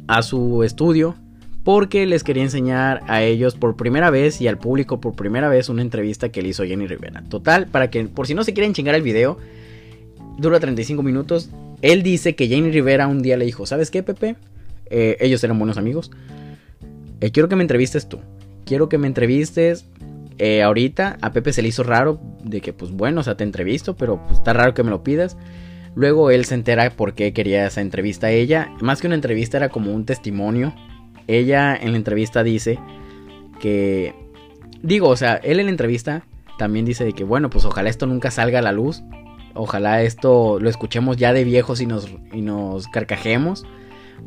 a 0.07 0.21
su 0.21 0.63
estudio 0.63 1.15
porque 1.63 2.05
les 2.05 2.23
quería 2.23 2.43
enseñar 2.43 3.01
a 3.07 3.23
ellos 3.23 3.55
por 3.55 3.75
primera 3.75 4.11
vez 4.11 4.41
y 4.41 4.47
al 4.47 4.59
público 4.59 5.01
por 5.01 5.15
primera 5.15 5.49
vez 5.49 5.69
una 5.69 5.81
entrevista 5.81 6.29
que 6.29 6.43
le 6.43 6.49
hizo 6.49 6.63
Jenny 6.63 6.85
Rivera. 6.85 7.23
Total, 7.29 7.67
para 7.67 7.89
que 7.89 8.03
por 8.03 8.27
si 8.27 8.35
no 8.35 8.43
se 8.43 8.53
quieren 8.53 8.73
chingar 8.73 8.93
el 8.93 9.01
video, 9.01 9.39
dura 10.37 10.59
35 10.59 11.01
minutos. 11.01 11.49
Él 11.81 12.03
dice 12.03 12.35
que 12.35 12.47
Jenny 12.47 12.69
Rivera 12.69 13.07
un 13.07 13.23
día 13.23 13.37
le 13.37 13.45
dijo, 13.45 13.65
¿sabes 13.65 13.89
qué, 13.89 14.03
Pepe? 14.03 14.35
Eh, 14.91 15.17
ellos 15.19 15.43
eran 15.43 15.57
buenos 15.57 15.77
amigos. 15.77 16.11
Eh, 17.21 17.31
quiero 17.31 17.49
que 17.49 17.55
me 17.55 17.63
entrevistes 17.63 18.07
tú. 18.07 18.19
Quiero 18.65 18.87
que 18.87 18.97
me 18.97 19.07
entrevistes 19.07 19.85
eh, 20.37 20.63
ahorita. 20.63 21.17
A 21.21 21.31
Pepe 21.31 21.53
se 21.53 21.61
le 21.61 21.69
hizo 21.69 21.83
raro 21.83 22.19
de 22.43 22.61
que, 22.61 22.73
pues 22.73 22.91
bueno, 22.91 23.21
o 23.21 23.23
sea, 23.23 23.35
te 23.35 23.43
entrevisto, 23.43 23.95
pero 23.95 24.21
pues 24.23 24.39
está 24.39 24.53
raro 24.53 24.73
que 24.73 24.83
me 24.83 24.89
lo 24.89 25.03
pidas. 25.03 25.37
Luego 25.95 26.31
él 26.31 26.45
se 26.45 26.55
entera 26.55 26.89
por 26.89 27.13
qué 27.13 27.33
quería 27.33 27.67
esa 27.67 27.81
entrevista 27.81 28.27
a 28.27 28.31
ella. 28.31 28.71
Más 28.81 28.99
que 28.99 29.07
una 29.07 29.15
entrevista 29.15 29.57
era 29.57 29.69
como 29.69 29.93
un 29.93 30.05
testimonio. 30.05 30.73
Ella 31.27 31.75
en 31.75 31.91
la 31.91 31.97
entrevista 31.97 32.43
dice 32.43 32.79
que... 33.59 34.13
Digo, 34.81 35.07
o 35.07 35.15
sea, 35.15 35.35
él 35.35 35.59
en 35.59 35.67
la 35.67 35.71
entrevista 35.71 36.25
también 36.57 36.85
dice 36.85 37.05
de 37.05 37.13
que, 37.13 37.23
bueno, 37.23 37.49
pues 37.49 37.63
ojalá 37.63 37.89
esto 37.89 38.05
nunca 38.05 38.31
salga 38.31 38.59
a 38.59 38.61
la 38.63 38.71
luz. 38.71 39.03
Ojalá 39.53 40.01
esto 40.01 40.59
lo 40.59 40.69
escuchemos 40.69 41.17
ya 41.17 41.31
de 41.31 41.43
viejos 41.43 41.79
y 41.79 41.85
nos, 41.85 42.09
y 42.33 42.41
nos 42.41 42.87
carcajemos. 42.87 43.65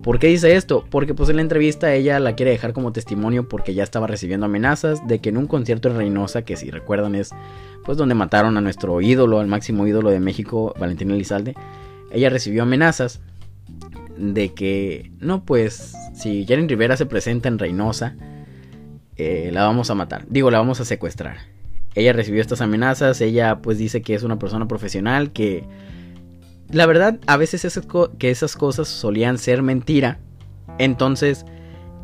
¿Por 0.03 0.19
qué 0.19 0.29
dice 0.29 0.55
esto? 0.55 0.85
Porque 0.89 1.15
pues 1.15 1.29
en 1.31 1.37
la 1.37 1.43
entrevista 1.43 1.93
ella 1.93 2.21
la 2.21 2.37
quiere 2.37 2.53
dejar 2.53 2.73
como 2.73 2.93
testimonio 2.93 3.49
porque 3.49 3.75
ya 3.75 3.83
estaba 3.83 4.07
recibiendo 4.07 4.47
amenazas 4.47 5.07
de 5.07 5.19
que 5.19 5.31
en 5.31 5.37
un 5.37 5.47
concierto 5.47 5.89
en 5.89 5.97
Reynosa, 5.97 6.43
que 6.43 6.57
si 6.57 6.71
recuerdan 6.71 7.15
es 7.15 7.31
pues 7.85 7.99
donde 7.99 8.15
mataron 8.15 8.57
a 8.57 8.61
nuestro 8.61 9.01
ídolo, 9.01 9.41
al 9.41 9.47
máximo 9.47 9.87
ídolo 9.87 10.11
de 10.11 10.21
México, 10.21 10.75
Valentín 10.79 11.11
Elizalde, 11.11 11.55
ella 12.13 12.31
recibió 12.31 12.63
amenazas 12.63 13.21
de 14.17 14.55
que 14.55 15.11
no 15.19 15.45
pues 15.45 15.95
si 16.15 16.47
Jaren 16.47 16.69
Rivera 16.69 16.97
se 16.97 17.07
presenta 17.07 17.49
en 17.49 17.59
Reynosa, 17.59 18.15
eh, 19.17 19.51
la 19.53 19.65
vamos 19.65 19.91
a 19.91 19.95
matar, 19.95 20.25
digo 20.29 20.51
la 20.51 20.59
vamos 20.59 20.81
a 20.81 20.85
secuestrar. 20.85 21.39
Ella 21.95 22.13
recibió 22.13 22.43
estas 22.43 22.61
amenazas, 22.61 23.21
ella 23.23 23.57
pues 23.63 23.79
dice 23.79 24.03
que 24.03 24.15
es 24.15 24.23
una 24.23 24.39
persona 24.39 24.69
profesional, 24.69 25.33
que 25.33 25.65
la 26.71 26.87
verdad, 26.87 27.19
a 27.27 27.37
veces 27.37 27.65
esas 27.65 27.87
que 28.19 28.31
esas 28.31 28.57
cosas 28.57 28.89
solían 28.89 29.39
ser 29.39 29.63
mentira. 29.63 30.19
Entonces, 30.79 31.47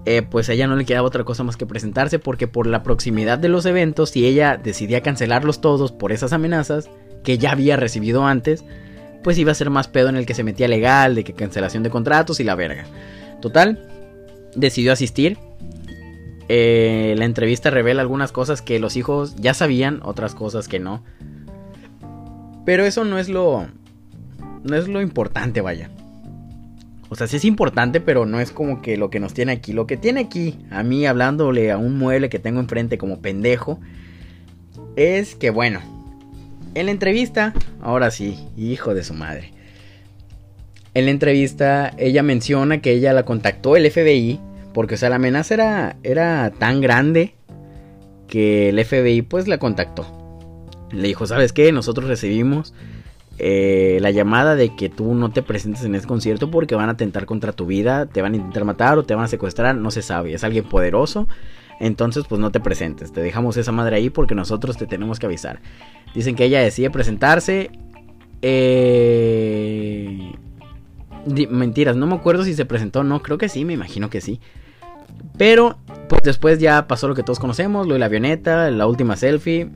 eh, 0.04 0.22
pues 0.22 0.48
a 0.48 0.52
ella 0.52 0.66
no 0.66 0.76
le 0.76 0.84
quedaba 0.84 1.06
otra 1.06 1.24
cosa 1.24 1.44
más 1.44 1.56
que 1.56 1.66
presentarse 1.66 2.18
porque 2.18 2.48
por 2.48 2.66
la 2.66 2.82
proximidad 2.82 3.38
de 3.38 3.48
los 3.48 3.66
eventos, 3.66 4.10
si 4.10 4.26
ella 4.26 4.56
decidía 4.56 5.02
cancelarlos 5.02 5.60
todos 5.60 5.92
por 5.92 6.12
esas 6.12 6.32
amenazas 6.32 6.90
que 7.22 7.38
ya 7.38 7.52
había 7.52 7.76
recibido 7.76 8.26
antes, 8.26 8.64
pues 9.22 9.38
iba 9.38 9.52
a 9.52 9.56
ser 9.56 9.70
más 9.70 9.88
pedo 9.88 10.08
en 10.08 10.16
el 10.16 10.26
que 10.26 10.34
se 10.34 10.44
metía 10.44 10.68
legal, 10.68 11.14
de 11.14 11.24
que 11.24 11.34
cancelación 11.34 11.82
de 11.82 11.90
contratos 11.90 12.40
y 12.40 12.44
la 12.44 12.54
verga. 12.54 12.84
Total, 13.40 13.88
decidió 14.56 14.92
asistir. 14.92 15.38
Eh, 16.48 17.14
la 17.16 17.24
entrevista 17.24 17.70
revela 17.70 18.02
algunas 18.02 18.32
cosas 18.32 18.62
que 18.62 18.80
los 18.80 18.96
hijos 18.96 19.36
ya 19.36 19.54
sabían, 19.54 20.00
otras 20.02 20.34
cosas 20.34 20.66
que 20.66 20.80
no. 20.80 21.04
Pero 22.64 22.84
eso 22.84 23.04
no 23.04 23.18
es 23.18 23.28
lo, 23.28 23.68
no 24.64 24.76
es 24.76 24.88
lo 24.88 25.00
importante, 25.00 25.60
vaya. 25.60 25.90
O 27.08 27.14
sea, 27.14 27.26
sí 27.26 27.36
es 27.36 27.44
importante, 27.44 28.00
pero 28.00 28.24
no 28.24 28.40
es 28.40 28.52
como 28.52 28.80
que 28.80 28.96
lo 28.96 29.10
que 29.10 29.20
nos 29.20 29.34
tiene 29.34 29.52
aquí. 29.52 29.72
Lo 29.72 29.86
que 29.86 29.96
tiene 29.96 30.20
aquí, 30.20 30.58
a 30.70 30.82
mí 30.82 31.04
hablándole 31.04 31.70
a 31.70 31.76
un 31.76 31.98
mueble 31.98 32.30
que 32.30 32.38
tengo 32.38 32.58
enfrente 32.58 32.96
como 32.96 33.20
pendejo, 33.20 33.80
es 34.96 35.34
que 35.34 35.50
bueno, 35.50 35.80
en 36.74 36.86
la 36.86 36.92
entrevista, 36.92 37.52
ahora 37.82 38.10
sí, 38.10 38.38
hijo 38.56 38.94
de 38.94 39.04
su 39.04 39.12
madre. 39.12 39.52
En 40.94 41.04
la 41.04 41.10
entrevista, 41.10 41.92
ella 41.98 42.22
menciona 42.22 42.80
que 42.80 42.92
ella 42.92 43.12
la 43.12 43.24
contactó 43.24 43.76
el 43.76 43.90
FBI, 43.90 44.40
porque 44.72 44.94
o 44.94 44.98
sea, 44.98 45.10
la 45.10 45.16
amenaza 45.16 45.54
era, 45.54 45.96
era 46.02 46.50
tan 46.58 46.80
grande 46.80 47.34
que 48.26 48.70
el 48.70 48.82
FBI 48.82 49.20
pues 49.20 49.48
la 49.48 49.58
contactó. 49.58 50.06
Le 50.90 51.08
dijo, 51.08 51.26
¿sabes 51.26 51.52
qué? 51.52 51.72
Nosotros 51.72 52.08
recibimos 52.08 52.72
eh, 53.38 53.98
la 54.00 54.10
llamada 54.10 54.54
de 54.54 54.74
que 54.76 54.88
tú 54.88 55.14
no 55.14 55.30
te 55.30 55.42
presentes 55.42 55.84
en 55.84 55.94
ese 55.94 56.06
concierto 56.06 56.50
porque 56.50 56.74
van 56.74 56.88
a 56.88 56.92
atentar 56.92 57.26
contra 57.26 57.52
tu 57.52 57.66
vida, 57.66 58.06
te 58.06 58.22
van 58.22 58.34
a 58.34 58.36
intentar 58.36 58.64
matar 58.64 58.98
o 58.98 59.04
te 59.04 59.14
van 59.14 59.24
a 59.24 59.28
secuestrar, 59.28 59.74
no 59.74 59.90
se 59.90 60.02
sabe, 60.02 60.34
es 60.34 60.44
alguien 60.44 60.64
poderoso, 60.64 61.28
entonces 61.80 62.24
pues 62.28 62.40
no 62.40 62.50
te 62.50 62.60
presentes, 62.60 63.12
te 63.12 63.22
dejamos 63.22 63.56
esa 63.56 63.72
madre 63.72 63.96
ahí 63.96 64.10
porque 64.10 64.34
nosotros 64.34 64.76
te 64.76 64.86
tenemos 64.86 65.18
que 65.18 65.26
avisar. 65.26 65.60
Dicen 66.14 66.36
que 66.36 66.44
ella 66.44 66.60
decide 66.60 66.90
presentarse. 66.90 67.70
Eh... 68.42 70.32
Mentiras, 71.50 71.94
no 71.94 72.08
me 72.08 72.16
acuerdo 72.16 72.44
si 72.44 72.52
se 72.52 72.64
presentó 72.64 73.00
o 73.00 73.04
no, 73.04 73.22
creo 73.22 73.38
que 73.38 73.48
sí, 73.48 73.64
me 73.64 73.72
imagino 73.74 74.10
que 74.10 74.20
sí. 74.20 74.40
Pero, 75.38 75.78
pues 76.08 76.22
después 76.24 76.58
ya 76.58 76.88
pasó 76.88 77.06
lo 77.08 77.14
que 77.14 77.22
todos 77.22 77.38
conocemos, 77.38 77.86
lo 77.86 77.94
de 77.94 78.00
la 78.00 78.06
avioneta, 78.06 78.70
la 78.70 78.86
última 78.86 79.16
selfie, 79.16 79.70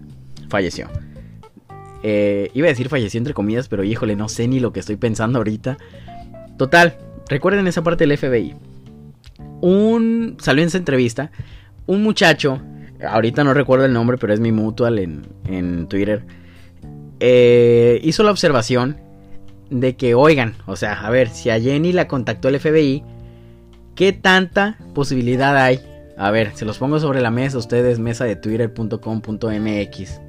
falleció. 0.49 0.89
Eh, 2.09 2.53
iba 2.55 2.69
a 2.69 2.71
decir 2.71 2.89
falleció 2.89 3.19
entre 3.19 3.35
comillas, 3.35 3.67
pero 3.67 3.83
híjole, 3.83 4.15
no 4.15 4.29
sé 4.29 4.47
ni 4.47 4.61
lo 4.61 4.73
que 4.73 4.79
estoy 4.79 4.95
pensando 4.95 5.39
ahorita. 5.39 5.77
Total, 6.57 6.99
recuerden 7.29 7.67
esa 7.67 7.83
parte 7.83 8.07
del 8.07 8.17
FBI. 8.17 8.55
Un. 9.61 10.37
Salió 10.39 10.63
en 10.63 10.69
esa 10.69 10.79
entrevista. 10.79 11.33
Un 11.87 12.05
muchacho. 12.05 12.61
Ahorita 13.05 13.43
no 13.43 13.55
recuerdo 13.55 13.85
el 13.87 13.93
nombre, 13.93 14.19
pero 14.19 14.33
es 14.33 14.41
mi 14.41 14.53
mutual 14.53 15.01
en, 15.01 15.87
Twitter. 15.89 16.25
Eh, 17.19 18.01
hizo 18.05 18.23
la 18.23 18.31
observación 18.31 18.99
de 19.71 19.97
que, 19.97 20.15
oigan, 20.15 20.55
o 20.67 20.77
sea, 20.77 21.01
a 21.07 21.11
ver, 21.11 21.29
si 21.29 21.51
a 21.51 21.61
Jenny 21.61 21.93
la 21.93 22.07
contactó 22.07 22.49
el 22.49 22.61
FBI, 22.61 23.03
¿Qué 23.97 24.13
tanta 24.13 24.77
posibilidad 24.95 25.57
hay? 25.57 25.81
A 26.19 26.31
ver, 26.31 26.55
se 26.55 26.67
los 26.67 26.77
pongo 26.77 27.01
sobre 27.01 27.23
la 27.23 27.31
mesa 27.31 27.57
ustedes, 27.57 27.99
mesa 27.99 28.27
de 28.27 28.37
twitter.com.mx. 28.37 30.21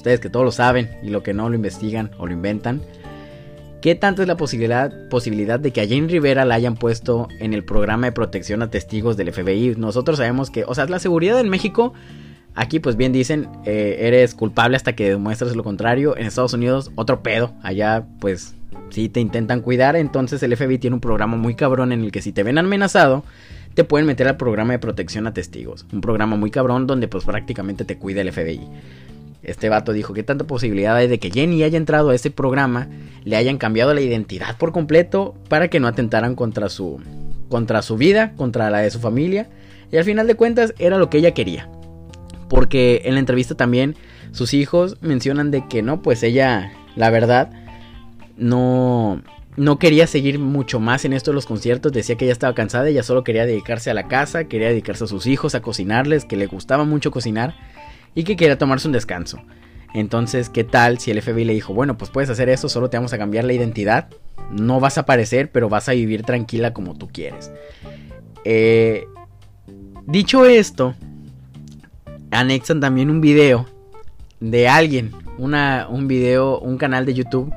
Ustedes 0.00 0.18
que 0.18 0.30
todo 0.30 0.44
lo 0.44 0.50
saben 0.50 0.88
y 1.02 1.10
lo 1.10 1.22
que 1.22 1.34
no 1.34 1.50
lo 1.50 1.54
investigan 1.54 2.10
o 2.16 2.26
lo 2.26 2.32
inventan. 2.32 2.80
¿Qué 3.82 3.94
tanto 3.94 4.22
es 4.22 4.28
la 4.28 4.38
posibilidad, 4.38 4.90
posibilidad 5.10 5.60
de 5.60 5.72
que 5.72 5.82
a 5.82 5.86
Jane 5.86 6.08
Rivera 6.08 6.46
la 6.46 6.54
hayan 6.54 6.74
puesto 6.74 7.28
en 7.38 7.52
el 7.52 7.64
programa 7.64 8.06
de 8.06 8.12
protección 8.12 8.62
a 8.62 8.70
testigos 8.70 9.18
del 9.18 9.30
FBI? 9.30 9.74
Nosotros 9.76 10.16
sabemos 10.16 10.48
que, 10.48 10.64
o 10.64 10.74
sea, 10.74 10.86
la 10.86 11.00
seguridad 11.00 11.38
en 11.38 11.50
México, 11.50 11.92
aquí 12.54 12.80
pues 12.80 12.96
bien 12.96 13.12
dicen, 13.12 13.50
eh, 13.66 13.98
eres 14.00 14.34
culpable 14.34 14.78
hasta 14.78 14.94
que 14.94 15.10
demuestres 15.10 15.54
lo 15.54 15.64
contrario. 15.64 16.16
En 16.16 16.24
Estados 16.24 16.54
Unidos, 16.54 16.90
otro 16.94 17.22
pedo. 17.22 17.52
Allá 17.62 18.06
pues 18.20 18.54
sí 18.88 19.10
te 19.10 19.20
intentan 19.20 19.60
cuidar. 19.60 19.96
Entonces 19.96 20.42
el 20.42 20.56
FBI 20.56 20.78
tiene 20.78 20.94
un 20.94 21.00
programa 21.00 21.36
muy 21.36 21.54
cabrón 21.56 21.92
en 21.92 22.00
el 22.00 22.10
que 22.10 22.22
si 22.22 22.32
te 22.32 22.42
ven 22.42 22.56
amenazado, 22.56 23.22
te 23.74 23.84
pueden 23.84 24.06
meter 24.06 24.28
al 24.28 24.38
programa 24.38 24.72
de 24.72 24.78
protección 24.78 25.26
a 25.26 25.34
testigos. 25.34 25.84
Un 25.92 26.00
programa 26.00 26.36
muy 26.36 26.50
cabrón 26.50 26.86
donde 26.86 27.06
pues 27.06 27.24
prácticamente 27.24 27.84
te 27.84 27.98
cuida 27.98 28.22
el 28.22 28.32
FBI. 28.32 28.60
Este 29.42 29.68
vato 29.68 29.92
dijo 29.92 30.12
que 30.12 30.22
tanta 30.22 30.46
posibilidad 30.46 30.96
hay 30.96 31.08
de 31.08 31.18
que 31.18 31.30
Jenny 31.30 31.62
haya 31.62 31.78
entrado 31.78 32.10
a 32.10 32.14
ese 32.14 32.30
programa, 32.30 32.88
le 33.24 33.36
hayan 33.36 33.56
cambiado 33.58 33.94
la 33.94 34.00
identidad 34.00 34.56
por 34.58 34.72
completo 34.72 35.34
para 35.48 35.68
que 35.68 35.80
no 35.80 35.88
atentaran 35.88 36.34
contra 36.34 36.68
su 36.68 37.00
contra 37.48 37.82
su 37.82 37.96
vida, 37.96 38.32
contra 38.36 38.70
la 38.70 38.78
de 38.78 38.90
su 38.90 39.00
familia, 39.00 39.48
y 39.90 39.96
al 39.96 40.04
final 40.04 40.26
de 40.26 40.36
cuentas 40.36 40.72
era 40.78 40.98
lo 40.98 41.10
que 41.10 41.18
ella 41.18 41.34
quería. 41.34 41.68
Porque 42.48 43.02
en 43.04 43.14
la 43.14 43.20
entrevista 43.20 43.56
también 43.56 43.96
sus 44.30 44.54
hijos 44.54 44.98
mencionan 45.00 45.50
de 45.50 45.66
que 45.66 45.82
no, 45.82 46.00
pues 46.00 46.22
ella, 46.22 46.72
la 46.94 47.10
verdad, 47.10 47.50
no 48.36 49.22
no 49.56 49.78
quería 49.78 50.06
seguir 50.06 50.38
mucho 50.38 50.80
más 50.80 51.04
en 51.04 51.12
esto 51.12 51.32
de 51.32 51.34
los 51.34 51.44
conciertos, 51.44 51.92
decía 51.92 52.16
que 52.16 52.24
ella 52.24 52.32
estaba 52.32 52.54
cansada, 52.54 52.88
ella 52.88 53.02
solo 53.02 53.24
quería 53.24 53.44
dedicarse 53.44 53.90
a 53.90 53.94
la 53.94 54.06
casa, 54.08 54.44
quería 54.44 54.68
dedicarse 54.68 55.04
a 55.04 55.06
sus 55.06 55.26
hijos, 55.26 55.54
a 55.54 55.60
cocinarles, 55.60 56.24
que 56.24 56.36
le 56.36 56.46
gustaba 56.46 56.84
mucho 56.84 57.10
cocinar 57.10 57.54
y 58.14 58.24
que 58.24 58.36
quería 58.36 58.58
tomarse 58.58 58.88
un 58.88 58.92
descanso. 58.92 59.40
Entonces, 59.92 60.50
¿qué 60.50 60.64
tal 60.64 60.98
si 60.98 61.10
el 61.10 61.20
FBI 61.20 61.44
le 61.44 61.52
dijo, 61.52 61.74
bueno, 61.74 61.98
pues 61.98 62.10
puedes 62.10 62.30
hacer 62.30 62.48
eso, 62.48 62.68
solo 62.68 62.90
te 62.90 62.96
vamos 62.96 63.12
a 63.12 63.18
cambiar 63.18 63.44
la 63.44 63.52
identidad, 63.52 64.08
no 64.50 64.78
vas 64.80 64.98
a 64.98 65.02
aparecer, 65.02 65.50
pero 65.50 65.68
vas 65.68 65.88
a 65.88 65.92
vivir 65.92 66.22
tranquila 66.22 66.72
como 66.72 66.96
tú 66.96 67.08
quieres? 67.08 67.50
Eh, 68.44 69.06
dicho 70.06 70.46
esto, 70.46 70.94
anexan 72.30 72.80
también 72.80 73.10
un 73.10 73.20
video 73.20 73.66
de 74.38 74.68
alguien, 74.68 75.12
una, 75.38 75.88
un 75.88 76.06
video, 76.06 76.60
un 76.60 76.78
canal 76.78 77.04
de 77.04 77.14
YouTube 77.14 77.52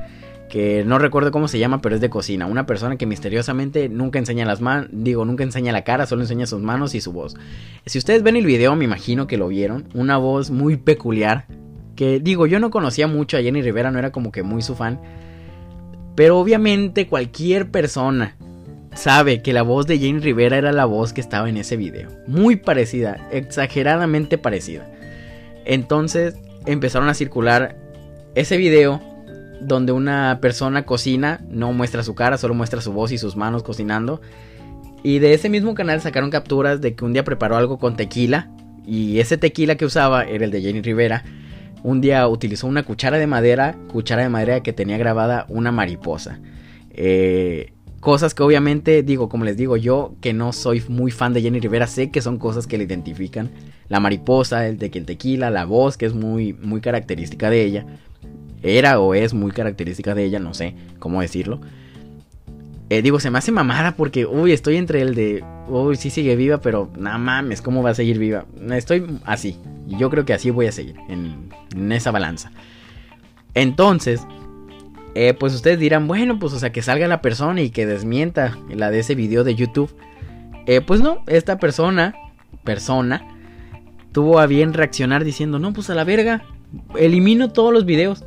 que 0.53 0.83
no 0.85 0.99
recuerdo 0.99 1.31
cómo 1.31 1.47
se 1.47 1.57
llama, 1.57 1.81
pero 1.81 1.95
es 1.95 2.01
de 2.01 2.11
cocina. 2.11 2.45
Una 2.45 2.67
persona 2.67 2.95
que 2.95 3.07
misteriosamente 3.07 3.89
nunca 3.89 4.19
enseña 4.19 4.45
las 4.45 4.61
manos, 4.61 4.87
digo, 4.91 5.25
nunca 5.25 5.43
enseña 5.43 5.71
la 5.71 5.83
cara, 5.83 6.05
solo 6.05 6.21
enseña 6.21 6.45
sus 6.45 6.61
manos 6.61 6.93
y 6.93 7.01
su 7.01 7.11
voz. 7.11 7.35
Si 7.87 7.97
ustedes 7.97 8.21
ven 8.21 8.35
el 8.35 8.45
video, 8.45 8.75
me 8.75 8.85
imagino 8.85 9.25
que 9.25 9.35
lo 9.35 9.47
vieron, 9.47 9.89
una 9.95 10.17
voz 10.17 10.51
muy 10.51 10.77
peculiar, 10.77 11.47
que 11.95 12.19
digo, 12.19 12.45
yo 12.45 12.59
no 12.59 12.69
conocía 12.69 13.07
mucho 13.07 13.35
a 13.35 13.41
Jenny 13.41 13.63
Rivera, 13.63 13.89
no 13.89 13.97
era 13.97 14.11
como 14.11 14.31
que 14.31 14.43
muy 14.43 14.61
su 14.61 14.75
fan, 14.75 15.01
pero 16.13 16.37
obviamente 16.37 17.07
cualquier 17.07 17.71
persona 17.71 18.37
sabe 18.93 19.41
que 19.41 19.53
la 19.53 19.63
voz 19.63 19.87
de 19.87 19.97
Jenny 19.97 20.19
Rivera 20.19 20.59
era 20.59 20.71
la 20.71 20.85
voz 20.85 21.13
que 21.13 21.21
estaba 21.21 21.49
en 21.49 21.57
ese 21.57 21.77
video. 21.77 22.11
Muy 22.27 22.57
parecida, 22.57 23.27
exageradamente 23.31 24.37
parecida. 24.37 24.87
Entonces 25.65 26.35
empezaron 26.67 27.09
a 27.09 27.15
circular 27.15 27.75
ese 28.35 28.57
video 28.57 29.01
donde 29.65 29.91
una 29.91 30.39
persona 30.41 30.85
cocina, 30.85 31.41
no 31.49 31.73
muestra 31.73 32.03
su 32.03 32.15
cara, 32.15 32.37
solo 32.37 32.53
muestra 32.53 32.81
su 32.81 32.93
voz 32.93 33.11
y 33.11 33.17
sus 33.17 33.35
manos 33.35 33.63
cocinando. 33.63 34.21
Y 35.03 35.19
de 35.19 35.33
ese 35.33 35.49
mismo 35.49 35.75
canal 35.75 36.01
sacaron 36.01 36.29
capturas 36.29 36.79
de 36.79 36.95
que 36.95 37.03
un 37.03 37.13
día 37.13 37.23
preparó 37.23 37.57
algo 37.57 37.77
con 37.77 37.95
tequila. 37.95 38.49
Y 38.85 39.19
ese 39.19 39.37
tequila 39.37 39.75
que 39.75 39.85
usaba 39.85 40.23
era 40.23 40.45
el 40.45 40.51
de 40.51 40.61
Jenny 40.61 40.81
Rivera. 40.81 41.23
Un 41.83 41.99
día 41.99 42.27
utilizó 42.27 42.67
una 42.67 42.83
cuchara 42.83 43.17
de 43.17 43.27
madera, 43.27 43.75
cuchara 43.91 44.23
de 44.23 44.29
madera 44.29 44.63
que 44.63 44.71
tenía 44.71 44.97
grabada 44.97 45.45
una 45.49 45.71
mariposa. 45.73 46.39
Eh, 46.91 47.73
cosas 47.99 48.33
que 48.33 48.43
obviamente, 48.43 49.03
digo, 49.03 49.27
como 49.27 49.43
les 49.43 49.57
digo, 49.57 49.75
yo 49.75 50.15
que 50.21 50.31
no 50.31 50.53
soy 50.53 50.81
muy 50.87 51.11
fan 51.11 51.33
de 51.33 51.41
Jenny 51.41 51.59
Rivera, 51.59 51.87
sé 51.87 52.09
que 52.09 52.21
son 52.21 52.37
cosas 52.37 52.67
que 52.67 52.77
le 52.77 52.85
identifican. 52.85 53.51
La 53.89 53.99
mariposa, 53.99 54.65
el 54.67 54.77
de 54.77 54.91
el 54.93 55.05
tequila, 55.05 55.49
la 55.49 55.65
voz, 55.65 55.97
que 55.97 56.05
es 56.05 56.13
muy, 56.13 56.53
muy 56.53 56.79
característica 56.79 57.49
de 57.49 57.63
ella 57.63 57.85
era 58.63 58.99
o 58.99 59.13
es 59.13 59.33
muy 59.33 59.51
característica 59.51 60.15
de 60.15 60.23
ella, 60.23 60.39
no 60.39 60.53
sé 60.53 60.75
cómo 60.99 61.21
decirlo. 61.21 61.59
Eh, 62.89 63.01
digo, 63.01 63.19
se 63.19 63.31
me 63.31 63.37
hace 63.37 63.51
mamada 63.51 63.95
porque, 63.95 64.25
uy, 64.25 64.51
estoy 64.51 64.77
entre 64.77 65.01
el 65.01 65.15
de, 65.15 65.43
uy, 65.67 65.95
sí 65.95 66.09
sigue 66.09 66.35
viva, 66.35 66.59
pero 66.59 66.91
nada 66.97 67.17
mames, 67.17 67.61
¿cómo 67.61 67.81
va 67.81 67.91
a 67.91 67.95
seguir 67.95 68.19
viva? 68.19 68.45
Estoy 68.71 69.19
así, 69.25 69.57
yo 69.87 70.09
creo 70.09 70.25
que 70.25 70.33
así 70.33 70.49
voy 70.49 70.67
a 70.67 70.71
seguir, 70.71 70.95
en, 71.09 71.91
esa 71.91 72.11
balanza. 72.11 72.51
Entonces, 73.55 74.27
eh, 75.15 75.33
pues 75.33 75.53
ustedes 75.53 75.79
dirán, 75.79 76.07
bueno, 76.07 76.39
pues 76.39 76.53
o 76.53 76.59
sea, 76.59 76.71
que 76.71 76.81
salga 76.81 77.07
la 77.07 77.21
persona 77.21 77.61
y 77.61 77.69
que 77.69 77.85
desmienta 77.85 78.57
la 78.69 78.91
de 78.91 78.99
ese 78.99 79.15
video 79.15 79.43
de 79.43 79.55
YouTube. 79.55 79.95
Eh, 80.65 80.81
pues 80.81 81.01
no, 81.01 81.23
esta 81.27 81.57
persona, 81.57 82.13
persona, 82.63 83.25
tuvo 84.11 84.39
a 84.39 84.45
bien 84.45 84.73
reaccionar 84.73 85.23
diciendo, 85.23 85.57
no, 85.57 85.73
pues 85.73 85.89
a 85.89 85.95
la 85.95 86.03
verga, 86.03 86.43
elimino 86.95 87.51
todos 87.51 87.73
los 87.73 87.85
videos. 87.85 88.25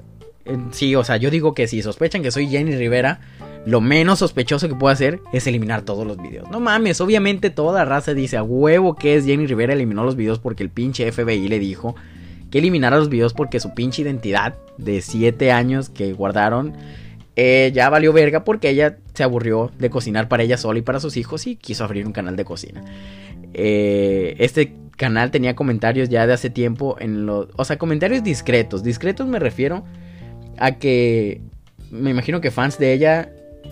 Sí, 0.72 0.94
o 0.94 1.05
sea, 1.05 1.16
yo 1.16 1.30
digo 1.30 1.55
que 1.55 1.66
si 1.66 1.82
sospechan 1.82 2.22
que 2.22 2.30
soy 2.30 2.49
Jenny 2.49 2.76
Rivera, 2.76 3.20
lo 3.66 3.80
menos 3.80 4.20
sospechoso 4.20 4.68
que 4.68 4.74
puedo 4.74 4.92
hacer 4.92 5.20
es 5.32 5.47
eliminar 5.47 5.82
todos 5.82 6.07
los 6.07 6.16
videos. 6.18 6.49
No 6.51 6.61
mames, 6.61 7.01
obviamente 7.01 7.51
toda 7.51 7.84
raza 7.84 8.14
dice 8.14 8.36
a 8.36 8.42
huevo 8.42 8.94
que 8.94 9.16
es 9.16 9.24
Jenny 9.24 9.47
Rivera 9.47 9.72
eliminó 9.72 10.05
los 10.05 10.16
videos 10.16 10.38
porque 10.38 10.62
el 10.62 10.70
pinche 10.70 11.11
FBI 11.11 11.49
le 11.49 11.59
dijo 11.59 11.97
que 12.51 12.59
eliminara 12.59 12.97
los 12.97 13.09
videos 13.09 13.34
porque 13.34 13.59
su 13.59 13.74
pinche 13.74 14.03
identidad 14.03 14.55
de 14.78 15.01
7 15.01 15.51
años 15.51 15.88
que 15.88 16.12
guardaron 16.12 16.74
eh, 17.34 17.72
ya 17.74 17.90
valió 17.90 18.12
verga 18.12 18.44
porque 18.44 18.70
ella 18.70 18.99
se 19.14 19.24
aburrió 19.24 19.72
de 19.78 19.90
cocinar 19.90 20.28
para 20.28 20.44
ella 20.44 20.57
sola 20.57 20.78
y 20.78 20.82
para 20.82 21.01
sus 21.01 21.16
hijos 21.16 21.47
y 21.47 21.57
quiso 21.57 21.84
abrir 21.84 22.07
un 22.07 22.12
canal 22.12 22.36
de 22.36 22.44
cocina. 22.44 22.84
Eh, 23.53 24.36
este 24.38 24.74
canal 24.97 25.30
tenía 25.30 25.57
comentarios 25.57 26.09
ya 26.09 26.26
de 26.26 26.32
hace 26.32 26.51
tiempo 26.51 26.97
en 27.01 27.26
los... 27.26 27.49
O 27.57 27.64
sea, 27.64 27.78
comentarios 27.78 28.22
discretos. 28.22 28.82
Discretos 28.82 29.26
me 29.26 29.38
refiero 29.38 29.84
a 30.59 30.72
que 30.72 31.40
me 31.90 32.11
imagino 32.11 32.40
que 32.40 32.50
fans 32.50 32.78
de 32.78 32.92
ella 32.92 33.30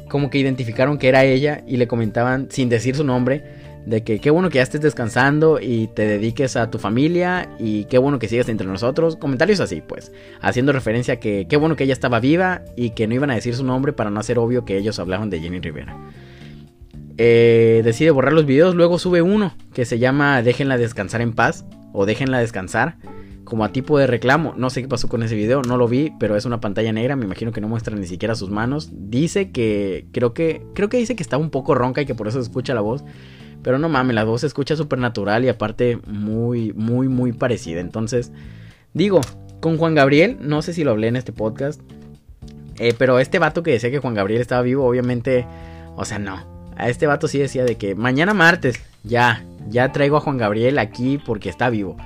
como 0.09 0.31
que 0.31 0.39
identificaron 0.39 0.99
que 0.99 1.09
era 1.09 1.25
ella 1.25 1.63
y 1.67 1.77
le 1.77 1.87
comentaban 1.87 2.49
sin 2.51 2.69
decir 2.69 2.97
su 2.97 3.05
nombre 3.05 3.43
de 3.87 4.03
que 4.03 4.19
qué 4.19 4.31
bueno 4.31 4.49
que 4.49 4.57
ya 4.57 4.63
estés 4.63 4.81
descansando 4.81 5.61
y 5.61 5.89
te 5.89 6.07
dediques 6.07 6.57
a 6.57 6.71
tu 6.71 6.79
familia 6.79 7.51
y 7.59 7.85
qué 7.85 7.99
bueno 7.99 8.19
que 8.19 8.29
sigas 8.29 8.49
entre 8.49 8.67
nosotros. 8.67 9.17
Comentarios 9.17 9.61
así, 9.61 9.83
pues, 9.87 10.11
haciendo 10.41 10.73
referencia 10.73 11.15
a 11.15 11.17
que 11.19 11.47
qué 11.49 11.57
bueno 11.57 11.77
que 11.77 11.85
ella 11.85 11.93
estaba 11.93 12.21
viva 12.21 12.63
y 12.77 12.91
que 12.91 13.07
no 13.07 13.15
iban 13.15 13.31
a 13.31 13.35
decir 13.35 13.55
su 13.55 13.65
nombre 13.65 13.93
para 13.93 14.11
no 14.11 14.21
hacer 14.21 14.39
obvio 14.39 14.65
que 14.65 14.79
ellos 14.79 14.99
hablaban 14.99 15.31
de 15.31 15.41
Jenny 15.41 15.61
Rivera. 15.61 15.97
Eh, 17.17 17.83
decide 17.85 18.11
borrar 18.11 18.33
los 18.33 18.47
videos, 18.47 18.75
luego 18.75 18.99
sube 18.99 19.23
uno 19.23 19.55
que 19.73 19.85
se 19.85 19.99
llama 19.99 20.43
Déjenla 20.43 20.79
descansar 20.79 21.21
en 21.21 21.33
paz 21.33 21.65
o 21.93 22.07
Déjenla 22.07 22.41
descansar 22.41 22.97
como 23.45 23.65
a 23.65 23.73
tipo 23.73 23.99
de 23.99 24.07
reclamo. 24.07 24.55
No 24.57 24.71
sé 24.71 24.83
qué 24.83 24.89
pasó 24.89 25.09
con 25.09 25.23
ese 25.23 25.35
video, 25.35 25.63
no 25.63 25.77
lo 25.77 25.89
vi, 25.89 26.13
pero 26.19 26.37
es 26.37 26.45
una 26.45 26.61
pantalla 26.61 26.93
negra, 26.93 27.17
me 27.17 27.25
imagino 27.25 27.53
que 27.53 27.61
no 27.61 27.69
muestra 27.69 27.97
ni 27.97 28.07
siquiera 28.07 28.35
sus 28.35 28.51
manos. 28.51 28.91
Dice 28.93 29.51
que 29.51 30.07
creo 30.13 30.35
que 30.35 30.63
creo 30.75 30.89
que 30.89 30.97
dice 30.97 31.17
que 31.17 31.23
está 31.23 31.37
un 31.37 31.51
poco 31.51 31.75
ronca 31.75 32.03
y 32.03 32.07
que 32.07 32.15
por 32.15 32.29
eso 32.29 32.39
se 32.39 32.49
escucha 32.49 32.75
la 32.75 32.81
voz. 32.81 33.05
Pero 33.63 33.79
no 33.79 33.89
mames, 33.89 34.15
la 34.15 34.25
voz 34.25 34.43
se 34.43 34.47
escucha 34.47 34.77
súper 34.77 34.99
natural 34.99 35.45
y 35.45 35.49
aparte 35.49 35.99
muy 36.07 36.73
muy 36.73 37.09
muy 37.09 37.33
parecida. 37.33 37.81
Entonces, 37.81 38.33
digo, 38.93 39.21
con 39.61 39.79
Juan 39.79 39.95
Gabriel, 39.95 40.37
no 40.41 40.61
sé 40.61 40.75
si 40.75 40.85
lo 40.85 40.91
hablé 40.91 41.09
en 41.09 41.17
este 41.17 41.33
podcast, 41.33 41.81
eh, 42.79 42.95
pero 42.99 43.19
este 43.19 43.39
vato 43.39 43.63
que 43.63 43.73
decía 43.73 43.91
que 43.91 43.99
Juan 43.99 44.15
Gabriel 44.15 44.41
estaba 44.41 44.63
vivo, 44.63 44.85
obviamente, 44.87 45.47
o 45.97 46.05
sea, 46.05 46.19
no. 46.19 46.53
A 46.77 46.89
este 46.89 47.07
vato 47.07 47.29
sí 47.29 47.39
decía 47.39 47.65
de 47.65 47.77
que 47.77 47.95
mañana 47.95 48.35
martes, 48.35 48.83
ya, 49.05 49.45
ya 49.69 49.93
traigo 49.93 50.17
a 50.17 50.21
Juan 50.21 50.39
Gabriel 50.39 50.79
aquí 50.79 51.19
porque 51.25 51.49
está 51.49 51.71
vivo. 51.71 51.97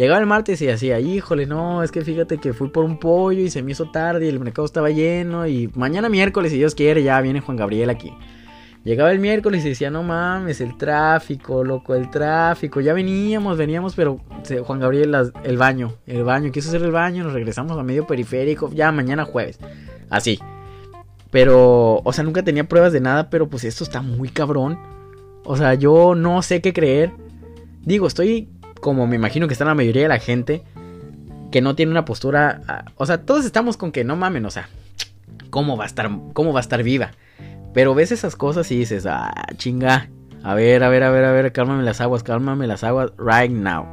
Llegaba 0.00 0.18
el 0.18 0.24
martes 0.24 0.62
y 0.62 0.66
decía, 0.66 0.98
híjole, 0.98 1.44
no, 1.44 1.82
es 1.82 1.92
que 1.92 2.00
fíjate 2.00 2.38
que 2.38 2.54
fui 2.54 2.70
por 2.70 2.86
un 2.86 2.98
pollo 2.98 3.42
y 3.42 3.50
se 3.50 3.62
me 3.62 3.72
hizo 3.72 3.90
tarde 3.90 4.24
y 4.24 4.28
el 4.30 4.40
mercado 4.40 4.64
estaba 4.64 4.88
lleno 4.88 5.46
y 5.46 5.70
mañana 5.74 6.08
miércoles, 6.08 6.52
si 6.52 6.56
Dios 6.56 6.74
quiere, 6.74 7.02
ya 7.02 7.20
viene 7.20 7.42
Juan 7.42 7.58
Gabriel 7.58 7.90
aquí. 7.90 8.10
Llegaba 8.82 9.12
el 9.12 9.18
miércoles 9.18 9.62
y 9.62 9.68
decía, 9.68 9.90
no 9.90 10.02
mames, 10.02 10.62
el 10.62 10.78
tráfico, 10.78 11.62
loco, 11.64 11.94
el 11.94 12.08
tráfico. 12.08 12.80
Ya 12.80 12.94
veníamos, 12.94 13.58
veníamos, 13.58 13.94
pero 13.94 14.22
Juan 14.64 14.80
Gabriel, 14.80 15.14
el 15.44 15.58
baño, 15.58 15.92
el 16.06 16.24
baño, 16.24 16.50
quiso 16.50 16.70
hacer 16.70 16.80
el 16.80 16.92
baño, 16.92 17.22
nos 17.22 17.34
regresamos 17.34 17.76
a 17.76 17.82
medio 17.82 18.06
periférico, 18.06 18.70
ya 18.72 18.90
mañana 18.92 19.26
jueves. 19.26 19.58
Así. 20.08 20.38
Pero, 21.30 22.00
o 22.02 22.12
sea, 22.14 22.24
nunca 22.24 22.42
tenía 22.42 22.64
pruebas 22.66 22.94
de 22.94 23.02
nada, 23.02 23.28
pero 23.28 23.50
pues 23.50 23.64
esto 23.64 23.84
está 23.84 24.00
muy 24.00 24.30
cabrón. 24.30 24.78
O 25.44 25.58
sea, 25.58 25.74
yo 25.74 26.14
no 26.14 26.40
sé 26.40 26.62
qué 26.62 26.72
creer. 26.72 27.12
Digo, 27.82 28.06
estoy 28.06 28.48
como 28.80 29.06
me 29.06 29.16
imagino 29.16 29.46
que 29.46 29.54
está 29.54 29.64
la 29.64 29.74
mayoría 29.74 30.02
de 30.02 30.08
la 30.08 30.18
gente, 30.18 30.62
que 31.50 31.60
no 31.60 31.74
tiene 31.74 31.92
una 31.92 32.04
postura, 32.04 32.62
ah, 32.68 32.84
o 32.96 33.06
sea, 33.06 33.24
todos 33.24 33.44
estamos 33.44 33.76
con 33.76 33.92
que 33.92 34.04
no 34.04 34.16
mamen, 34.16 34.46
o 34.46 34.50
sea, 34.50 34.68
¿cómo 35.50 35.76
va 35.76 35.84
a 35.84 35.86
estar, 35.86 36.10
cómo 36.32 36.52
va 36.52 36.60
a 36.60 36.62
estar 36.62 36.82
viva? 36.82 37.12
Pero 37.74 37.94
ves 37.94 38.12
esas 38.12 38.36
cosas 38.36 38.70
y 38.70 38.78
dices, 38.78 39.06
ah, 39.06 39.32
chinga, 39.56 40.08
A 40.42 40.54
ver, 40.54 40.82
a 40.82 40.88
ver, 40.88 41.02
a 41.02 41.10
ver, 41.10 41.24
a 41.24 41.32
ver, 41.32 41.52
cálmame 41.52 41.82
las 41.82 42.00
aguas, 42.00 42.22
cálmame 42.22 42.66
las 42.66 42.82
aguas 42.82 43.12
right 43.18 43.52
now. 43.52 43.86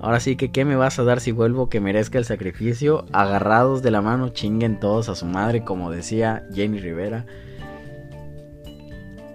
Ahora 0.00 0.20
sí 0.20 0.36
que, 0.36 0.52
¿qué 0.52 0.64
me 0.64 0.76
vas 0.76 0.98
a 0.98 1.04
dar 1.04 1.20
si 1.20 1.32
vuelvo 1.32 1.68
que 1.68 1.80
merezca 1.80 2.18
el 2.18 2.24
sacrificio? 2.24 3.06
Agarrados 3.12 3.82
de 3.82 3.90
la 3.90 4.02
mano, 4.02 4.28
chinguen 4.28 4.78
todos 4.78 5.08
a 5.08 5.14
su 5.14 5.26
madre, 5.26 5.64
como 5.64 5.90
decía 5.90 6.46
Jenny 6.52 6.78
Rivera. 6.78 7.24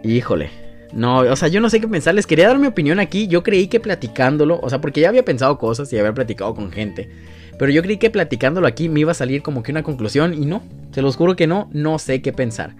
Híjole. 0.04 0.63
No, 0.94 1.20
o 1.20 1.36
sea, 1.36 1.48
yo 1.48 1.60
no 1.60 1.70
sé 1.70 1.82
qué 1.82 1.88
pensar. 1.88 2.14
Les 2.14 2.28
quería 2.28 2.48
dar 2.48 2.60
mi 2.60 2.68
opinión 2.68 3.00
aquí. 3.00 3.28
Yo 3.28 3.44
creí 3.44 3.68
que 3.68 3.80
platicándolo, 3.80 4.60
o 4.62 4.70
sea, 4.70 4.80
porque 4.80 5.02
ya 5.02 5.10
había 5.10 5.26
pensado 5.26 5.58
cosas 5.58 5.92
y 5.92 5.98
había 5.98 6.14
platicado 6.14 6.54
con 6.54 6.72
gente. 6.72 7.10
Pero 7.58 7.72
yo 7.72 7.82
creí 7.82 7.98
que 7.98 8.10
platicándolo 8.10 8.68
aquí 8.68 8.90
me 8.90 9.00
iba 9.00 9.12
a 9.12 9.16
salir 9.16 9.42
como 9.42 9.64
que 9.64 9.72
una 9.72 9.84
conclusión 9.84 10.34
y 10.34 10.46
no. 10.46 10.62
Se 10.92 11.02
los 11.02 11.16
juro 11.16 11.36
que 11.36 11.48
no, 11.48 11.70
no 11.74 11.98
sé 12.00 12.22
qué 12.22 12.32
pensar. 12.32 12.76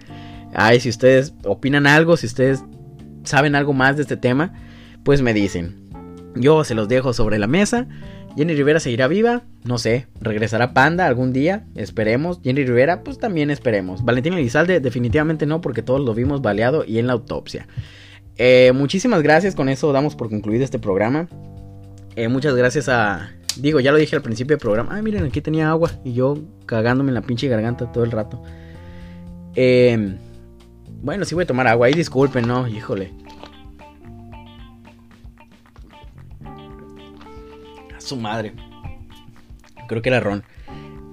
Ay, 0.54 0.80
si 0.80 0.88
ustedes 0.88 1.34
opinan 1.44 1.86
algo, 1.86 2.16
si 2.16 2.26
ustedes 2.26 2.62
saben 3.24 3.56
algo 3.56 3.72
más 3.72 3.96
de 3.96 4.02
este 4.02 4.16
tema, 4.16 4.52
pues 5.02 5.20
me 5.20 5.34
dicen. 5.34 5.76
Yo 6.36 6.64
se 6.64 6.74
los 6.74 6.88
dejo 6.88 7.12
sobre 7.12 7.38
la 7.38 7.46
mesa. 7.46 7.88
Jenny 8.36 8.54
Rivera 8.54 8.80
seguirá 8.80 9.06
viva, 9.06 9.42
no 9.62 9.78
sé, 9.78 10.08
regresará 10.20 10.74
Panda 10.74 11.06
algún 11.06 11.32
día, 11.32 11.66
esperemos. 11.76 12.40
Jenny 12.42 12.64
Rivera, 12.64 13.04
pues 13.04 13.18
también 13.18 13.48
esperemos. 13.50 14.04
Valentín 14.04 14.34
Elizalde, 14.34 14.80
definitivamente 14.80 15.46
no, 15.46 15.60
porque 15.60 15.82
todos 15.82 16.00
lo 16.00 16.14
vimos 16.14 16.42
baleado 16.42 16.84
y 16.84 16.98
en 16.98 17.06
la 17.06 17.12
autopsia. 17.12 17.68
Eh, 18.36 18.72
muchísimas 18.74 19.22
gracias, 19.22 19.54
con 19.54 19.68
eso 19.68 19.92
damos 19.92 20.16
por 20.16 20.28
concluido 20.28 20.64
este 20.64 20.78
programa. 20.78 21.28
Eh, 22.16 22.28
muchas 22.28 22.54
gracias 22.54 22.88
a. 22.88 23.30
Digo, 23.56 23.78
ya 23.80 23.92
lo 23.92 23.98
dije 23.98 24.16
al 24.16 24.22
principio 24.22 24.56
del 24.56 24.60
programa. 24.60 24.94
Ay, 24.94 25.02
miren, 25.02 25.24
aquí 25.24 25.40
tenía 25.40 25.70
agua 25.70 25.90
y 26.04 26.12
yo 26.12 26.36
cagándome 26.66 27.10
en 27.10 27.14
la 27.14 27.22
pinche 27.22 27.48
garganta 27.48 27.90
todo 27.92 28.02
el 28.04 28.10
rato. 28.10 28.42
Eh, 29.54 30.16
bueno, 31.02 31.24
sí 31.24 31.34
voy 31.34 31.44
a 31.44 31.46
tomar 31.46 31.66
agua. 31.68 31.86
Ahí 31.86 31.94
disculpen, 31.94 32.48
no, 32.48 32.66
híjole. 32.66 33.12
A 37.96 38.00
su 38.00 38.16
madre. 38.16 38.52
Creo 39.86 40.02
que 40.02 40.08
era 40.08 40.20
Ron. 40.20 40.42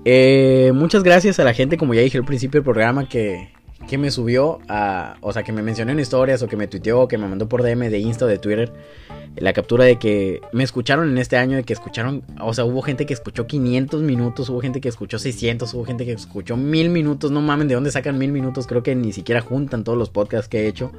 Eh, 0.05 0.71
muchas 0.73 1.03
gracias 1.03 1.39
a 1.39 1.43
la 1.43 1.53
gente, 1.53 1.77
como 1.77 1.93
ya 1.93 2.01
dije 2.01 2.17
al 2.17 2.25
principio 2.25 2.59
del 2.59 2.63
programa, 2.63 3.07
que, 3.07 3.49
que 3.91 3.97
me 3.97 4.09
subió 4.09 4.59
a. 4.69 5.17
O 5.19 5.33
sea, 5.33 5.43
que 5.43 5.51
me 5.51 5.61
mencionó 5.61 5.91
en 5.91 5.99
historias, 5.99 6.41
o 6.41 6.47
que 6.47 6.55
me 6.55 6.65
tuiteó, 6.65 7.01
o 7.01 7.07
que 7.09 7.17
me 7.17 7.27
mandó 7.27 7.49
por 7.49 7.61
DM 7.61 7.89
de 7.89 7.99
Insta 7.99 8.23
o 8.23 8.27
de 8.29 8.37
Twitter. 8.37 8.71
La 9.35 9.51
captura 9.51 9.83
de 9.83 9.99
que 9.99 10.39
me 10.53 10.63
escucharon 10.63 11.09
en 11.09 11.17
este 11.17 11.35
año, 11.35 11.57
de 11.57 11.63
que 11.63 11.73
escucharon. 11.73 12.23
O 12.39 12.53
sea, 12.53 12.63
hubo 12.63 12.81
gente 12.83 13.05
que 13.05 13.13
escuchó 13.13 13.47
500 13.47 14.01
minutos, 14.01 14.49
hubo 14.49 14.61
gente 14.61 14.79
que 14.79 14.87
escuchó 14.87 15.19
600, 15.19 15.73
hubo 15.73 15.83
gente 15.83 16.05
que 16.05 16.13
escuchó 16.13 16.55
1000 16.55 16.89
minutos. 16.89 17.31
No 17.31 17.41
mamen, 17.41 17.67
¿de 17.67 17.75
dónde 17.75 17.91
sacan 17.91 18.17
1000 18.17 18.31
minutos? 18.31 18.65
Creo 18.65 18.81
que 18.81 18.95
ni 18.95 19.11
siquiera 19.11 19.41
juntan 19.41 19.83
todos 19.83 19.97
los 19.97 20.09
podcasts 20.09 20.47
que 20.47 20.61
he 20.61 20.67
hecho. 20.67 20.93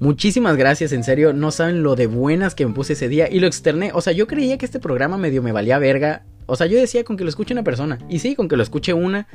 Muchísimas 0.00 0.56
gracias, 0.56 0.90
en 0.90 1.04
serio, 1.04 1.32
no 1.32 1.52
saben 1.52 1.84
lo 1.84 1.94
de 1.94 2.08
buenas 2.08 2.56
que 2.56 2.66
me 2.66 2.74
puse 2.74 2.94
ese 2.94 3.08
día 3.08 3.30
y 3.30 3.38
lo 3.38 3.46
externé. 3.46 3.92
O 3.94 4.00
sea, 4.00 4.12
yo 4.12 4.26
creía 4.26 4.58
que 4.58 4.66
este 4.66 4.80
programa 4.80 5.16
medio 5.16 5.44
me 5.44 5.52
valía 5.52 5.78
verga. 5.78 6.24
O 6.46 6.56
sea, 6.56 6.66
yo 6.66 6.76
decía 6.76 7.04
con 7.04 7.16
que 7.16 7.22
lo 7.22 7.30
escuche 7.30 7.54
una 7.54 7.62
persona. 7.62 8.00
Y 8.08 8.18
sí, 8.18 8.34
con 8.34 8.48
que 8.48 8.56
lo 8.56 8.64
escuche 8.64 8.94
una, 8.94 9.28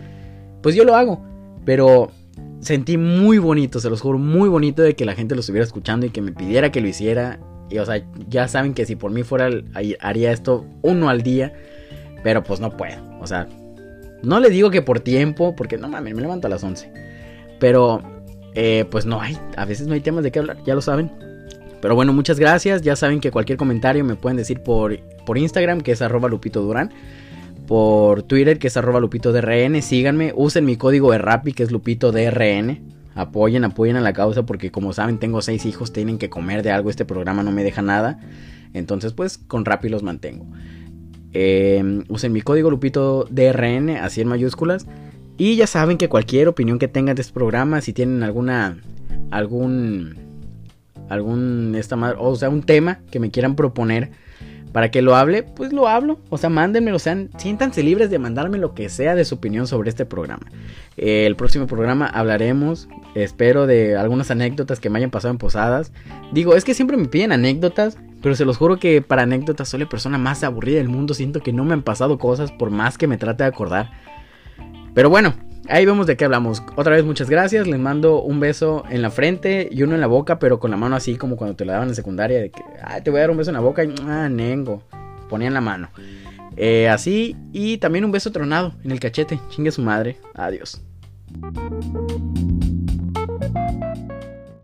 pues 0.62 0.76
yo 0.76 0.84
lo 0.84 0.94
hago. 0.96 1.24
Pero 1.64 2.12
sentí 2.60 2.98
muy 2.98 3.38
bonito, 3.38 3.80
se 3.80 3.90
los 3.90 4.02
juro, 4.02 4.18
muy 4.18 4.50
bonito 4.50 4.82
de 4.82 4.96
que 4.96 5.06
la 5.06 5.14
gente 5.14 5.36
lo 5.36 5.42
estuviera 5.42 5.64
escuchando 5.64 6.06
y 6.06 6.10
que 6.10 6.22
me 6.22 6.32
pidiera 6.32 6.72
que 6.72 6.82
lo 6.82 6.88
hiciera. 6.88 7.40
Y 7.70 7.78
o 7.78 7.86
sea, 7.86 8.04
ya 8.28 8.48
saben 8.48 8.74
que 8.74 8.86
si 8.86 8.96
por 8.96 9.12
mí 9.12 9.24
fuera, 9.24 9.50
haría 10.00 10.32
esto 10.32 10.66
uno 10.82 11.10
al 11.10 11.22
día. 11.22 11.54
Pero 12.24 12.44
pues 12.44 12.60
no 12.60 12.76
puedo. 12.76 12.98
O 13.22 13.28
sea, 13.28 13.48
no 14.24 14.40
le 14.40 14.50
digo 14.50 14.72
que 14.72 14.82
por 14.82 15.00
tiempo, 15.00 15.56
porque 15.56 15.78
no 15.78 15.88
mames, 15.88 16.16
me 16.16 16.22
levanto 16.22 16.48
a 16.48 16.50
las 16.50 16.64
11. 16.64 16.92
Pero, 17.60 18.02
eh, 18.56 18.86
pues 18.90 19.06
no 19.06 19.22
hay, 19.22 19.38
a 19.56 19.66
veces 19.66 19.88
no 19.88 19.94
hay 19.94 20.02
temas 20.02 20.24
de 20.24 20.32
qué 20.32 20.40
hablar, 20.40 20.58
ya 20.66 20.74
lo 20.74 20.82
saben. 20.82 21.12
Pero 21.82 21.94
bueno, 21.94 22.14
muchas 22.14 22.40
gracias. 22.40 22.82
Ya 22.82 22.96
saben 22.96 23.20
que 23.20 23.30
cualquier 23.30 23.60
comentario 23.60 24.04
me 24.04 24.16
pueden 24.16 24.38
decir 24.38 24.62
por, 24.62 24.98
por 25.24 25.38
Instagram, 25.38 25.82
que 25.82 25.92
es 25.92 26.02
arroba 26.02 26.28
Lupito 26.28 26.62
Durán. 26.62 26.92
Por 27.68 28.24
Twitter, 28.24 28.60
que 28.60 28.68
es 28.68 28.78
arroba 28.78 29.00
Lupito 29.00 29.32
DRN. 29.32 29.82
Síganme, 29.82 30.34
usen 30.36 30.66
mi 30.66 30.76
código 30.76 31.12
de 31.12 31.18
Rappi, 31.18 31.54
que 31.54 31.64
es 31.64 31.72
Lupito 31.72 32.12
DRN. 32.12 32.82
Apoyen, 33.16 33.64
apoyen 33.64 33.96
a 33.96 34.02
la 34.02 34.14
causa 34.14 34.46
porque 34.46 34.72
como 34.72 34.92
saben 34.92 35.20
tengo 35.20 35.42
seis 35.42 35.66
hijos, 35.66 35.94
tienen 35.94 36.18
que 36.18 36.30
comer 36.30 36.64
de 36.64 36.72
algo, 36.72 36.90
este 36.90 37.06
programa 37.06 37.44
no 37.44 37.52
me 37.52 37.64
deja 37.64 37.82
nada. 37.82 38.20
Entonces 38.74 39.14
pues 39.14 39.38
con 39.38 39.64
Rappi 39.64 39.90
los 39.90 40.04
mantengo. 40.04 40.46
Eh, 41.34 42.04
usen 42.10 42.32
mi 42.32 42.42
código 42.42 42.70
Lupito 42.70 43.26
DRN, 43.30 43.98
así 43.98 44.22
en 44.22 44.28
mayúsculas. 44.28 44.86
Y 45.38 45.56
ya 45.56 45.68
saben 45.68 45.98
que 45.98 46.08
cualquier 46.08 46.48
opinión 46.48 46.80
que 46.80 46.88
tengan 46.88 47.16
de 47.16 47.22
este 47.22 47.34
programa, 47.34 47.82
si 47.82 47.92
tienen 47.92 48.24
alguna, 48.24 48.78
algún, 49.32 50.16
algún, 51.10 51.76
esta 51.78 51.96
o 51.96 52.36
sea, 52.36 52.50
un 52.50 52.64
tema 52.64 53.00
que 53.12 53.20
me 53.20 53.32
quieran 53.32 53.56
proponer 53.56 54.12
para 54.76 54.92
que 54.92 55.02
lo 55.02 55.16
hable, 55.16 55.44
pues 55.44 55.72
lo 55.72 55.88
hablo. 55.88 56.20
O 56.30 56.38
sea, 56.38 56.50
mándenmelo, 56.50 57.00
sean, 57.00 57.30
siéntanse 57.38 57.82
libres 57.82 58.10
de 58.10 58.20
mandarme 58.20 58.58
lo 58.58 58.74
que 58.74 58.90
sea 58.90 59.16
de 59.16 59.24
su 59.24 59.36
opinión 59.36 59.68
sobre 59.68 59.88
este 59.88 60.06
programa. 60.06 60.52
Eh, 60.98 61.26
el 61.26 61.38
próximo 61.38 61.66
programa 61.66 62.08
hablaremos, 62.08 62.90
espero, 63.16 63.68
de 63.68 63.96
algunas 63.96 64.32
anécdotas 64.32 64.82
que 64.82 64.90
me 64.90 64.98
hayan 64.98 65.12
pasado 65.12 65.32
en 65.32 65.38
posadas. 65.38 65.94
Digo, 66.34 66.56
es 66.56 66.66
que 66.66 66.74
siempre 66.74 66.98
me 66.98 67.08
piden 67.08 67.32
anécdotas, 67.32 67.98
pero 68.22 68.36
se 68.36 68.44
los 68.44 68.58
juro 68.58 68.78
que 68.78 69.02
para 69.02 69.22
anécdotas 69.22 69.70
soy 69.70 69.80
la 69.80 69.88
persona 69.88 70.18
más 70.18 70.44
aburrida 70.44 70.80
del 70.80 70.90
mundo. 70.90 71.14
Siento 71.14 71.40
que 71.40 71.54
no 71.54 71.64
me 71.64 71.72
han 71.72 71.82
pasado 71.82 72.18
cosas 72.18 72.52
por 72.52 72.70
más 72.70 72.98
que 72.98 73.08
me 73.08 73.18
trate 73.18 73.46
de 73.46 73.50
acordar. 73.52 73.92
Pero 74.94 75.10
bueno, 75.10 75.36
ahí 75.70 75.86
vemos 75.86 76.08
de 76.08 76.18
qué 76.18 76.26
hablamos. 76.26 76.64
Otra 76.76 76.96
vez 76.96 77.06
muchas 77.06 77.30
gracias. 77.30 77.68
Les 77.68 77.80
mando 77.80 78.22
un 78.22 78.40
beso 78.40 78.84
en 78.90 79.02
la 79.02 79.10
frente 79.10 79.68
y 79.72 79.84
uno 79.84 79.96
en 79.96 80.02
la 80.02 80.08
boca, 80.08 80.40
pero 80.40 80.60
con 80.60 80.72
la 80.72 80.78
mano 80.78 80.96
así 80.96 81.16
como 81.16 81.38
cuando 81.38 81.56
te 81.56 81.66
la 81.66 81.74
daban 81.74 81.90
en 81.90 81.96
secundaria. 81.96 82.40
De 82.40 82.52
que, 82.52 82.62
te 83.04 83.10
voy 83.10 83.20
a 83.20 83.22
dar 83.22 83.32
un 83.32 83.38
beso 83.38 83.50
en 83.52 83.56
la 83.56 83.62
boca 83.62 83.84
y, 83.84 83.94
ah, 84.08 84.30
nengo. 84.30 84.84
Ponían 85.30 85.54
la 85.54 85.62
mano. 85.62 85.90
Eh, 86.58 86.88
así 86.88 87.36
y 87.52 87.78
también 87.78 88.06
un 88.06 88.12
beso 88.12 88.32
tronado 88.32 88.74
en 88.84 88.92
el 88.92 89.00
cachete. 89.00 89.40
Chingue 89.50 89.72
su 89.72 89.82
madre. 89.82 90.18
Adiós. 90.34 90.82